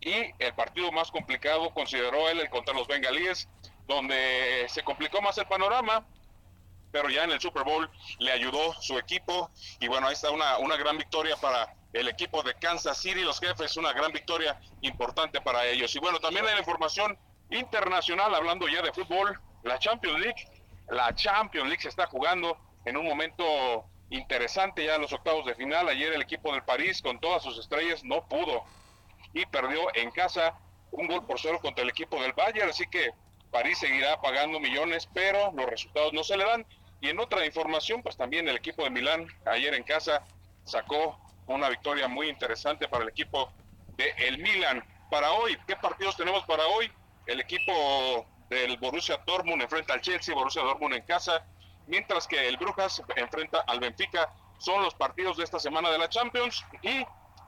Y 0.00 0.32
el 0.38 0.54
partido 0.54 0.90
más 0.90 1.10
complicado 1.10 1.72
consideró 1.74 2.28
él 2.28 2.40
el 2.40 2.50
contra 2.50 2.74
los 2.74 2.88
bengalíes 2.88 3.48
donde 3.86 4.66
se 4.68 4.82
complicó 4.82 5.20
más 5.20 5.36
el 5.38 5.46
panorama, 5.46 6.06
pero 6.92 7.08
ya 7.08 7.24
en 7.24 7.32
el 7.32 7.40
Super 7.40 7.64
Bowl 7.64 7.90
le 8.18 8.30
ayudó 8.30 8.74
su 8.80 8.98
equipo 8.98 9.50
y 9.80 9.88
bueno, 9.88 10.06
ahí 10.06 10.12
está 10.12 10.30
una, 10.30 10.58
una 10.58 10.76
gran 10.76 10.98
victoria 10.98 11.36
para 11.36 11.74
el 11.92 12.08
equipo 12.08 12.42
de 12.42 12.54
Kansas 12.54 12.98
City, 12.98 13.22
los 13.22 13.40
jefes, 13.40 13.76
una 13.76 13.92
gran 13.92 14.12
victoria 14.12 14.60
importante 14.82 15.40
para 15.40 15.66
ellos. 15.66 15.94
Y 15.96 15.98
bueno, 15.98 16.20
también 16.20 16.46
hay 16.46 16.54
la 16.54 16.60
información 16.60 17.18
internacional, 17.50 18.34
hablando 18.34 18.68
ya 18.68 18.82
de 18.82 18.92
fútbol, 18.92 19.38
la 19.62 19.78
Champions 19.78 20.20
League, 20.20 20.48
la 20.88 21.14
Champions 21.14 21.68
League 21.68 21.82
se 21.82 21.88
está 21.88 22.06
jugando 22.06 22.56
en 22.84 22.96
un 22.96 23.06
momento 23.06 23.84
interesante 24.10 24.84
ya 24.84 24.96
en 24.96 25.02
los 25.02 25.12
octavos 25.12 25.46
de 25.46 25.54
final. 25.54 25.88
Ayer 25.88 26.12
el 26.12 26.22
equipo 26.22 26.52
del 26.52 26.62
París 26.62 27.00
con 27.02 27.18
todas 27.18 27.42
sus 27.42 27.58
estrellas 27.58 28.04
no 28.04 28.26
pudo 28.26 28.64
y 29.32 29.46
perdió 29.46 29.94
en 29.94 30.10
casa 30.10 30.58
un 30.90 31.06
gol 31.06 31.24
por 31.26 31.40
cero 31.40 31.58
contra 31.62 31.84
el 31.84 31.90
equipo 31.90 32.20
del 32.20 32.34
Bayern, 32.34 32.68
así 32.68 32.86
que 32.86 33.10
París 33.50 33.78
seguirá 33.78 34.20
pagando 34.20 34.60
millones, 34.60 35.08
pero 35.12 35.52
los 35.52 35.66
resultados 35.66 36.12
no 36.12 36.24
se 36.24 36.36
le 36.36 36.44
dan. 36.44 36.66
Y 37.02 37.08
en 37.08 37.18
otra 37.18 37.44
información, 37.44 38.00
pues 38.00 38.16
también 38.16 38.48
el 38.48 38.56
equipo 38.56 38.84
de 38.84 38.90
Milán 38.90 39.26
ayer 39.44 39.74
en 39.74 39.82
casa 39.82 40.24
sacó 40.64 41.18
una 41.48 41.68
victoria 41.68 42.06
muy 42.06 42.28
interesante 42.28 42.86
para 42.86 43.02
el 43.02 43.10
equipo 43.10 43.52
de 43.96 44.14
el 44.18 44.38
Milan. 44.38 44.84
Para 45.10 45.32
hoy, 45.32 45.58
¿qué 45.66 45.74
partidos 45.74 46.16
tenemos 46.16 46.44
para 46.46 46.64
hoy? 46.68 46.90
El 47.26 47.40
equipo 47.40 48.24
del 48.48 48.76
Borussia 48.78 49.20
Dortmund 49.26 49.62
enfrenta 49.62 49.94
al 49.94 50.00
Chelsea, 50.00 50.32
Borussia 50.32 50.62
Dortmund 50.62 50.94
en 50.94 51.02
casa, 51.02 51.44
mientras 51.88 52.28
que 52.28 52.46
el 52.48 52.56
Brujas 52.56 53.02
enfrenta 53.16 53.64
al 53.66 53.80
Benfica. 53.80 54.32
Son 54.58 54.80
los 54.80 54.94
partidos 54.94 55.36
de 55.36 55.44
esta 55.44 55.58
semana 55.58 55.90
de 55.90 55.98
la 55.98 56.08
Champions 56.08 56.64
y 56.82 57.04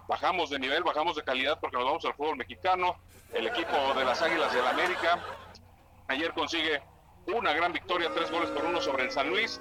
bajamos 0.08 0.50
de 0.50 0.58
nivel, 0.58 0.82
bajamos 0.82 1.14
de 1.14 1.22
calidad 1.22 1.60
porque 1.60 1.76
nos 1.76 1.86
vamos 1.86 2.04
al 2.04 2.14
fútbol 2.14 2.36
mexicano. 2.36 2.96
El 3.32 3.46
equipo 3.46 3.94
de 3.94 4.04
las 4.04 4.20
Águilas 4.20 4.52
del 4.52 4.66
América 4.66 5.22
Ayer 6.08 6.32
consigue 6.34 6.82
una 7.26 7.52
gran 7.52 7.72
victoria, 7.72 8.10
tres 8.14 8.30
goles 8.30 8.50
por 8.50 8.64
uno 8.64 8.80
sobre 8.80 9.04
el 9.04 9.10
San 9.10 9.30
Luis. 9.30 9.60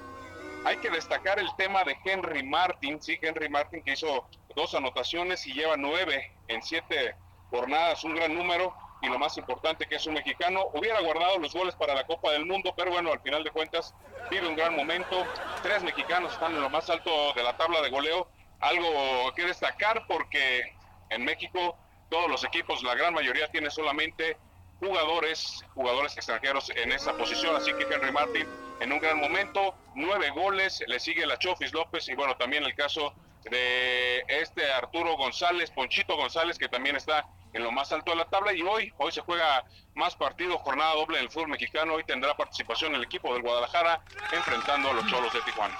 Hay 0.65 0.77
que 0.77 0.89
destacar 0.89 1.39
el 1.39 1.47
tema 1.57 1.83
de 1.83 1.97
Henry 2.05 2.43
Martin, 2.43 3.01
sí, 3.01 3.17
Henry 3.21 3.49
Martin 3.49 3.83
que 3.83 3.93
hizo 3.93 4.27
dos 4.55 4.73
anotaciones 4.75 5.45
y 5.47 5.53
lleva 5.53 5.75
nueve 5.77 6.31
en 6.47 6.61
siete 6.61 7.15
jornadas, 7.49 8.03
un 8.03 8.15
gran 8.15 8.33
número. 8.33 8.73
y 9.01 9.07
lo 9.07 9.19
más 9.19 9.37
importante 9.37 9.85
que 9.85 9.95
es 9.95 10.07
un 10.07 10.13
mexicano, 10.13 10.67
hubiera 10.73 11.01
guardado 11.01 11.37
los 11.37 11.53
goles 11.53 11.75
para 11.75 11.93
la 11.93 12.05
Copa 12.05 12.31
del 12.31 12.45
Mundo, 12.45 12.73
pero 12.77 12.89
bueno, 12.89 13.11
al 13.11 13.19
final 13.19 13.43
de 13.43 13.51
cuentas 13.51 13.93
vive 14.31 14.47
un 14.47 14.55
gran 14.55 14.73
momento. 14.77 15.25
Tres 15.61 15.83
mexicanos 15.83 16.31
están 16.31 16.55
en 16.55 16.61
lo 16.61 16.69
más 16.69 16.89
alto 16.89 17.33
de 17.33 17.43
la 17.43 17.57
tabla 17.57 17.81
de 17.81 17.89
goleo, 17.89 18.29
algo 18.61 19.33
que 19.35 19.43
destacar 19.43 20.05
porque 20.07 20.73
en 21.09 21.25
México 21.25 21.77
todos 22.09 22.29
los 22.29 22.45
equipos, 22.45 22.81
la 22.81 22.95
gran 22.95 23.13
mayoría 23.13 23.49
tiene 23.49 23.69
solamente 23.69 24.37
jugadores, 24.79 25.63
jugadores 25.73 26.15
extranjeros 26.17 26.69
en 26.75 26.91
esa 26.91 27.13
posición, 27.13 27.55
así 27.55 27.73
que 27.73 27.83
Henry 27.83 28.11
Martin 28.11 28.47
en 28.79 28.91
un 28.91 28.99
gran 28.99 29.19
momento, 29.19 29.75
nueve 29.95 30.29
goles, 30.31 30.83
le 30.87 30.99
sigue 30.99 31.25
la 31.25 31.37
Chofis 31.37 31.73
López 31.73 32.07
y 32.09 32.15
bueno, 32.15 32.35
también 32.35 32.63
el 32.63 32.75
caso 32.75 33.13
de 33.49 34.23
este 34.27 34.71
Arturo 34.71 35.15
González, 35.17 35.71
Ponchito 35.71 36.15
González, 36.15 36.57
que 36.57 36.67
también 36.67 36.95
está 36.95 37.25
en 37.53 37.63
lo 37.63 37.71
más 37.71 37.91
alto 37.91 38.11
de 38.11 38.17
la 38.17 38.25
tabla 38.25 38.53
y 38.53 38.61
hoy, 38.61 38.91
hoy 38.97 39.11
se 39.11 39.21
juega 39.21 39.63
más 39.95 40.15
partido, 40.15 40.57
jornada 40.57 40.95
doble 40.95 41.17
en 41.17 41.25
el 41.25 41.29
fútbol 41.29 41.49
mexicano, 41.49 41.93
hoy 41.93 42.03
tendrá 42.03 42.35
participación 42.35 42.95
el 42.95 43.03
equipo 43.03 43.33
del 43.33 43.43
Guadalajara 43.43 44.01
enfrentando 44.31 44.89
a 44.89 44.93
los 44.93 45.05
Cholos 45.07 45.31
de 45.33 45.41
Tijuana. 45.41 45.77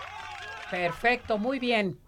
Perfecto, 0.70 1.38
muy 1.38 1.60
bien. 1.60 2.00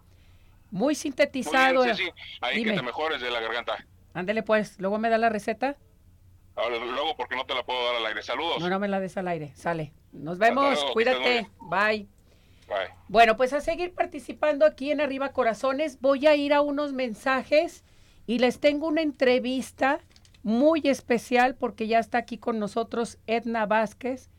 Muy 0.70 0.94
sintetizado. 0.94 1.84
sí, 1.84 1.94
sí. 1.94 2.10
Ahí 2.40 2.64
que 2.64 2.72
te 2.72 2.82
mejores 2.82 3.20
de 3.20 3.30
la 3.30 3.40
garganta. 3.40 3.84
Ándele 4.14 4.42
pues, 4.42 4.78
luego 4.80 4.98
me 4.98 5.08
da 5.08 5.18
la 5.18 5.28
receta. 5.28 5.76
Luego 6.56 7.16
porque 7.16 7.36
no 7.36 7.44
te 7.44 7.54
la 7.54 7.64
puedo 7.64 7.84
dar 7.84 7.96
al 7.96 8.06
aire. 8.06 8.22
Saludos. 8.22 8.60
No, 8.60 8.68
no 8.68 8.78
me 8.78 8.88
la 8.88 9.00
des 9.00 9.16
al 9.16 9.28
aire. 9.28 9.52
Sale. 9.54 9.92
Nos 10.12 10.38
vemos. 10.38 10.82
Cuídate. 10.92 11.48
Bye. 11.60 12.08
Bye. 12.68 12.94
Bueno, 13.08 13.36
pues 13.36 13.52
a 13.52 13.60
seguir 13.60 13.94
participando 13.94 14.66
aquí 14.66 14.90
en 14.90 15.00
Arriba 15.00 15.32
Corazones. 15.32 16.00
Voy 16.00 16.26
a 16.26 16.34
ir 16.34 16.52
a 16.52 16.62
unos 16.62 16.92
mensajes 16.92 17.84
y 18.26 18.38
les 18.38 18.58
tengo 18.58 18.88
una 18.88 19.02
entrevista 19.02 20.00
muy 20.42 20.82
especial 20.84 21.56
porque 21.56 21.86
ya 21.86 21.98
está 21.98 22.18
aquí 22.18 22.38
con 22.38 22.58
nosotros 22.58 23.18
Edna 23.26 23.66
Vázquez, 23.66 24.30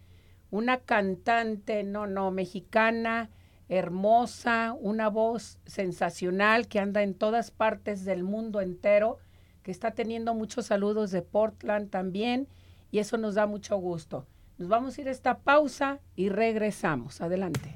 una 0.49 0.77
cantante, 0.79 1.83
no, 1.83 2.07
no, 2.07 2.31
mexicana, 2.31 3.29
hermosa, 3.69 4.73
una 4.79 5.09
voz 5.09 5.59
sensacional 5.65 6.67
que 6.67 6.79
anda 6.79 7.03
en 7.03 7.13
todas 7.13 7.51
partes 7.51 8.05
del 8.05 8.23
mundo 8.23 8.61
entero 8.61 9.19
que 9.67 9.71
está 9.71 9.91
teniendo 9.91 10.33
muchos 10.33 10.67
saludos 10.67 11.11
de 11.11 11.21
Portland 11.21 11.89
también 11.89 12.47
y 12.89 12.99
eso 12.99 13.17
nos 13.17 13.35
da 13.35 13.47
mucho 13.47 13.75
gusto. 13.75 14.25
Nos 14.57 14.69
vamos 14.69 14.97
a 14.97 15.01
ir 15.01 15.09
a 15.09 15.11
esta 15.11 15.39
pausa 15.39 15.99
y 16.15 16.29
regresamos. 16.29 17.19
Adelante. 17.19 17.75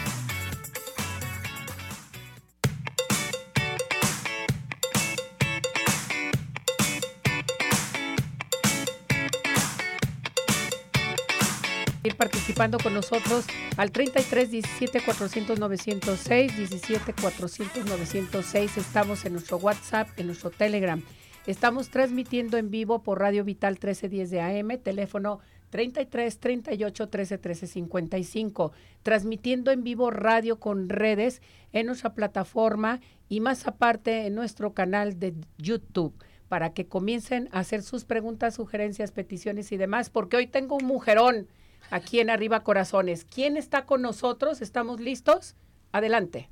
Participando 12.21 12.77
con 12.77 12.93
nosotros 12.93 13.47
al 13.77 13.91
33 13.91 14.51
17 14.51 15.01
400 15.03 15.57
906, 15.57 16.55
17 16.55 17.13
400 17.19 17.83
906. 17.83 18.77
Estamos 18.77 19.25
en 19.25 19.33
nuestro 19.33 19.57
WhatsApp, 19.57 20.07
en 20.17 20.27
nuestro 20.27 20.51
Telegram. 20.51 21.01
Estamos 21.47 21.89
transmitiendo 21.89 22.59
en 22.59 22.69
vivo 22.69 23.01
por 23.01 23.19
Radio 23.19 23.43
Vital 23.43 23.73
1310 23.73 24.29
de 24.29 24.39
AM, 24.39 24.77
teléfono 24.77 25.39
33 25.71 26.37
38 26.37 27.09
13 27.09 27.37
13 27.39 27.65
55, 27.65 28.71
transmitiendo 29.01 29.71
en 29.71 29.83
vivo 29.83 30.11
radio 30.11 30.59
con 30.59 30.89
redes 30.89 31.41
en 31.73 31.87
nuestra 31.87 32.13
plataforma 32.13 32.99
y 33.29 33.39
más 33.39 33.65
aparte 33.65 34.27
en 34.27 34.35
nuestro 34.35 34.75
canal 34.75 35.17
de 35.17 35.33
YouTube 35.57 36.13
para 36.49 36.71
que 36.73 36.85
comiencen 36.85 37.49
a 37.51 37.61
hacer 37.61 37.81
sus 37.81 38.05
preguntas, 38.05 38.53
sugerencias, 38.53 39.11
peticiones 39.11 39.71
y 39.71 39.77
demás, 39.77 40.11
porque 40.11 40.37
hoy 40.37 40.45
tengo 40.45 40.75
un 40.75 40.85
mujerón 40.85 41.47
aquí 41.89 42.19
en 42.19 42.29
Arriba 42.29 42.63
Corazones. 42.63 43.25
¿Quién 43.25 43.57
está 43.57 43.85
con 43.85 44.01
nosotros? 44.01 44.61
¿Estamos 44.61 44.99
listos? 44.99 45.55
Adelante. 45.91 46.49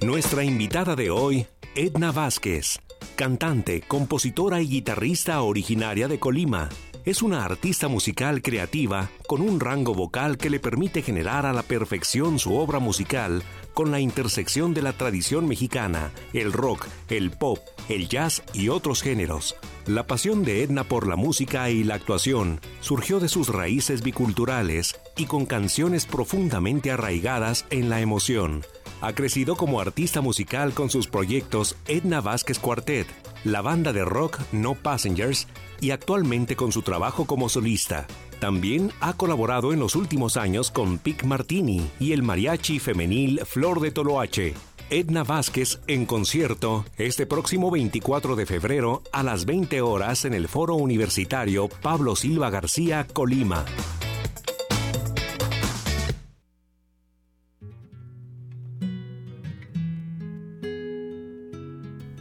Nuestra 0.00 0.44
invitada 0.44 0.96
de 0.96 1.10
hoy, 1.10 1.46
Edna 1.74 2.12
Vázquez, 2.12 2.80
cantante, 3.16 3.82
compositora 3.82 4.60
y 4.62 4.68
guitarrista 4.68 5.42
originaria 5.42 6.08
de 6.08 6.18
Colima. 6.18 6.68
Es 7.08 7.22
una 7.22 7.42
artista 7.42 7.88
musical 7.88 8.42
creativa 8.42 9.08
con 9.26 9.40
un 9.40 9.60
rango 9.60 9.94
vocal 9.94 10.36
que 10.36 10.50
le 10.50 10.60
permite 10.60 11.00
generar 11.00 11.46
a 11.46 11.54
la 11.54 11.62
perfección 11.62 12.38
su 12.38 12.54
obra 12.54 12.80
musical 12.80 13.42
con 13.72 13.90
la 13.90 13.98
intersección 13.98 14.74
de 14.74 14.82
la 14.82 14.92
tradición 14.92 15.48
mexicana, 15.48 16.12
el 16.34 16.52
rock, 16.52 16.86
el 17.08 17.30
pop, 17.30 17.60
el 17.88 18.10
jazz 18.10 18.42
y 18.52 18.68
otros 18.68 19.00
géneros. 19.00 19.56
La 19.86 20.06
pasión 20.06 20.44
de 20.44 20.62
Edna 20.62 20.84
por 20.84 21.06
la 21.06 21.16
música 21.16 21.70
y 21.70 21.82
la 21.82 21.94
actuación 21.94 22.60
surgió 22.82 23.20
de 23.20 23.30
sus 23.30 23.48
raíces 23.48 24.02
biculturales 24.02 25.00
y 25.16 25.24
con 25.24 25.46
canciones 25.46 26.04
profundamente 26.04 26.90
arraigadas 26.90 27.64
en 27.70 27.88
la 27.88 28.02
emoción. 28.02 28.66
Ha 29.00 29.12
crecido 29.12 29.54
como 29.54 29.80
artista 29.80 30.20
musical 30.20 30.74
con 30.74 30.90
sus 30.90 31.06
proyectos 31.06 31.76
Edna 31.86 32.20
Vázquez 32.20 32.58
Quartet, 32.58 33.06
la 33.44 33.62
banda 33.62 33.92
de 33.92 34.04
rock 34.04 34.40
No 34.50 34.74
Passengers 34.74 35.46
y 35.80 35.92
actualmente 35.92 36.56
con 36.56 36.72
su 36.72 36.82
trabajo 36.82 37.24
como 37.24 37.48
solista. 37.48 38.08
También 38.40 38.90
ha 39.00 39.12
colaborado 39.12 39.72
en 39.72 39.78
los 39.78 39.94
últimos 39.94 40.36
años 40.36 40.72
con 40.72 40.98
Pic 40.98 41.24
Martini 41.24 41.88
y 42.00 42.12
el 42.12 42.22
mariachi 42.22 42.80
femenil 42.80 43.40
Flor 43.44 43.80
de 43.80 43.92
Toloache. 43.92 44.54
Edna 44.90 45.22
Vázquez 45.22 45.80
en 45.86 46.06
concierto 46.06 46.84
este 46.96 47.26
próximo 47.26 47.70
24 47.70 48.36
de 48.36 48.46
febrero 48.46 49.02
a 49.12 49.22
las 49.22 49.44
20 49.44 49.80
horas 49.82 50.24
en 50.24 50.34
el 50.34 50.48
Foro 50.48 50.74
Universitario 50.74 51.68
Pablo 51.68 52.16
Silva 52.16 52.50
García, 52.50 53.06
Colima. 53.12 53.64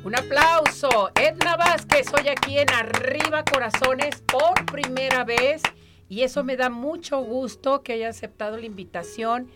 Un 0.08 0.16
aplauso. 0.16 1.12
Edna 1.16 1.58
Vázquez, 1.58 2.08
hoy 2.18 2.30
aquí 2.30 2.58
en 2.58 2.70
Arriba 2.70 3.44
Corazones 3.44 4.24
por 4.26 4.66
primera 4.72 5.26
vez. 5.26 5.62
Y 6.08 6.22
eso 6.22 6.46
me 6.46 6.56
da 6.56 6.70
mucho 6.70 7.20
gusto 7.20 7.84
que 7.84 7.92
haya 7.92 8.08
aceptado 8.08 8.56
la 8.56 8.66
invitación, 8.66 9.50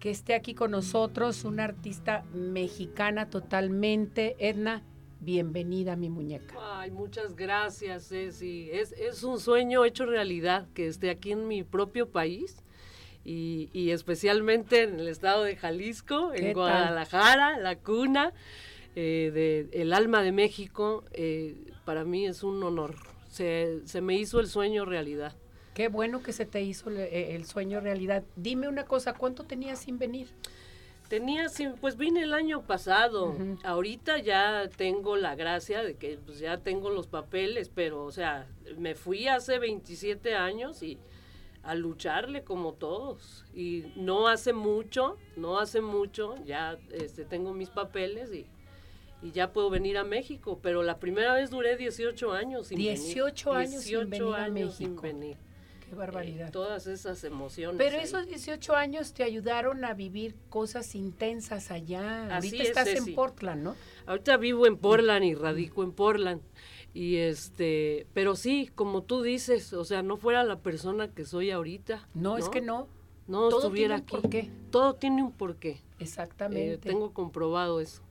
que 0.00 0.10
esté 0.10 0.34
aquí 0.34 0.54
con 0.54 0.72
nosotros, 0.72 1.44
una 1.44 1.62
artista 1.62 2.24
mexicana 2.34 3.30
totalmente. 3.30 4.34
Edna, 4.40 4.82
bienvenida 5.20 5.94
mi 5.94 6.10
muñeca. 6.10 6.56
Ay, 6.60 6.90
muchas 6.90 7.36
gracias, 7.36 8.08
Ceci. 8.08 8.70
Es, 8.72 8.90
es 8.90 9.22
un 9.22 9.38
sueño 9.38 9.84
hecho 9.84 10.04
realidad 10.04 10.66
que 10.74 10.88
esté 10.88 11.10
aquí 11.10 11.30
en 11.30 11.46
mi 11.46 11.62
propio 11.62 12.10
país. 12.10 12.56
Y, 13.24 13.70
y 13.72 13.92
especialmente 13.92 14.82
en 14.82 14.98
el 14.98 15.06
estado 15.06 15.44
de 15.44 15.54
Jalisco, 15.54 16.32
en 16.34 16.54
Guadalajara, 16.54 17.56
la 17.58 17.76
cuna 17.76 18.32
eh, 18.94 19.30
de 19.32 19.80
el 19.80 19.92
alma 19.92 20.22
de 20.22 20.32
México, 20.32 21.04
eh, 21.12 21.56
para 21.84 22.04
mí 22.04 22.26
es 22.26 22.42
un 22.42 22.62
honor. 22.62 22.96
Se, 23.28 23.80
se, 23.86 24.00
me 24.00 24.16
hizo 24.16 24.40
el 24.40 24.48
sueño 24.48 24.84
realidad. 24.84 25.34
Qué 25.74 25.88
bueno 25.88 26.22
que 26.22 26.32
se 26.32 26.44
te 26.44 26.60
hizo 26.62 26.90
el, 26.90 26.98
eh, 26.98 27.34
el 27.34 27.46
sueño 27.46 27.80
realidad. 27.80 28.22
Dime 28.36 28.68
una 28.68 28.84
cosa, 28.84 29.14
¿cuánto 29.14 29.44
tenías 29.44 29.78
sin 29.80 29.98
venir? 29.98 30.28
Tenía, 31.08 31.46
pues 31.80 31.96
vine 31.96 32.22
el 32.22 32.34
año 32.34 32.62
pasado. 32.62 33.30
Uh 33.30 33.38
-huh. 33.38 33.58
Ahorita 33.64 34.18
ya 34.18 34.68
tengo 34.76 35.16
la 35.16 35.34
gracia 35.34 35.82
de 35.82 35.94
que 35.94 36.18
pues, 36.24 36.38
ya 36.38 36.58
tengo 36.58 36.90
los 36.90 37.06
papeles, 37.06 37.70
pero, 37.74 38.04
o 38.04 38.12
sea, 38.12 38.46
me 38.78 38.94
fui 38.94 39.28
hace 39.28 39.58
27 39.58 40.34
años 40.34 40.82
y 40.82 40.98
a 41.62 41.74
lucharle 41.74 42.44
como 42.44 42.74
todos. 42.74 43.44
Y 43.54 43.84
no 43.96 44.28
hace 44.28 44.52
mucho, 44.52 45.16
no 45.36 45.58
hace 45.58 45.80
mucho, 45.80 46.34
ya 46.44 46.78
este, 46.92 47.24
tengo 47.24 47.52
mis 47.54 47.70
papeles 47.70 48.32
y 48.32 48.46
y 49.22 49.30
ya 49.30 49.52
puedo 49.52 49.70
venir 49.70 49.96
a 49.98 50.04
México, 50.04 50.58
pero 50.62 50.82
la 50.82 50.98
primera 50.98 51.34
vez 51.34 51.50
duré 51.50 51.76
18 51.76 52.32
años 52.32 52.68
sin 52.68 52.78
18 52.78 53.50
venir. 53.52 53.68
años 53.68 53.84
18 53.84 54.00
sin 54.00 54.10
venir 54.10 54.34
a 54.34 54.48
México. 54.48 54.72
sin 54.72 54.96
venir. 55.00 55.36
Qué 55.88 55.94
barbaridad. 55.94 56.48
Eh, 56.48 56.52
todas 56.52 56.86
esas 56.86 57.22
emociones. 57.22 57.76
Pero 57.78 57.98
ahí. 57.98 58.04
esos 58.04 58.26
18 58.26 58.74
años 58.74 59.12
te 59.12 59.24
ayudaron 59.24 59.84
a 59.84 59.92
vivir 59.94 60.34
cosas 60.48 60.94
intensas 60.94 61.70
allá. 61.70 62.24
Así 62.36 62.48
Ahorita 62.48 62.62
es, 62.62 62.68
estás 62.70 62.88
Ceci. 62.88 63.10
en 63.10 63.14
Portland, 63.14 63.62
¿no? 63.62 63.76
Ahorita 64.06 64.36
vivo 64.38 64.66
en 64.66 64.76
Portland 64.78 65.24
y 65.24 65.34
radico 65.34 65.82
en 65.84 65.92
Portland. 65.92 66.40
Y 66.94 67.16
este, 67.16 68.06
pero 68.14 68.36
sí, 68.36 68.70
como 68.74 69.02
tú 69.02 69.22
dices, 69.22 69.72
o 69.72 69.84
sea, 69.84 70.02
no 70.02 70.16
fuera 70.16 70.44
la 70.44 70.58
persona 70.60 71.08
que 71.08 71.24
soy 71.24 71.50
ahorita. 71.50 72.08
No, 72.14 72.38
es 72.38 72.48
que 72.48 72.60
no. 72.60 72.88
No 73.28 73.48
Todo 73.48 73.60
estuviera 73.60 73.96
tiene 74.00 74.02
un 74.02 74.02
aquí. 74.02 74.16
porqué. 74.16 74.50
Todo 74.70 74.94
tiene 74.94 75.22
un 75.22 75.32
porqué. 75.32 75.80
Exactamente. 75.98 76.72
Eh, 76.74 76.78
tengo 76.78 77.12
comprobado 77.12 77.80
eso. 77.80 78.02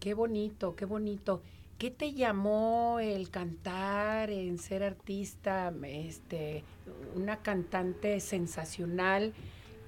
Qué 0.00 0.14
bonito, 0.14 0.74
qué 0.74 0.86
bonito. 0.86 1.42
¿Qué 1.78 1.90
te 1.90 2.12
llamó 2.12 2.98
el 3.00 3.30
cantar, 3.30 4.30
en 4.30 4.58
ser 4.58 4.82
artista, 4.82 5.72
este, 5.84 6.64
una 7.14 7.36
cantante 7.42 8.20
sensacional? 8.20 9.34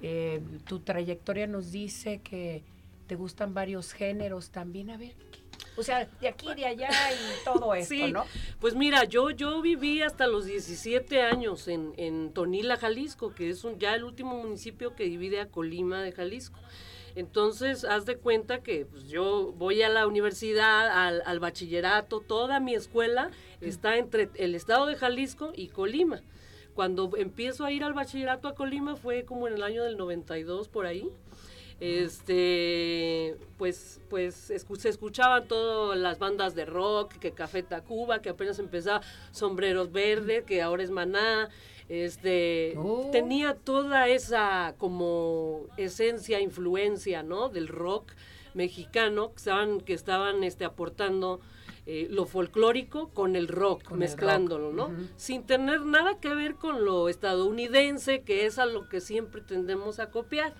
Eh, 0.01 0.41
tu 0.65 0.79
trayectoria 0.79 1.47
nos 1.47 1.71
dice 1.71 2.21
que 2.23 2.63
te 3.07 3.15
gustan 3.15 3.53
varios 3.53 3.91
géneros 3.91 4.51
también. 4.51 4.91
A 4.91 4.97
ver, 4.97 5.13
¿qué? 5.31 5.39
o 5.75 5.83
sea, 5.83 6.07
de 6.21 6.27
aquí, 6.27 6.53
de 6.53 6.65
allá 6.65 6.89
y 7.11 7.43
todo 7.43 7.73
esto, 7.75 7.93
Sí, 7.93 8.11
¿no? 8.11 8.25
Pues 8.59 8.75
mira, 8.75 9.05
yo, 9.05 9.31
yo 9.31 9.61
viví 9.61 10.01
hasta 10.01 10.27
los 10.27 10.45
17 10.45 11.21
años 11.21 11.67
en, 11.67 11.93
en 11.97 12.33
Tonila, 12.33 12.77
Jalisco, 12.77 13.33
que 13.33 13.49
es 13.49 13.63
un, 13.63 13.79
ya 13.79 13.95
el 13.95 14.03
último 14.03 14.35
municipio 14.37 14.95
que 14.95 15.05
divide 15.05 15.41
a 15.41 15.47
Colima 15.47 16.01
de 16.03 16.11
Jalisco. 16.11 16.59
Entonces, 17.15 17.85
haz 17.85 18.05
de 18.05 18.17
cuenta 18.17 18.63
que 18.63 18.85
pues, 18.85 19.05
yo 19.05 19.53
voy 19.57 19.81
a 19.81 19.89
la 19.89 20.07
universidad, 20.07 20.87
al, 20.87 21.21
al 21.25 21.39
bachillerato, 21.39 22.21
toda 22.21 22.59
mi 22.59 22.73
escuela 22.73 23.29
está 23.61 23.97
entre 23.97 24.29
el 24.35 24.55
estado 24.55 24.85
de 24.85 24.95
Jalisco 24.95 25.51
y 25.55 25.67
Colima. 25.67 26.21
Cuando 26.73 27.11
empiezo 27.17 27.65
a 27.65 27.71
ir 27.71 27.83
al 27.83 27.93
bachillerato 27.93 28.47
a 28.47 28.55
Colima 28.55 28.95
fue 28.95 29.25
como 29.25 29.47
en 29.47 29.53
el 29.53 29.63
año 29.63 29.83
del 29.83 29.97
92 29.97 30.69
por 30.69 30.87
ahí. 30.87 31.07
Este, 31.83 33.35
pues, 33.57 33.99
pues 34.09 34.49
escu 34.49 34.77
se 34.77 34.87
escuchaban 34.87 35.49
todas 35.49 35.99
las 35.99 36.17
bandas 36.17 36.55
de 36.55 36.63
rock, 36.63 37.11
que 37.19 37.31
Café 37.31 37.61
Tacuba, 37.61 38.21
que 38.21 38.29
apenas 38.29 38.57
empezaba 38.59 39.01
Sombreros 39.31 39.91
Verdes, 39.91 40.45
que 40.45 40.61
ahora 40.61 40.81
es 40.81 40.91
Maná, 40.91 41.49
este 41.89 42.75
Oh. 42.77 43.09
tenía 43.11 43.55
toda 43.55 44.07
esa 44.07 44.75
como 44.77 45.65
esencia, 45.75 46.39
influencia, 46.39 47.21
¿no? 47.21 47.49
Del 47.49 47.67
rock 47.67 48.13
mexicano 48.53 49.31
que 49.31 49.37
estaban, 49.39 49.81
que 49.81 49.93
estaban 49.93 50.45
este, 50.45 50.63
aportando 50.63 51.41
eh, 51.85 52.07
lo 52.09 52.25
folclórico 52.25 53.09
con 53.09 53.35
el 53.35 53.49
rock, 53.49 53.83
Con 53.83 53.95
el 53.95 53.99
mezclándolo, 53.99 54.71
rock, 54.71 54.89
¿no? 54.89 55.07
Sin 55.17 55.43
tener 55.43 55.81
nada 55.81 56.17
que 56.21 56.33
ver 56.33 56.55
con 56.55 56.85
lo 56.85 57.09
estadounidense, 57.09 58.21
que 58.21 58.45
es 58.45 58.57
a 58.57 58.65
lo 58.65 58.87
que 58.87 59.01
siempre 59.01 59.41
tendemos 59.41 59.99
a 59.99 60.09
copiar. 60.09 60.53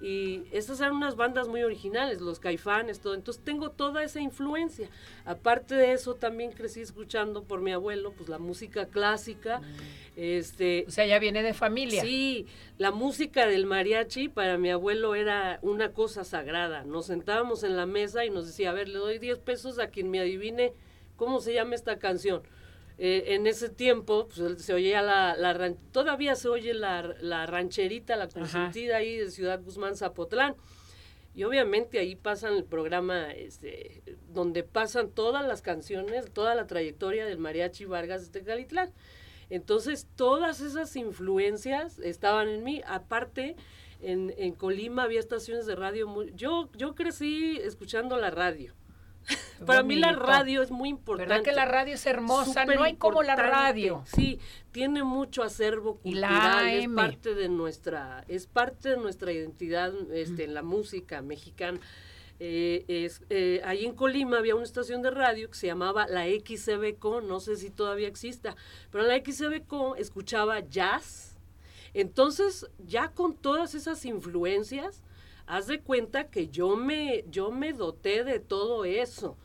Y 0.00 0.42
estas 0.52 0.80
eran 0.80 0.94
unas 0.94 1.16
bandas 1.16 1.48
muy 1.48 1.62
originales, 1.62 2.20
los 2.20 2.38
caifanes, 2.38 3.00
todo. 3.00 3.14
Entonces 3.14 3.42
tengo 3.44 3.70
toda 3.70 4.02
esa 4.02 4.20
influencia. 4.20 4.88
Aparte 5.24 5.74
de 5.74 5.92
eso, 5.92 6.14
también 6.14 6.52
crecí 6.52 6.80
escuchando 6.80 7.44
por 7.44 7.60
mi 7.60 7.72
abuelo, 7.72 8.12
pues 8.12 8.28
la 8.28 8.38
música 8.38 8.86
clásica. 8.86 9.60
Este, 10.16 10.84
O 10.86 10.90
sea, 10.90 11.06
ya 11.06 11.18
viene 11.18 11.42
de 11.42 11.54
familia. 11.54 12.02
Sí, 12.02 12.46
la 12.78 12.90
música 12.90 13.46
del 13.46 13.66
mariachi 13.66 14.28
para 14.28 14.58
mi 14.58 14.70
abuelo 14.70 15.14
era 15.14 15.58
una 15.62 15.92
cosa 15.92 16.24
sagrada. 16.24 16.84
Nos 16.84 17.06
sentábamos 17.06 17.64
en 17.64 17.76
la 17.76 17.86
mesa 17.86 18.24
y 18.24 18.30
nos 18.30 18.46
decía, 18.46 18.70
a 18.70 18.74
ver, 18.74 18.88
le 18.88 18.98
doy 18.98 19.18
10 19.18 19.38
pesos 19.38 19.78
a 19.78 19.88
quien 19.88 20.10
me 20.10 20.20
adivine 20.20 20.72
cómo 21.16 21.40
se 21.40 21.54
llama 21.54 21.74
esta 21.74 21.98
canción. 21.98 22.42
Eh, 22.96 23.34
en 23.34 23.46
ese 23.48 23.68
tiempo 23.68 24.28
pues, 24.28 24.62
se 24.62 24.72
oía 24.72 25.02
la, 25.02 25.36
la 25.36 25.52
ran- 25.52 25.78
todavía 25.90 26.36
se 26.36 26.48
oye 26.48 26.74
la, 26.74 27.02
la 27.20 27.44
rancherita, 27.46 28.14
la 28.16 28.28
consentida 28.28 28.98
ahí 28.98 29.16
de 29.16 29.30
Ciudad 29.30 29.60
Guzmán, 29.62 29.96
Zapotlán. 29.96 30.54
Y 31.34 31.42
obviamente 31.42 31.98
ahí 31.98 32.14
pasan 32.14 32.54
el 32.54 32.62
programa 32.64 33.32
este, 33.32 34.02
donde 34.32 34.62
pasan 34.62 35.10
todas 35.10 35.44
las 35.44 35.62
canciones, 35.62 36.30
toda 36.32 36.54
la 36.54 36.68
trayectoria 36.68 37.26
del 37.26 37.38
mariachi 37.38 37.84
Vargas 37.86 38.30
de 38.30 38.38
Tecalitlán. 38.38 38.92
Entonces, 39.50 40.06
todas 40.14 40.60
esas 40.60 40.94
influencias 40.94 41.98
estaban 41.98 42.48
en 42.48 42.62
mí. 42.62 42.82
Aparte, 42.86 43.56
en, 44.00 44.32
en 44.38 44.52
Colima 44.54 45.02
había 45.02 45.18
estaciones 45.18 45.66
de 45.66 45.74
radio. 45.74 46.06
Muy, 46.06 46.32
yo, 46.36 46.70
yo 46.76 46.94
crecí 46.94 47.58
escuchando 47.60 48.16
la 48.16 48.30
radio. 48.30 48.72
Para 49.66 49.82
mí 49.82 49.96
la 49.96 50.12
radio 50.12 50.62
es 50.62 50.70
muy 50.70 50.88
importante. 50.88 51.28
¿Verdad 51.28 51.44
que 51.44 51.52
la 51.52 51.64
radio 51.64 51.94
es 51.94 52.06
hermosa? 52.06 52.64
no 52.64 52.82
hay 52.82 52.96
como 52.96 53.22
la 53.22 53.36
radio. 53.36 54.04
Sí, 54.06 54.38
tiene 54.72 55.04
mucho 55.04 55.42
acervo 55.42 55.96
cultural, 55.96 56.68
es 56.68 56.88
parte 56.88 57.34
de 57.34 57.48
nuestra, 57.48 58.24
es 58.28 58.46
parte 58.46 58.90
de 58.90 58.96
nuestra 58.96 59.32
identidad 59.32 59.92
este, 60.12 60.44
en 60.44 60.54
la 60.54 60.62
música 60.62 61.22
mexicana. 61.22 61.80
Eh, 62.40 62.84
es, 62.88 63.22
eh, 63.30 63.60
ahí 63.64 63.84
en 63.84 63.94
Colima 63.94 64.38
había 64.38 64.56
una 64.56 64.64
estación 64.64 65.02
de 65.02 65.10
radio 65.10 65.48
que 65.48 65.56
se 65.56 65.68
llamaba 65.68 66.06
la 66.08 66.24
XCBCO, 66.26 67.20
no 67.20 67.38
sé 67.38 67.56
si 67.56 67.70
todavía 67.70 68.08
exista, 68.08 68.56
pero 68.90 69.04
la 69.04 69.16
XCBCO 69.16 69.96
escuchaba 69.96 70.60
jazz. 70.60 71.36
Entonces, 71.94 72.66
ya 72.84 73.08
con 73.08 73.36
todas 73.36 73.76
esas 73.76 74.04
influencias, 74.04 75.00
haz 75.46 75.66
de 75.66 75.80
cuenta 75.80 76.28
que 76.30 76.48
yo 76.48 76.76
me, 76.76 77.24
yo 77.28 77.50
me 77.50 77.72
doté 77.72 78.24
de 78.24 78.40
todo 78.40 78.84
eso. 78.84 79.36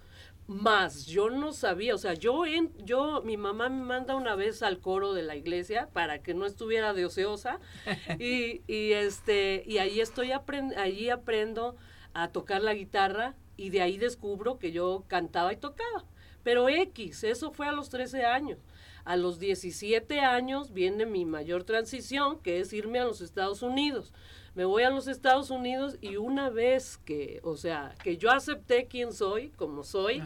Más 0.48 1.06
yo 1.06 1.30
no 1.30 1.54
sabía, 1.54 1.94
o 1.94 2.00
sea, 2.00 2.16
yo, 2.16 2.44
en, 2.44 2.74
yo, 2.84 3.22
mi 3.24 3.38
mamá 3.38 3.70
me 3.70 3.84
manda 3.84 4.16
una 4.16 4.34
vez 4.34 4.64
al 4.64 4.80
coro 4.80 5.14
de 5.14 5.22
la 5.22 5.36
iglesia 5.36 5.90
para 5.94 6.24
que 6.24 6.34
no 6.34 6.48
estuviera 6.48 6.94
de 6.94 7.06
ociosa 7.06 7.60
y, 8.20 8.64
y 8.66 8.94
este, 8.94 9.64
y 9.68 9.78
ahí 9.78 10.02
estoy, 10.02 10.32
aprend 10.32 10.74
allí 10.76 11.12
aprendo 11.12 11.76
a 12.14 12.30
tocar 12.30 12.64
la 12.64 12.74
guitarra 12.74 13.36
y 13.58 13.70
de 13.70 13.82
ahí 13.84 14.00
descubro 14.00 14.58
que 14.58 14.72
yo 14.72 15.04
cantaba 15.08 15.54
y 15.54 15.58
tocaba. 15.58 16.06
Pero 16.42 16.68
X, 16.68 17.24
eso 17.26 17.52
fue 17.52 17.68
a 17.68 17.72
los 17.72 17.90
13 17.90 18.26
años. 18.26 18.58
A 19.06 19.18
los 19.18 19.38
17 19.38 20.20
años 20.20 20.74
viene 20.74 21.06
mi 21.06 21.26
mayor 21.26 21.64
transición, 21.64 22.40
que 22.40 22.60
es 22.60 22.74
irme 22.74 23.00
a 23.00 23.06
los 23.06 23.22
Estados 23.22 23.62
Unidos 23.62 24.14
me 24.56 24.66
voy 24.66 24.84
a 24.84 24.90
los 24.90 25.08
Estados 25.08 25.50
Unidos 25.52 25.98
y 26.02 26.18
una 26.18 26.50
vez 26.50 26.98
que, 26.98 27.40
o 27.44 27.58
sea, 27.58 27.96
que 28.04 28.18
yo 28.18 28.32
acepté 28.32 28.88
quién 28.88 29.14
soy, 29.14 29.50
como 29.52 29.84
soy, 29.84 30.22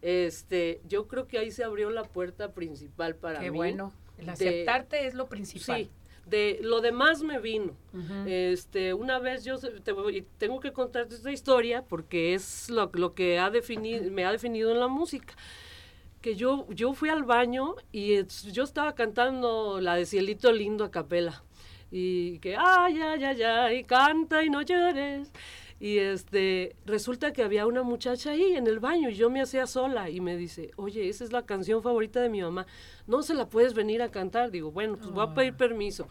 este, 0.00 0.80
yo 0.88 1.08
creo 1.08 1.26
que 1.26 1.38
ahí 1.38 1.50
se 1.50 1.64
abrió 1.64 1.90
la 1.90 2.04
puerta 2.04 2.52
principal 2.52 3.16
para 3.16 3.40
Qué 3.40 3.50
mí. 3.50 3.56
bueno, 3.56 3.92
el 4.18 4.28
aceptarte 4.28 5.06
es 5.06 5.14
lo 5.14 5.28
principal. 5.28 5.84
Sí, 5.84 5.90
de 6.26 6.60
lo 6.62 6.80
demás 6.80 7.22
me 7.22 7.38
vino. 7.40 7.76
Este, 8.26 8.94
una 8.94 9.18
vez 9.18 9.44
yo 9.44 9.58
te 9.58 9.92
tengo 10.38 10.60
que 10.60 10.72
contarte 10.72 11.14
esta 11.14 11.32
historia 11.32 11.82
porque 11.82 12.34
es 12.34 12.70
lo, 12.70 12.90
lo 12.94 13.14
que 13.14 13.38
ha 13.38 13.50
definido, 13.50 14.10
me 14.10 14.24
ha 14.24 14.32
definido 14.32 14.70
en 14.70 14.80
la 14.80 14.88
música 14.88 15.34
que 16.20 16.36
yo, 16.36 16.66
yo 16.70 16.94
fui 16.94 17.08
al 17.08 17.24
baño 17.24 17.74
y 17.90 18.24
yo 18.52 18.62
estaba 18.62 18.94
cantando 18.94 19.80
la 19.80 19.96
de 19.96 20.06
Cielito 20.06 20.52
Lindo 20.52 20.84
a 20.84 20.90
capela 20.90 21.42
y 21.94 22.38
que 22.38 22.56
ay, 22.56 22.98
ay, 23.00 23.22
ay, 23.22 23.42
ay, 23.42 23.84
canta 23.84 24.42
y 24.42 24.48
no 24.48 24.62
llores. 24.62 25.30
Y 25.78 25.98
este, 25.98 26.74
resulta 26.86 27.32
que 27.32 27.42
había 27.42 27.66
una 27.66 27.82
muchacha 27.82 28.30
ahí 28.30 28.54
en 28.54 28.66
el 28.66 28.78
baño 28.78 29.10
y 29.10 29.14
yo 29.14 29.28
me 29.30 29.42
hacía 29.42 29.66
sola 29.66 30.08
y 30.08 30.20
me 30.20 30.36
dice, 30.36 30.70
oye, 30.76 31.08
esa 31.08 31.24
es 31.24 31.32
la 31.32 31.44
canción 31.44 31.82
favorita 31.82 32.20
de 32.22 32.28
mi 32.28 32.40
mamá, 32.40 32.66
no 33.06 33.22
se 33.22 33.34
la 33.34 33.48
puedes 33.48 33.74
venir 33.74 34.00
a 34.00 34.10
cantar. 34.10 34.50
Digo, 34.50 34.70
bueno, 34.70 34.96
pues 34.96 35.10
voy 35.10 35.26
a 35.26 35.34
pedir 35.34 35.54
permiso. 35.54 36.08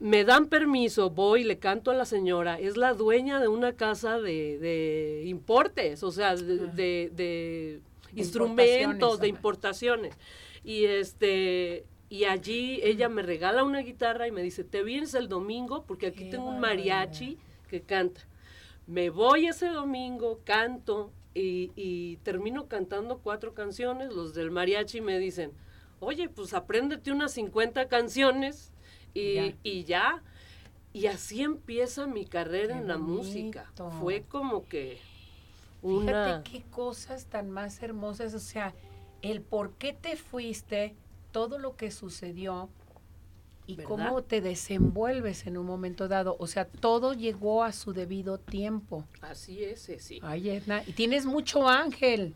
Me 0.00 0.24
dan 0.24 0.48
permiso, 0.48 1.08
voy, 1.08 1.44
le 1.44 1.58
canto 1.58 1.90
a 1.90 1.94
la 1.94 2.04
señora, 2.04 2.58
es 2.58 2.76
la 2.76 2.92
dueña 2.92 3.40
de 3.40 3.48
una 3.48 3.72
casa 3.72 4.20
de, 4.20 4.58
de 4.58 5.22
importes, 5.24 6.02
o 6.02 6.10
sea, 6.10 6.36
de, 6.36 7.08
de 7.14 7.80
instrumentos, 8.14 9.20
de 9.20 9.28
importaciones. 9.28 10.18
Y 10.64 10.84
este, 10.84 11.84
y 12.08 12.24
allí 12.24 12.80
ella 12.82 13.08
me 13.08 13.22
regala 13.22 13.64
una 13.64 13.80
guitarra 13.80 14.28
y 14.28 14.32
me 14.32 14.42
dice, 14.42 14.62
te 14.62 14.82
vienes 14.82 15.14
el 15.14 15.28
domingo 15.28 15.84
porque 15.84 16.06
aquí 16.06 16.30
tengo 16.30 16.48
un 16.48 16.60
mariachi 16.60 17.38
que 17.68 17.82
canta. 17.82 18.20
Me 18.86 19.10
voy 19.10 19.46
ese 19.46 19.66
domingo, 19.66 20.40
canto 20.44 21.10
y, 21.34 22.16
termino 22.22 22.68
cantando 22.68 23.18
cuatro 23.18 23.54
canciones. 23.54 24.12
Los 24.12 24.34
del 24.34 24.52
mariachi 24.52 25.00
me 25.00 25.18
dicen, 25.18 25.52
oye, 25.98 26.28
pues 26.28 26.54
apréndete 26.54 27.10
unas 27.10 27.32
50 27.32 27.88
canciones 27.88 28.72
y 29.12 29.84
ya. 29.84 30.22
y 30.92 31.06
así 31.06 31.42
empieza 31.42 32.06
mi 32.06 32.24
carrera 32.24 32.78
en 32.78 32.86
la 32.86 32.98
música. 32.98 33.72
Fue 34.00 34.22
como 34.22 34.64
que 34.68 34.98
una... 35.82 36.42
Fíjate 36.42 36.50
qué 36.50 36.62
cosas 36.70 37.26
tan 37.26 37.50
más 37.50 37.82
hermosas, 37.82 38.32
o 38.32 38.38
sea, 38.38 38.74
el 39.22 39.42
por 39.42 39.72
qué 39.72 39.92
te 39.92 40.16
fuiste 40.16 40.94
todo 41.36 41.58
lo 41.58 41.76
que 41.76 41.90
sucedió 41.90 42.70
y 43.66 43.76
cómo 43.76 44.22
te 44.22 44.40
desenvuelves 44.40 45.46
en 45.46 45.58
un 45.58 45.66
momento 45.66 46.08
dado. 46.08 46.34
O 46.38 46.46
sea, 46.46 46.64
todo 46.64 47.12
llegó 47.12 47.62
a 47.62 47.72
su 47.72 47.92
debido 47.92 48.38
tiempo. 48.38 49.04
Así 49.20 49.62
es, 49.62 49.90
sí. 49.98 50.18
Ay, 50.22 50.48
Edna, 50.48 50.82
y 50.86 50.92
tienes 50.92 51.26
mucho 51.26 51.68
ángel. 51.68 52.32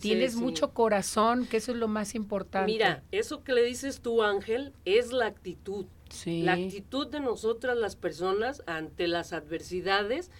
tienes 0.00 0.34
mucho 0.34 0.72
corazón, 0.72 1.46
que 1.46 1.58
eso 1.58 1.70
es 1.70 1.78
lo 1.78 1.86
más 1.86 2.16
importante. 2.16 2.72
Mira, 2.72 3.04
eso 3.12 3.44
que 3.44 3.52
le 3.52 3.62
dices 3.62 4.00
tú, 4.00 4.24
Ángel, 4.24 4.72
es 4.84 5.12
la 5.12 5.26
actitud. 5.26 5.86
La 6.24 6.54
actitud 6.54 7.06
de 7.06 7.20
nosotras 7.20 7.76
las 7.76 7.94
personas 7.94 8.64
ante 8.66 9.06
las 9.06 9.32
adversidades 9.32 10.32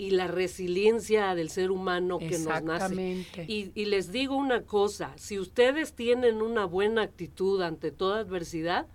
y 0.00 0.12
la 0.12 0.28
resiliencia 0.28 1.34
del 1.34 1.50
ser 1.50 1.70
humano 1.70 2.18
que 2.18 2.38
nos 2.38 2.62
nace. 2.62 3.26
Y, 3.46 3.70
y, 3.74 3.84
les 3.84 4.10
digo 4.10 4.34
una 4.34 4.62
cosa, 4.62 5.12
si 5.18 5.38
ustedes 5.38 5.92
tienen 5.92 6.40
una 6.40 6.64
buena 6.64 7.02
actitud 7.02 7.60
ante 7.60 7.90
toda 7.90 8.20
adversidad, 8.20 8.86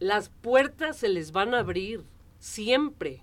las 0.00 0.30
puertas 0.30 0.96
se 0.96 1.08
les 1.08 1.30
van 1.30 1.54
a 1.54 1.60
abrir, 1.60 2.02
siempre. 2.40 3.22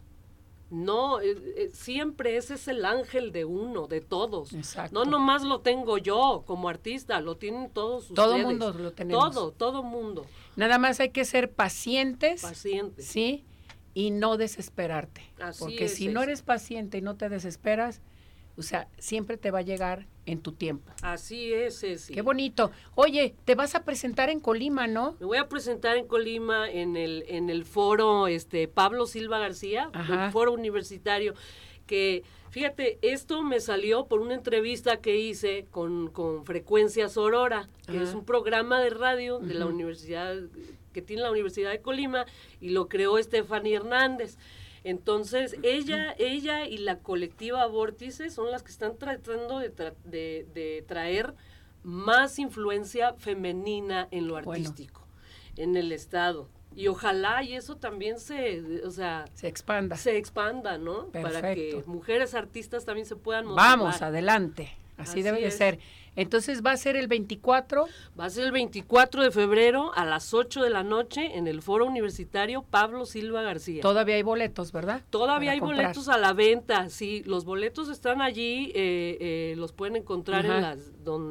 No, 0.69 1.19
eh, 1.19 1.35
eh, 1.57 1.69
siempre 1.73 2.37
ese 2.37 2.53
es 2.53 2.69
el 2.69 2.85
ángel 2.85 3.33
de 3.33 3.43
uno, 3.43 3.87
de 3.87 3.99
todos. 3.99 4.53
No 4.93 5.03
nomás 5.03 5.43
lo 5.43 5.59
tengo 5.59 5.97
yo 5.97 6.43
como 6.47 6.69
artista, 6.69 7.19
lo 7.19 7.35
tienen 7.35 7.69
todos 7.69 8.11
ustedes. 8.11 8.29
Todo 8.29 8.37
mundo 8.37 8.71
lo 8.71 8.93
tenemos. 8.93 9.33
Todo, 9.33 9.51
todo 9.51 9.83
mundo. 9.83 10.25
Nada 10.55 10.77
más 10.77 11.01
hay 11.01 11.09
que 11.09 11.25
ser 11.25 11.51
pacientes. 11.51 12.43
Pacientes. 12.43 13.05
Sí 13.05 13.43
y 13.93 14.11
no 14.11 14.37
desesperarte. 14.37 15.21
porque 15.59 15.87
si 15.87 16.07
no 16.07 16.23
eres 16.23 16.41
paciente 16.41 16.97
y 16.97 17.01
no 17.01 17.15
te 17.15 17.29
desesperas, 17.29 18.01
o 18.57 18.61
sea, 18.61 18.89
siempre 18.97 19.37
te 19.37 19.51
va 19.51 19.59
a 19.59 19.61
llegar 19.61 20.05
en 20.25 20.41
tu 20.41 20.51
tiempo. 20.51 20.91
Así 21.01 21.53
es, 21.53 21.77
sí. 21.77 22.13
Qué 22.13 22.21
bonito. 22.21 22.71
Oye, 22.95 23.35
te 23.45 23.55
vas 23.55 23.73
a 23.73 23.85
presentar 23.85 24.29
en 24.29 24.41
Colima, 24.41 24.85
¿no? 24.85 25.15
Me 25.19 25.25
voy 25.25 25.37
a 25.37 25.47
presentar 25.47 25.95
en 25.95 26.05
Colima 26.07 26.69
en 26.69 26.97
el 26.97 27.23
en 27.29 27.49
el 27.49 27.63
foro 27.63 28.27
este 28.27 28.67
Pablo 28.67 29.05
Silva 29.05 29.39
García, 29.39 29.89
el 29.93 30.31
foro 30.31 30.51
universitario 30.51 31.35
que 31.87 32.23
fíjate, 32.49 32.99
esto 33.01 33.41
me 33.41 33.59
salió 33.59 34.05
por 34.07 34.21
una 34.21 34.33
entrevista 34.33 34.97
que 34.97 35.17
hice 35.17 35.65
con, 35.71 36.09
con 36.09 36.45
Frecuencias 36.45 37.17
Aurora, 37.17 37.69
que 37.87 38.01
es 38.01 38.13
un 38.13 38.25
programa 38.25 38.79
de 38.79 38.89
radio 38.89 39.39
de 39.39 39.53
la 39.53 39.65
Universidad 39.65 40.35
que 40.93 41.01
tiene 41.01 41.21
la 41.21 41.31
Universidad 41.31 41.71
de 41.71 41.81
Colima 41.81 42.25
y 42.59 42.69
lo 42.69 42.87
creó 42.89 43.17
Estefany 43.17 43.73
Hernández. 43.73 44.37
Entonces, 44.83 45.55
ella, 45.63 46.15
ella 46.17 46.65
y 46.65 46.77
la 46.77 46.99
colectiva 46.99 47.65
Vórtice 47.67 48.29
son 48.29 48.51
las 48.51 48.63
que 48.63 48.71
están 48.71 48.97
tratando 48.97 49.59
de, 49.59 49.69
de, 50.05 50.85
traer 50.87 51.35
más 51.83 52.39
influencia 52.39 53.13
femenina 53.13 54.07
en 54.11 54.27
lo 54.27 54.37
artístico, 54.37 55.05
en 55.57 55.75
el 55.75 55.91
Estado. 55.91 56.49
Y 56.79 56.87
ojalá 56.87 57.43
y 57.43 57.55
eso 57.55 57.75
también 57.75 58.21
se, 58.21 58.85
o 58.85 58.91
sea, 58.91 59.25
se 59.33 59.49
expanda. 59.49 59.97
Se 59.97 60.15
expanda, 60.15 60.77
¿no? 60.77 61.07
Para 61.07 61.53
que 61.53 61.83
mujeres 61.85 62.33
artistas 62.35 62.85
también 62.85 63.05
se 63.05 63.17
puedan 63.17 63.47
motivar. 63.47 63.77
Vamos, 63.77 64.01
adelante. 64.01 64.71
Así, 64.97 65.21
debe 65.21 65.41
de 65.41 65.51
ser. 65.51 65.79
Entonces 66.19 66.61
va 66.65 66.73
a 66.73 66.77
ser 66.77 66.97
el 66.97 67.07
24. 67.07 67.87
Va 68.19 68.25
a 68.25 68.29
ser 68.29 68.45
el 68.45 68.51
24 68.51 69.23
de 69.23 69.31
febrero 69.31 69.91
a 69.95 70.05
las 70.05 70.33
8 70.33 70.61
de 70.61 70.69
la 70.69 70.83
noche 70.83 71.37
en 71.37 71.47
el 71.47 71.61
Foro 71.61 71.85
Universitario 71.85 72.63
Pablo 72.63 73.05
Silva 73.05 73.41
García. 73.41 73.81
Todavía 73.81 74.15
hay 74.15 74.23
boletos, 74.23 74.73
¿verdad? 74.73 75.01
Todavía 75.09 75.51
hay 75.51 75.61
boletos 75.61 76.09
a 76.09 76.17
la 76.17 76.33
venta, 76.33 76.89
sí. 76.89 77.23
Los 77.25 77.45
boletos 77.45 77.87
están 77.87 78.21
allí, 78.21 78.71
eh, 78.75 79.17
eh, 79.21 79.53
los 79.57 79.71
pueden 79.71 79.95
encontrar 79.95 80.45
en 80.45 80.61
las... 80.61 80.79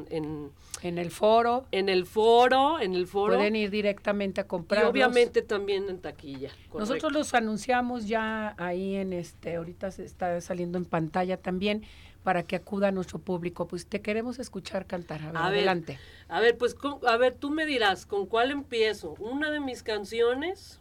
en, 0.09 0.51
en 0.81 0.97
el 0.97 1.11
foro. 1.11 1.67
En 1.71 1.87
el 1.87 2.05
foro, 2.07 2.79
en 2.79 2.95
el 2.95 3.05
foro. 3.05 3.35
Pueden 3.35 3.55
ir 3.55 3.69
directamente 3.69 4.41
a 4.41 4.47
comprar. 4.47 4.85
Y 4.85 4.87
obviamente 4.87 5.43
también 5.43 5.87
en 5.89 5.99
taquilla. 5.99 6.49
Nosotros 6.73 7.11
los 7.11 7.33
anunciamos 7.35 8.07
ya 8.07 8.55
ahí 8.57 8.95
en 8.95 9.13
este, 9.13 9.55
ahorita 9.55 9.91
se 9.91 10.03
está 10.03 10.41
saliendo 10.41 10.77
en 10.77 10.85
pantalla 10.85 11.37
también 11.37 11.83
para 12.23 12.43
que 12.43 12.55
acuda 12.55 12.89
a 12.89 12.91
nuestro 12.91 13.19
público. 13.19 13.67
Pues 13.67 13.85
te 13.85 14.01
queremos 14.01 14.39
escuchar 14.39 14.85
cantar. 14.85 15.21
A 15.21 15.27
ver, 15.27 15.37
adelante. 15.37 15.99
a 16.27 16.39
ver, 16.39 16.57
pues, 16.57 16.75
a 17.07 17.17
ver, 17.17 17.35
tú 17.35 17.49
me 17.49 17.65
dirás, 17.65 18.05
¿con 18.05 18.25
cuál 18.25 18.51
empiezo? 18.51 19.15
Una 19.19 19.51
de 19.51 19.59
mis 19.59 19.83
canciones, 19.83 20.79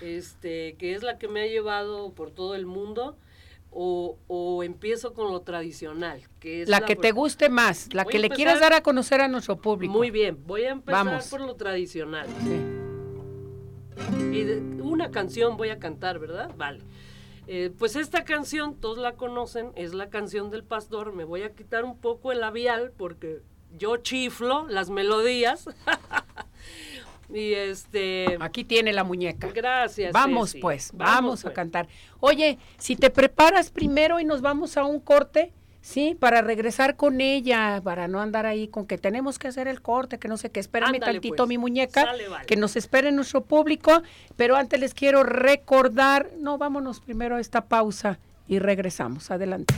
este, 0.00 0.74
que 0.78 0.94
es 0.94 1.02
la 1.02 1.18
que 1.18 1.28
me 1.28 1.42
ha 1.42 1.46
llevado 1.46 2.12
por 2.12 2.30
todo 2.30 2.54
el 2.54 2.66
mundo, 2.66 3.16
o, 3.72 4.18
o 4.26 4.62
empiezo 4.62 5.14
con 5.14 5.32
lo 5.32 5.40
tradicional, 5.40 6.20
que 6.40 6.62
es 6.62 6.68
la, 6.68 6.82
que 6.82 6.94
te 6.94 7.10
guste 7.10 7.48
más, 7.48 7.92
la 7.94 8.04
que 8.04 8.18
le 8.18 8.28
quieras 8.28 8.60
dar 8.60 8.74
a 8.74 8.82
conocer 8.82 9.22
a 9.22 9.28
nuestro 9.28 9.56
público. 9.56 9.92
Muy 9.92 10.10
bien, 10.10 10.38
voy 10.46 10.64
a 10.64 10.70
empezar 10.70 11.22
por 11.30 11.40
lo 11.40 11.56
tradicional. 11.56 12.28
Y 14.30 14.44
una 14.80 15.10
canción 15.10 15.56
voy 15.56 15.70
a 15.70 15.78
cantar, 15.78 16.18
¿verdad? 16.18 16.50
Vale. 16.56 16.80
Eh, 17.46 17.72
pues 17.78 17.96
esta 17.96 18.24
canción, 18.24 18.76
todos 18.76 18.98
la 18.98 19.12
conocen, 19.12 19.72
es 19.74 19.94
la 19.94 20.10
canción 20.10 20.50
del 20.50 20.64
pastor. 20.64 21.12
Me 21.12 21.24
voy 21.24 21.42
a 21.42 21.54
quitar 21.54 21.84
un 21.84 21.98
poco 21.98 22.32
el 22.32 22.40
labial 22.40 22.92
porque 22.96 23.42
yo 23.76 23.96
chiflo 23.96 24.66
las 24.68 24.90
melodías. 24.90 25.68
y 27.32 27.52
este. 27.54 28.36
Aquí 28.40 28.64
tiene 28.64 28.92
la 28.92 29.04
muñeca. 29.04 29.48
Gracias. 29.52 30.12
Vamos 30.12 30.54
pues, 30.60 30.92
vamos, 30.94 31.40
a 31.40 31.44
pues. 31.44 31.54
cantar. 31.54 31.88
Oye, 32.20 32.58
si 32.78 32.96
te 32.96 33.10
preparas 33.10 33.70
primero 33.70 34.20
y 34.20 34.24
nos 34.24 34.40
vamos 34.40 34.76
a 34.76 34.84
un 34.84 35.00
corte. 35.00 35.52
Sí, 35.82 36.16
para 36.18 36.42
regresar 36.42 36.94
con 36.94 37.20
ella, 37.20 37.80
para 37.82 38.06
no 38.06 38.20
andar 38.20 38.46
ahí 38.46 38.68
con 38.68 38.86
que 38.86 38.98
tenemos 38.98 39.40
que 39.40 39.48
hacer 39.48 39.66
el 39.66 39.82
corte, 39.82 40.20
que 40.20 40.28
no 40.28 40.36
sé 40.36 40.48
qué. 40.48 40.60
Espérame 40.60 41.00
tantito 41.00 41.38
pues. 41.38 41.48
mi 41.48 41.58
muñeca, 41.58 42.06
que 42.46 42.54
nos 42.54 42.76
espere 42.76 43.10
nuestro 43.10 43.42
público, 43.42 44.00
pero 44.36 44.54
antes 44.54 44.78
les 44.78 44.94
quiero 44.94 45.24
recordar, 45.24 46.30
no, 46.38 46.56
vámonos 46.56 47.00
primero 47.00 47.34
a 47.34 47.40
esta 47.40 47.64
pausa 47.64 48.20
y 48.46 48.60
regresamos. 48.60 49.32
Adelante. 49.32 49.74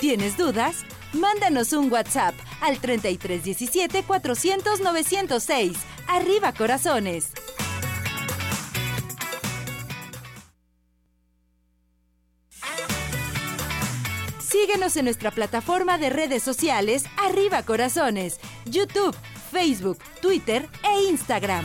¿Tienes 0.00 0.36
dudas? 0.36 0.84
Mándanos 1.12 1.72
un 1.72 1.92
WhatsApp 1.92 2.34
al 2.62 2.80
3317 2.80 4.02
400 4.02 4.80
906. 4.80 5.78
Arriba 6.08 6.52
corazones. 6.52 7.32
Síguenos 14.64 14.96
en 14.96 15.06
nuestra 15.06 15.32
plataforma 15.32 15.98
de 15.98 16.08
redes 16.08 16.40
sociales 16.40 17.04
Arriba 17.16 17.64
Corazones, 17.64 18.38
YouTube, 18.64 19.12
Facebook, 19.50 19.98
Twitter 20.20 20.68
e 20.84 21.10
Instagram. 21.10 21.64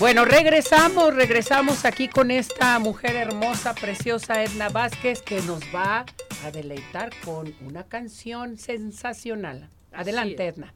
Bueno, 0.00 0.24
regresamos, 0.24 1.14
regresamos 1.14 1.84
aquí 1.84 2.08
con 2.08 2.32
esta 2.32 2.80
mujer 2.80 3.14
hermosa, 3.14 3.72
preciosa 3.72 4.42
Edna 4.42 4.68
Vázquez, 4.68 5.22
que 5.22 5.40
nos 5.42 5.62
va 5.72 6.06
a 6.44 6.50
deleitar 6.50 7.10
con 7.24 7.54
una 7.64 7.84
canción 7.84 8.58
sensacional. 8.58 9.70
Adelante, 9.92 10.48
Edna. 10.48 10.74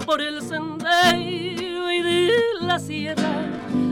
Por 0.00 0.20
el 0.20 0.42
sendero 0.42 1.92
y 1.92 2.02
de 2.02 2.30
la 2.60 2.78
sierra 2.78 3.50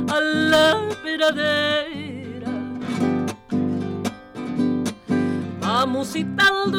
a 0.09 0.21
la 0.21 0.89
peradera. 1.03 2.51
Va 5.65 5.87
musitando 5.87 6.79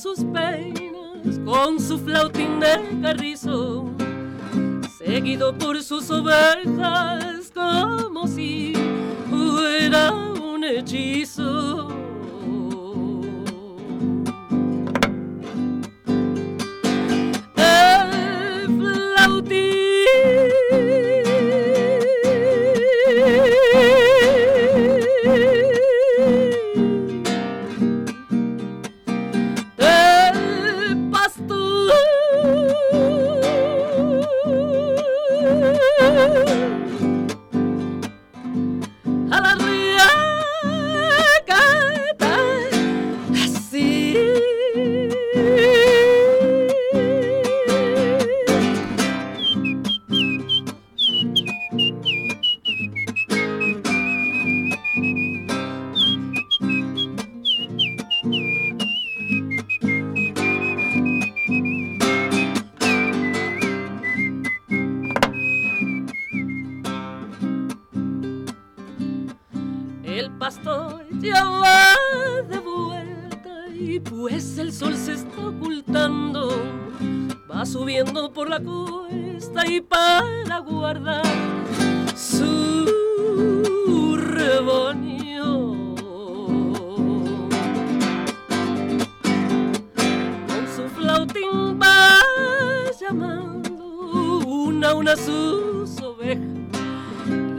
sus 0.00 0.24
penas 0.24 1.38
con 1.44 1.80
su 1.80 1.98
flautín 1.98 2.60
de 2.60 3.00
carrizo, 3.02 3.90
seguido 4.98 5.56
por 5.56 5.82
sus 5.82 6.10
ovejas 6.10 7.52
como 7.54 8.26
si 8.26 8.73
fuera 9.94 11.93
Pues 74.10 74.56
el 74.58 74.72
sol 74.72 74.96
se 74.96 75.12
está 75.12 75.46
ocultando, 75.46 76.48
va 77.50 77.66
subiendo 77.66 78.32
por 78.32 78.48
la 78.48 78.58
cuesta 78.58 79.66
y 79.66 79.82
para 79.82 80.58
guardar 80.60 81.22
su 82.16 82.86
rebaño. 84.16 85.94
Con 90.46 90.66
su 90.74 90.88
flautín 90.96 91.78
va 91.80 92.20
llamando 92.98 94.38
una 94.46 94.90
a 94.90 94.94
una 94.94 95.14
sus 95.16 96.00
ovejas 96.00 96.42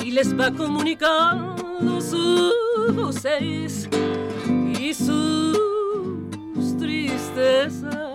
y 0.03 0.11
les 0.11 0.37
va 0.37 0.49
comunicando 0.51 2.01
sus 2.01 2.53
voces 2.95 3.87
y 4.79 4.93
sus 4.93 5.54
listen. 7.45 8.14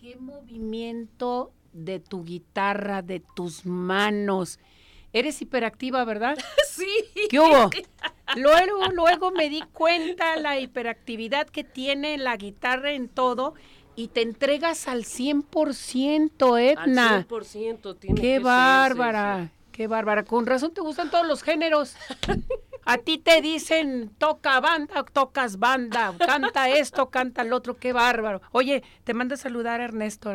Qué 0.00 0.16
movimiento 0.16 1.52
de 1.72 2.00
tu 2.00 2.24
guitarra, 2.24 3.02
de 3.02 3.20
tus 3.34 3.64
manos. 3.64 4.58
Eres 5.12 5.42
hiperactiva, 5.42 6.04
¿verdad? 6.04 6.36
Sí. 6.72 6.88
¿Qué 7.28 7.38
hubo? 7.38 7.68
Luego, 8.34 8.86
luego 8.92 9.30
me 9.30 9.50
di 9.50 9.60
cuenta 9.72 10.36
la 10.36 10.58
hiperactividad 10.58 11.46
que 11.46 11.64
tiene 11.64 12.16
la 12.16 12.38
guitarra 12.38 12.92
en 12.92 13.08
todo 13.08 13.52
y 13.94 14.08
te 14.08 14.22
entregas 14.22 14.88
al 14.88 15.04
100%, 15.04 16.58
Edna. 16.58 17.16
Al 17.16 17.28
100% 17.28 17.98
tiene 17.98 18.14
Qué 18.14 18.22
que 18.22 18.34
ser, 18.36 18.42
bárbara, 18.42 19.52
qué 19.70 19.86
bárbara. 19.86 20.24
Con 20.24 20.46
razón 20.46 20.72
te 20.72 20.80
gustan 20.80 21.10
todos 21.10 21.26
los 21.26 21.42
géneros. 21.42 21.94
A 22.84 22.98
ti 22.98 23.18
te 23.18 23.40
dicen 23.40 24.10
toca 24.18 24.60
banda, 24.60 25.04
tocas 25.12 25.58
banda, 25.58 26.14
canta 26.18 26.68
esto, 26.68 27.10
canta 27.10 27.42
el 27.42 27.52
otro, 27.52 27.76
qué 27.76 27.92
bárbaro. 27.92 28.42
Oye, 28.50 28.82
te 29.04 29.14
manda 29.14 29.34
a 29.34 29.38
saludar 29.38 29.80
Ernesto. 29.80 30.32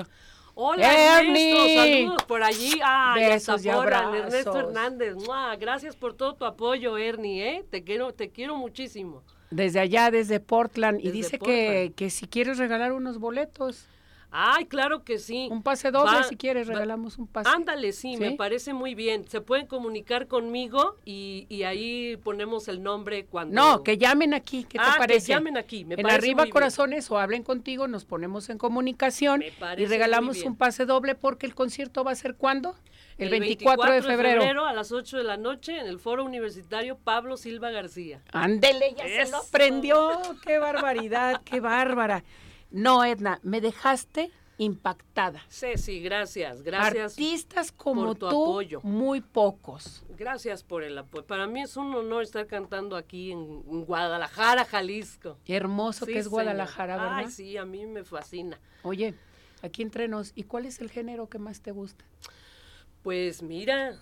Hola 0.59 1.19
Ernie. 1.19 1.51
Ernesto, 1.51 1.81
saludos 1.81 2.23
por 2.23 2.43
allí. 2.43 2.79
Ah, 2.83 3.13
Besos 3.15 3.63
y 3.63 3.69
Ernesto 3.69 3.81
abrazos. 3.81 4.55
Hernández. 4.55 5.15
¡Mua! 5.15 5.55
Gracias 5.55 5.95
por 5.95 6.15
todo 6.15 6.33
tu 6.35 6.45
apoyo, 6.45 6.97
Ernie, 6.97 7.47
¿eh? 7.47 7.65
Te 7.69 7.83
quiero, 7.83 8.13
te 8.13 8.31
quiero 8.31 8.55
muchísimo. 8.55 9.23
Desde 9.51 9.79
allá, 9.79 10.09
desde 10.09 10.39
Portland. 10.39 10.99
y 11.01 11.11
dice 11.11 11.37
que, 11.37 11.93
que 11.95 12.09
si 12.09 12.27
quieres 12.27 12.57
regalar 12.57 12.91
unos 12.91 13.19
boletos, 13.19 13.87
Ay, 14.29 14.65
claro 14.65 15.03
que 15.03 15.19
sí. 15.19 15.47
un 15.51 15.63
pase 15.63 15.89
doble, 15.89 16.17
Va- 16.17 16.23
si 16.23 16.35
quieres, 16.35 16.67
va- 16.69 16.73
regalamos 16.73 17.17
un 17.17 17.27
pase. 17.27 17.49
Ándale, 17.49 17.93
sí, 17.93 18.17
me 18.17 18.29
¿Sí? 18.31 18.35
parece 18.35 18.73
muy 18.73 18.93
bien. 18.93 19.27
Se 19.27 19.39
pueden 19.41 19.67
comunicar 19.67 20.27
conmigo 20.27 20.95
y, 21.05 21.45
y 21.49 21.63
ahí 21.63 22.17
ponemos 22.17 22.67
el 22.67 22.83
nombre 22.83 23.25
cuando... 23.25 23.55
No, 23.55 23.83
que 23.83 23.97
llamen 23.97 24.33
aquí, 24.33 24.63
¿qué 24.65 24.77
te 24.77 24.83
Ah, 24.83 24.93
que 24.95 24.99
parece? 24.99 25.29
llamen 25.31 25.55
aquí, 25.57 25.85
me 25.85 25.95
en 25.95 26.01
parece 26.01 26.17
arriba 26.19 26.37
muy 26.41 26.45
bien. 26.45 26.53
corazones 26.53 27.09
o 27.09 27.17
hablen 27.17 27.43
contigo, 27.43 27.87
nos 27.87 28.03
ponemos 28.05 28.49
en 28.49 28.57
comunicación 28.57 29.39
Me 29.39 29.53
y 29.81 29.85
regalamos 29.85 30.35
bien. 30.35 30.49
un 30.49 30.55
pase 30.57 30.85
doble 30.85 31.15
porque 31.15 31.45
el 31.45 31.55
concierto 31.55 32.03
va 32.03 32.11
a 32.11 32.15
ser 32.15 32.35
¿cuándo? 32.35 32.75
El, 33.17 33.29
24, 33.31 33.93
de 33.93 34.01
febrero. 34.03 34.65
a 34.67 34.73
las 34.73 34.91
8 34.91 35.17
de 35.17 35.23
la 35.23 35.37
noche 35.37 35.79
en 35.79 35.87
el 35.87 35.97
Foro 35.97 36.23
Universitario 36.23 36.97
Pablo 36.99 37.35
Silva 37.35 37.71
García. 37.71 38.21
Ándele, 38.31 38.93
ya 38.95 39.05
se 39.05 39.15
lo 39.17 39.23
Eso. 39.23 39.37
aprendió. 39.37 40.19
Qué 40.43 40.59
barbaridad, 40.59 41.41
qué 41.43 41.59
bárbara. 41.59 42.23
No, 42.71 43.03
Edna, 43.05 43.39
me 43.43 43.61
dejaste 43.61 44.31
impactada. 44.59 45.41
Ceci, 45.49 46.01
gracias, 46.01 46.63
gracias. 46.63 47.13
Artistas 47.13 47.71
como 47.71 48.05
por 48.05 48.15
tu 48.15 48.29
tú, 48.29 48.43
apoyo. 48.43 48.81
muy 48.81 49.21
pocos. 49.21 50.03
Gracias 50.17 50.63
por 50.63 50.83
el 50.83 50.97
apoyo. 50.97 51.25
Para 51.25 51.45
mí 51.47 51.61
es 51.61 51.77
un 51.77 51.93
honor 51.93 52.23
estar 52.23 52.47
cantando 52.47 52.95
aquí 52.95 53.31
en, 53.31 53.63
en 53.69 53.85
Guadalajara, 53.85 54.65
Jalisco. 54.65 55.37
Qué 55.45 55.55
hermoso 55.55 56.05
Sí, 56.05 56.13
que 56.13 56.19
es 56.19 56.25
señor. 56.25 56.43
Guadalajara, 56.43 56.97
¿verdad? 56.97 57.17
Ay, 57.17 57.31
sí, 57.31 57.55
a 57.57 57.65
mí 57.65 57.85
me 57.85 58.03
fascina. 58.03 58.59
Oye, 58.83 59.13
aquí 59.61 59.83
entre 59.83 60.07
nos, 60.07 60.31
¿y 60.35 60.43
cuál 60.43 60.65
es 60.65 60.81
el 60.81 60.89
género 60.89 61.29
que 61.29 61.37
más 61.37 61.61
te 61.61 61.71
gusta? 61.71 62.03
Pues 63.03 63.43
mira, 63.43 63.93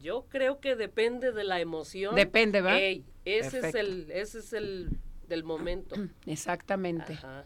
yo 0.00 0.26
creo 0.28 0.60
que 0.60 0.76
depende 0.76 1.32
de 1.32 1.44
la 1.44 1.60
emoción. 1.60 2.14
Depende, 2.14 2.60
¿va? 2.60 2.78
Ey, 2.78 3.04
ese 3.24 3.58
es 3.68 3.74
el, 3.74 4.10
ese 4.12 4.38
es 4.38 4.52
el 4.52 4.98
del 5.26 5.42
momento. 5.42 5.96
Exactamente. 6.26 7.14
Ajá. 7.14 7.44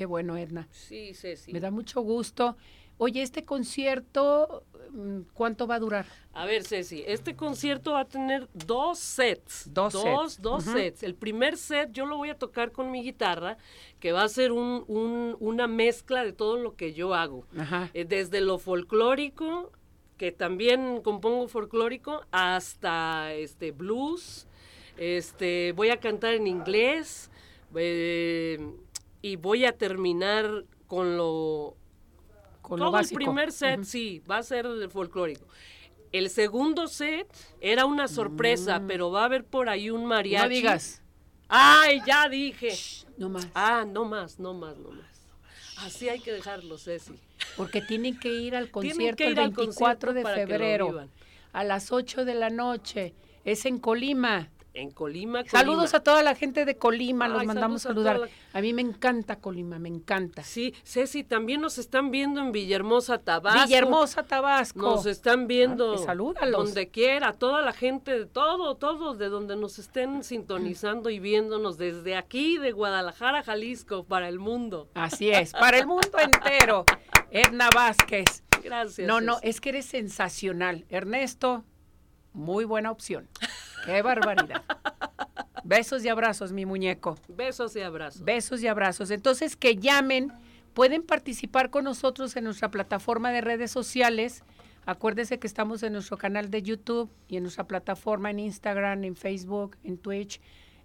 Qué 0.00 0.06
bueno, 0.06 0.34
Edna. 0.38 0.66
Sí, 0.72 1.12
Ceci. 1.12 1.52
Me 1.52 1.60
da 1.60 1.70
mucho 1.70 2.00
gusto. 2.00 2.56
Oye, 2.96 3.20
este 3.20 3.44
concierto, 3.44 4.64
mm, 4.92 5.20
¿cuánto 5.34 5.66
va 5.66 5.74
a 5.74 5.78
durar? 5.78 6.06
A 6.32 6.46
ver, 6.46 6.64
Ceci, 6.64 7.04
este 7.06 7.36
concierto 7.36 7.92
va 7.92 8.00
a 8.00 8.04
tener 8.06 8.48
dos 8.54 8.98
sets. 8.98 9.68
Dos 9.70 9.92
dos, 9.92 10.02
sets. 10.32 10.40
dos 10.42 10.64
sets. 10.64 11.02
El 11.02 11.14
primer 11.14 11.58
set 11.58 11.92
yo 11.92 12.06
lo 12.06 12.16
voy 12.16 12.30
a 12.30 12.38
tocar 12.38 12.72
con 12.72 12.90
mi 12.90 13.02
guitarra, 13.02 13.58
que 13.98 14.12
va 14.12 14.22
a 14.22 14.28
ser 14.30 14.52
un, 14.52 14.84
un- 14.88 15.36
una 15.38 15.66
mezcla 15.66 16.24
de 16.24 16.32
todo 16.32 16.56
lo 16.56 16.76
que 16.76 16.94
yo 16.94 17.12
hago. 17.14 17.44
Ajá. 17.58 17.90
Eh, 17.92 18.06
desde 18.06 18.40
lo 18.40 18.56
folclórico, 18.58 19.70
que 20.16 20.32
también 20.32 21.02
compongo 21.02 21.46
folclórico, 21.46 22.24
hasta 22.30 23.34
este 23.34 23.72
blues. 23.72 24.46
Este, 24.96 25.72
voy 25.72 25.90
a 25.90 26.00
cantar 26.00 26.32
en 26.32 26.46
inglés 26.46 27.30
eh, 27.74 28.58
y 29.22 29.36
voy 29.36 29.64
a 29.64 29.72
terminar 29.76 30.64
con 30.86 31.16
lo 31.16 31.76
Con 32.62 32.78
lo 32.78 32.86
todo 32.86 32.92
básico. 32.92 33.20
el 33.20 33.24
primer 33.26 33.52
set, 33.52 33.84
sí, 33.84 34.22
va 34.30 34.38
a 34.38 34.42
ser 34.42 34.66
el 34.66 34.90
folclórico. 34.90 35.46
El 36.12 36.28
segundo 36.28 36.88
set 36.88 37.28
era 37.60 37.84
una 37.86 38.08
sorpresa, 38.08 38.82
pero 38.86 39.10
va 39.10 39.22
a 39.22 39.24
haber 39.26 39.44
por 39.44 39.68
ahí 39.68 39.90
un 39.90 40.06
mariachi. 40.06 40.44
Mm. 40.44 40.48
No 40.48 40.54
digas. 40.54 41.02
Ay, 41.48 42.00
ya 42.06 42.28
dije. 42.28 42.76
No 43.16 43.28
más. 43.28 43.48
Ah, 43.54 43.84
no 43.86 44.04
más, 44.04 44.38
no 44.38 44.54
más, 44.54 44.76
no 44.78 44.90
más. 44.90 45.28
Así 45.78 46.08
hay 46.08 46.20
que 46.20 46.32
dejarlo, 46.32 46.78
Ceci. 46.78 47.14
Porque 47.56 47.80
tienen 47.80 48.18
que 48.18 48.32
ir 48.32 48.54
al 48.56 48.70
concierto 48.72 49.22
el 49.22 49.32
ir 49.32 49.40
al 49.40 49.50
24 49.50 50.12
de 50.12 50.22
concierto 50.22 50.48
febrero 50.52 51.08
a 51.52 51.64
las 51.64 51.92
8 51.92 52.24
de 52.24 52.34
la 52.34 52.50
noche. 52.50 53.14
Es 53.44 53.64
en 53.66 53.78
Colima. 53.78 54.50
En 54.72 54.92
Colima, 54.92 55.40
Colima. 55.40 55.50
Saludos 55.50 55.94
a 55.94 56.00
toda 56.00 56.22
la 56.22 56.34
gente 56.36 56.64
de 56.64 56.76
Colima, 56.76 57.26
los 57.26 57.44
mandamos 57.44 57.84
a 57.84 57.88
saludar. 57.88 58.16
toda 58.16 58.28
A 58.52 58.60
mí 58.60 58.72
me 58.72 58.82
encanta 58.82 59.36
Colima, 59.36 59.78
me 59.80 59.88
encanta. 59.88 60.44
Sí, 60.44 60.74
Ceci, 60.84 61.24
también 61.24 61.60
nos 61.60 61.78
están 61.78 62.10
viendo 62.12 62.40
en 62.40 62.52
Villahermosa, 62.52 63.18
Tabasco. 63.18 63.64
Villahermosa, 63.66 64.22
Tabasco. 64.22 64.80
Nos 64.80 65.06
están 65.06 65.48
viendo 65.48 65.94
Ah, 65.94 65.98
salúdalos. 65.98 66.66
donde 66.66 66.88
quiera, 66.88 67.32
toda 67.32 67.62
la 67.62 67.72
gente, 67.72 68.16
de 68.16 68.26
todo, 68.26 68.76
todos 68.76 69.18
de 69.18 69.28
donde 69.28 69.56
nos 69.56 69.78
estén 69.80 70.22
sintonizando 70.22 71.10
y 71.10 71.18
viéndonos 71.18 71.76
desde 71.76 72.14
aquí, 72.16 72.58
de 72.58 72.70
Guadalajara, 72.70 73.42
Jalisco, 73.42 74.04
para 74.04 74.28
el 74.28 74.38
mundo. 74.38 74.88
Así 74.94 75.30
es, 75.30 75.52
para 75.52 75.78
el 75.78 75.86
mundo 75.86 76.10
entero. 76.18 76.84
Edna 77.32 77.68
Vázquez. 77.74 78.44
Gracias. 78.62 79.06
No, 79.08 79.20
no, 79.20 79.38
es 79.42 79.60
que 79.60 79.70
eres 79.70 79.86
sensacional. 79.86 80.84
Ernesto, 80.90 81.64
muy 82.32 82.64
buena 82.64 82.90
opción. 82.90 83.28
Qué 83.84 84.02
barbaridad. 84.02 84.62
Besos 85.64 86.04
y 86.04 86.08
abrazos, 86.08 86.52
mi 86.52 86.66
muñeco. 86.66 87.16
Besos 87.28 87.76
y 87.76 87.80
abrazos. 87.80 88.24
Besos 88.24 88.62
y 88.62 88.66
abrazos. 88.66 89.10
Entonces, 89.10 89.56
que 89.56 89.76
llamen, 89.76 90.32
pueden 90.74 91.02
participar 91.02 91.70
con 91.70 91.84
nosotros 91.84 92.36
en 92.36 92.44
nuestra 92.44 92.70
plataforma 92.70 93.30
de 93.30 93.40
redes 93.40 93.70
sociales. 93.70 94.42
Acuérdense 94.86 95.38
que 95.38 95.46
estamos 95.46 95.82
en 95.82 95.92
nuestro 95.92 96.16
canal 96.16 96.50
de 96.50 96.62
YouTube 96.62 97.10
y 97.28 97.36
en 97.36 97.42
nuestra 97.42 97.64
plataforma 97.64 98.30
en 98.30 98.40
Instagram, 98.40 99.04
en 99.04 99.16
Facebook, 99.16 99.76
en 99.84 99.98
Twitch, 99.98 100.40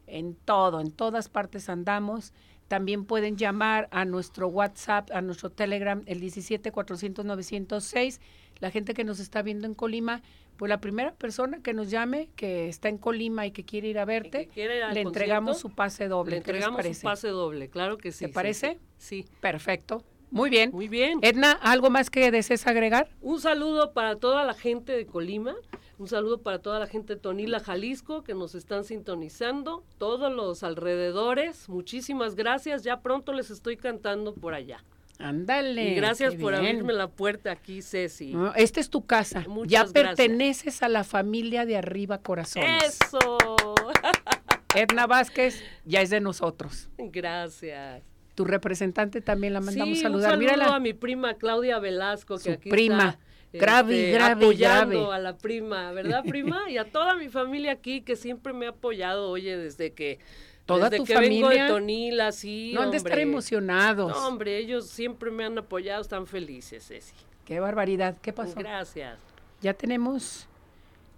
en 0.07 0.35
todo, 0.35 0.81
en 0.81 0.91
todas 0.91 1.29
partes 1.29 1.69
andamos. 1.69 2.33
También 2.67 3.05
pueden 3.05 3.37
llamar 3.37 3.87
a 3.91 4.05
nuestro 4.05 4.47
WhatsApp, 4.47 5.11
a 5.11 5.21
nuestro 5.21 5.51
Telegram, 5.51 6.01
el 6.07 6.19
17 6.19 6.71
400 6.71 7.23
906. 7.23 8.19
La 8.59 8.71
gente 8.71 8.93
que 8.93 9.03
nos 9.03 9.19
está 9.19 9.41
viendo 9.41 9.67
en 9.67 9.75
Colima, 9.75 10.21
pues 10.57 10.69
la 10.69 10.79
primera 10.79 11.13
persona 11.13 11.59
que 11.61 11.73
nos 11.73 11.89
llame, 11.89 12.29
que 12.35 12.67
está 12.67 12.89
en 12.89 12.97
Colima 12.97 13.45
y 13.45 13.51
que 13.51 13.63
quiere 13.63 13.87
ir 13.87 13.99
a 13.99 14.05
verte, 14.05 14.49
ir 14.55 14.71
al 14.83 14.93
le 14.93 15.01
entregamos 15.01 15.59
su 15.59 15.69
pase 15.69 16.07
doble. 16.07 16.37
Le 16.37 16.41
¿Qué 16.41 16.53
les 16.53 16.65
entregamos 16.65 16.97
un 16.97 17.01
pase 17.01 17.27
doble, 17.29 17.69
claro 17.69 17.97
que 17.97 18.11
sí. 18.11 18.25
¿Te 18.25 18.31
parece? 18.31 18.79
Sí. 18.97 19.25
Perfecto. 19.41 20.03
Muy 20.31 20.49
bien. 20.49 20.71
Muy 20.71 20.87
bien. 20.87 21.19
Edna, 21.21 21.51
¿algo 21.51 21.89
más 21.89 22.09
que 22.09 22.31
desees 22.31 22.67
agregar? 22.67 23.07
Un 23.21 23.39
saludo 23.39 23.93
para 23.93 24.17
toda 24.17 24.43
la 24.43 24.53
gente 24.53 24.91
de 24.91 25.05
Colima, 25.05 25.55
un 25.97 26.07
saludo 26.07 26.39
para 26.41 26.59
toda 26.59 26.79
la 26.79 26.87
gente 26.87 27.15
de 27.15 27.19
Tonila, 27.21 27.59
Jalisco, 27.59 28.23
que 28.23 28.33
nos 28.33 28.53
están 28.55 28.83
sintonizando, 28.83 29.83
todos 29.97 30.33
los 30.33 30.63
alrededores, 30.63 31.69
muchísimas 31.69 32.35
gracias, 32.35 32.83
ya 32.83 32.99
pronto 32.99 33.31
les 33.31 33.49
estoy 33.49 33.77
cantando 33.77 34.33
por 34.33 34.53
allá. 34.53 34.83
Ándale. 35.19 35.91
Y 35.91 35.95
gracias 35.95 36.35
por 36.35 36.53
bien. 36.53 36.65
abrirme 36.65 36.93
la 36.93 37.07
puerta 37.07 37.51
aquí, 37.51 37.81
Ceci. 37.81 38.33
No, 38.33 38.53
esta 38.55 38.79
es 38.79 38.89
tu 38.89 39.05
casa. 39.05 39.45
Muchas 39.47 39.71
ya 39.71 39.79
gracias. 39.83 40.15
perteneces 40.17 40.83
a 40.83 40.89
la 40.89 41.03
familia 41.03 41.65
de 41.65 41.77
arriba 41.77 42.17
corazones. 42.19 42.83
Eso. 42.83 43.37
Edna 44.75 45.07
Vázquez 45.07 45.63
ya 45.85 46.01
es 46.01 46.09
de 46.09 46.19
nosotros. 46.19 46.89
Gracias. 46.97 48.03
Tu 48.35 48.43
representante 48.43 49.21
también 49.21 49.53
la 49.53 49.61
mandamos 49.61 49.97
sí, 49.97 50.03
saludar. 50.03 50.33
Un 50.33 50.39
saludo 50.39 50.53
Mírala. 50.53 50.75
a 50.75 50.79
mi 50.81 50.93
prima 50.93 51.35
Claudia 51.35 51.79
Velasco, 51.79 52.35
que 52.35 52.43
Su 52.43 52.51
aquí 52.51 52.69
prima. 52.69 53.09
está. 53.09 53.19
Grave, 53.53 54.07
este, 54.07 54.11
grave, 54.11 54.43
apoyando 54.45 54.99
grave. 55.07 55.15
a 55.15 55.19
la 55.19 55.37
prima, 55.37 55.91
¿verdad, 55.93 56.25
prima? 56.27 56.69
Y 56.69 56.75
a 56.77 56.91
toda 56.91 57.15
mi 57.15 57.29
familia 57.29 57.71
aquí 57.71 58.01
que 58.01 58.17
siempre 58.17 58.51
me 58.51 58.65
ha 58.65 58.71
apoyado, 58.71 59.29
oye, 59.29 59.55
desde 59.55 59.93
que 59.93 60.19
Toda 60.65 60.89
desde 60.89 60.97
tu 60.97 61.05
que 61.05 61.13
vengo 61.19 61.49
de 61.49 61.55
familia. 61.57 61.67
Tonila, 61.67 62.31
sí, 62.31 62.71
no 62.73 62.81
han 62.81 62.91
de 62.91 62.97
estar 62.97 63.19
emocionados. 63.19 64.11
No, 64.11 64.27
hombre, 64.27 64.57
ellos 64.57 64.87
siempre 64.89 65.29
me 65.31 65.45
han 65.45 65.57
apoyado, 65.57 66.01
están 66.01 66.25
felices, 66.25 66.87
Ceci. 66.87 67.13
Qué 67.45 67.59
barbaridad. 67.59 68.15
¿Qué 68.21 68.33
pasó? 68.33 68.55
Gracias. 68.55 69.19
Ya 69.61 69.73
tenemos. 69.73 70.47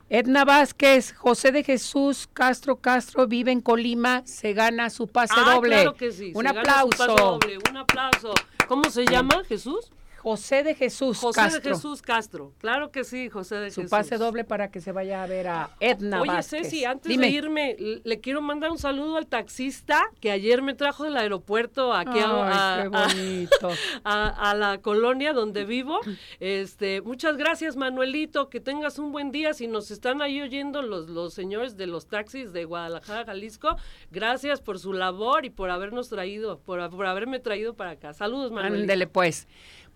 Edna 0.10 0.46
Vázquez, 0.46 1.14
José 1.14 1.52
de 1.52 1.64
Jesús 1.66 2.30
Castro 2.34 2.78
Castro 2.78 3.28
vive 3.28 3.52
en 3.52 3.60
Colima, 3.60 4.22
se 4.26 4.54
gana 4.54 4.90
su 4.90 5.08
pase 5.08 5.34
Ah, 5.38 5.56
doble. 5.56 5.70
claro 5.76 5.94
que 5.96 6.12
sí. 6.14 6.32
Un 6.34 6.46
se 6.48 6.54
gana 6.54 6.64
su 6.64 6.70
aplauso. 6.70 6.98
pase 6.98 7.22
doble, 7.22 7.58
un 7.70 7.78
aplauso. 7.78 8.34
¿Cómo 8.70 8.90
se 8.90 9.06
llama, 9.06 9.44
Jesús? 9.46 9.92
José 10.28 10.64
de 10.64 10.76
Jesús 10.76 11.20
José 11.20 11.40
Castro. 11.40 11.62
de 11.62 11.70
Jesús 11.76 12.02
Castro. 12.02 12.54
Claro 12.58 12.92
que 12.92 13.06
sí, 13.06 13.30
José 13.30 13.56
de 13.56 13.72
Su 13.72 13.82
Jesús. 13.82 13.92
pase 13.92 14.18
doble 14.18 14.44
para 14.44 14.70
que 14.72 14.82
se 14.82 14.92
vaya 14.92 15.24
a 15.24 15.28
ver 15.28 15.48
a 15.48 15.70
Edna 15.80 16.22
Oye, 16.22 16.32
Vázquez. 16.32 16.64
Ceci, 16.70 16.84
antes 16.84 17.10
Dime. 17.10 17.28
de 17.28 17.32
irme, 17.32 17.76
le 18.04 18.20
quiero 18.20 18.42
mandar 18.42 18.72
un 18.72 18.78
saludo 18.78 19.16
al 19.16 19.28
taxista 19.28 20.04
que 20.20 20.32
ayer 20.32 20.62
me 20.62 20.74
trajo 20.74 21.06
del 21.06 21.16
aeropuerto 21.16 21.94
aquí 21.94 22.20
a, 22.20 22.82
Ay, 22.82 22.90
qué 22.90 22.98
a- 22.98 23.04
a- 23.04 23.08
bonito. 23.08 23.70
a- 24.04 24.52
a 24.52 24.54
la 24.56 24.80
colonia 24.82 25.32
donde 25.32 25.64
vivo. 25.64 26.00
Este, 26.40 27.02
muchas 27.02 27.38
gracias, 27.38 27.76
Manuelito, 27.78 28.50
que 28.50 28.60
tengas 28.60 29.00
un 29.00 29.12
buen 29.14 29.32
día. 29.32 29.54
Si 29.54 29.68
nos 29.68 29.92
están 29.92 30.22
ahí 30.22 30.42
oyendo 30.42 30.82
los, 30.82 31.10
los 31.10 31.34
señores 31.34 31.78
de 31.78 31.88
los 31.88 32.08
taxis 32.08 32.52
de 32.54 32.66
Guadalajara, 32.66 33.26
Jalisco, 33.26 33.78
gracias 34.12 34.62
por 34.62 34.80
su 34.80 34.92
labor 34.94 35.46
y 35.46 35.50
por 35.50 35.70
habernos 35.70 36.10
traído, 36.10 36.60
por, 36.60 36.90
por 36.90 37.06
haberme 37.06 37.40
traído 37.40 37.76
para 37.76 37.92
acá. 37.92 38.14
Saludos, 38.14 38.52
Manuelito. 38.52 38.82
Ándele 38.84 39.08
pues. 39.08 39.48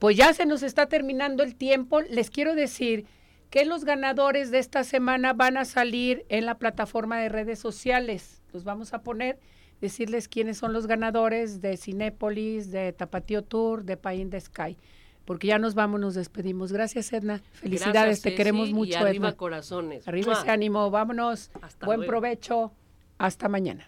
Pues 0.01 0.17
ya 0.17 0.33
se 0.33 0.47
nos 0.47 0.63
está 0.63 0.87
terminando 0.87 1.43
el 1.43 1.53
tiempo. 1.55 2.01
Les 2.01 2.31
quiero 2.31 2.55
decir 2.55 3.05
que 3.51 3.65
los 3.65 3.85
ganadores 3.85 4.49
de 4.49 4.57
esta 4.57 4.83
semana 4.83 5.33
van 5.33 5.57
a 5.57 5.63
salir 5.63 6.25
en 6.27 6.47
la 6.47 6.55
plataforma 6.57 7.19
de 7.19 7.29
redes 7.29 7.59
sociales. 7.59 8.41
Los 8.51 8.63
vamos 8.63 8.95
a 8.95 9.03
poner, 9.03 9.37
decirles 9.79 10.27
quiénes 10.27 10.57
son 10.57 10.73
los 10.73 10.87
ganadores 10.87 11.61
de 11.61 11.77
Cinépolis, 11.77 12.71
de 12.71 12.93
Tapatío 12.93 13.43
Tour, 13.43 13.83
de 13.83 13.95
Pain 13.95 14.31
de 14.31 14.41
Sky. 14.41 14.75
Porque 15.23 15.45
ya 15.45 15.59
nos 15.59 15.75
vamos, 15.75 15.99
nos 16.01 16.15
despedimos. 16.15 16.71
Gracias, 16.71 17.13
Edna. 17.13 17.43
Felicidades, 17.53 17.93
Gracias, 17.93 18.21
te 18.23 18.33
queremos 18.33 18.69
y 18.69 18.73
mucho, 18.73 18.97
arriba 18.97 19.27
Edna. 19.27 19.37
corazones. 19.37 20.07
Arriba 20.07 20.33
¡Mua! 20.33 20.41
ese 20.41 20.49
ánimo, 20.49 20.89
vámonos. 20.89 21.51
Hasta 21.61 21.85
Buen 21.85 21.99
luego. 21.99 22.09
provecho. 22.09 22.71
Hasta 23.19 23.47
mañana. 23.49 23.87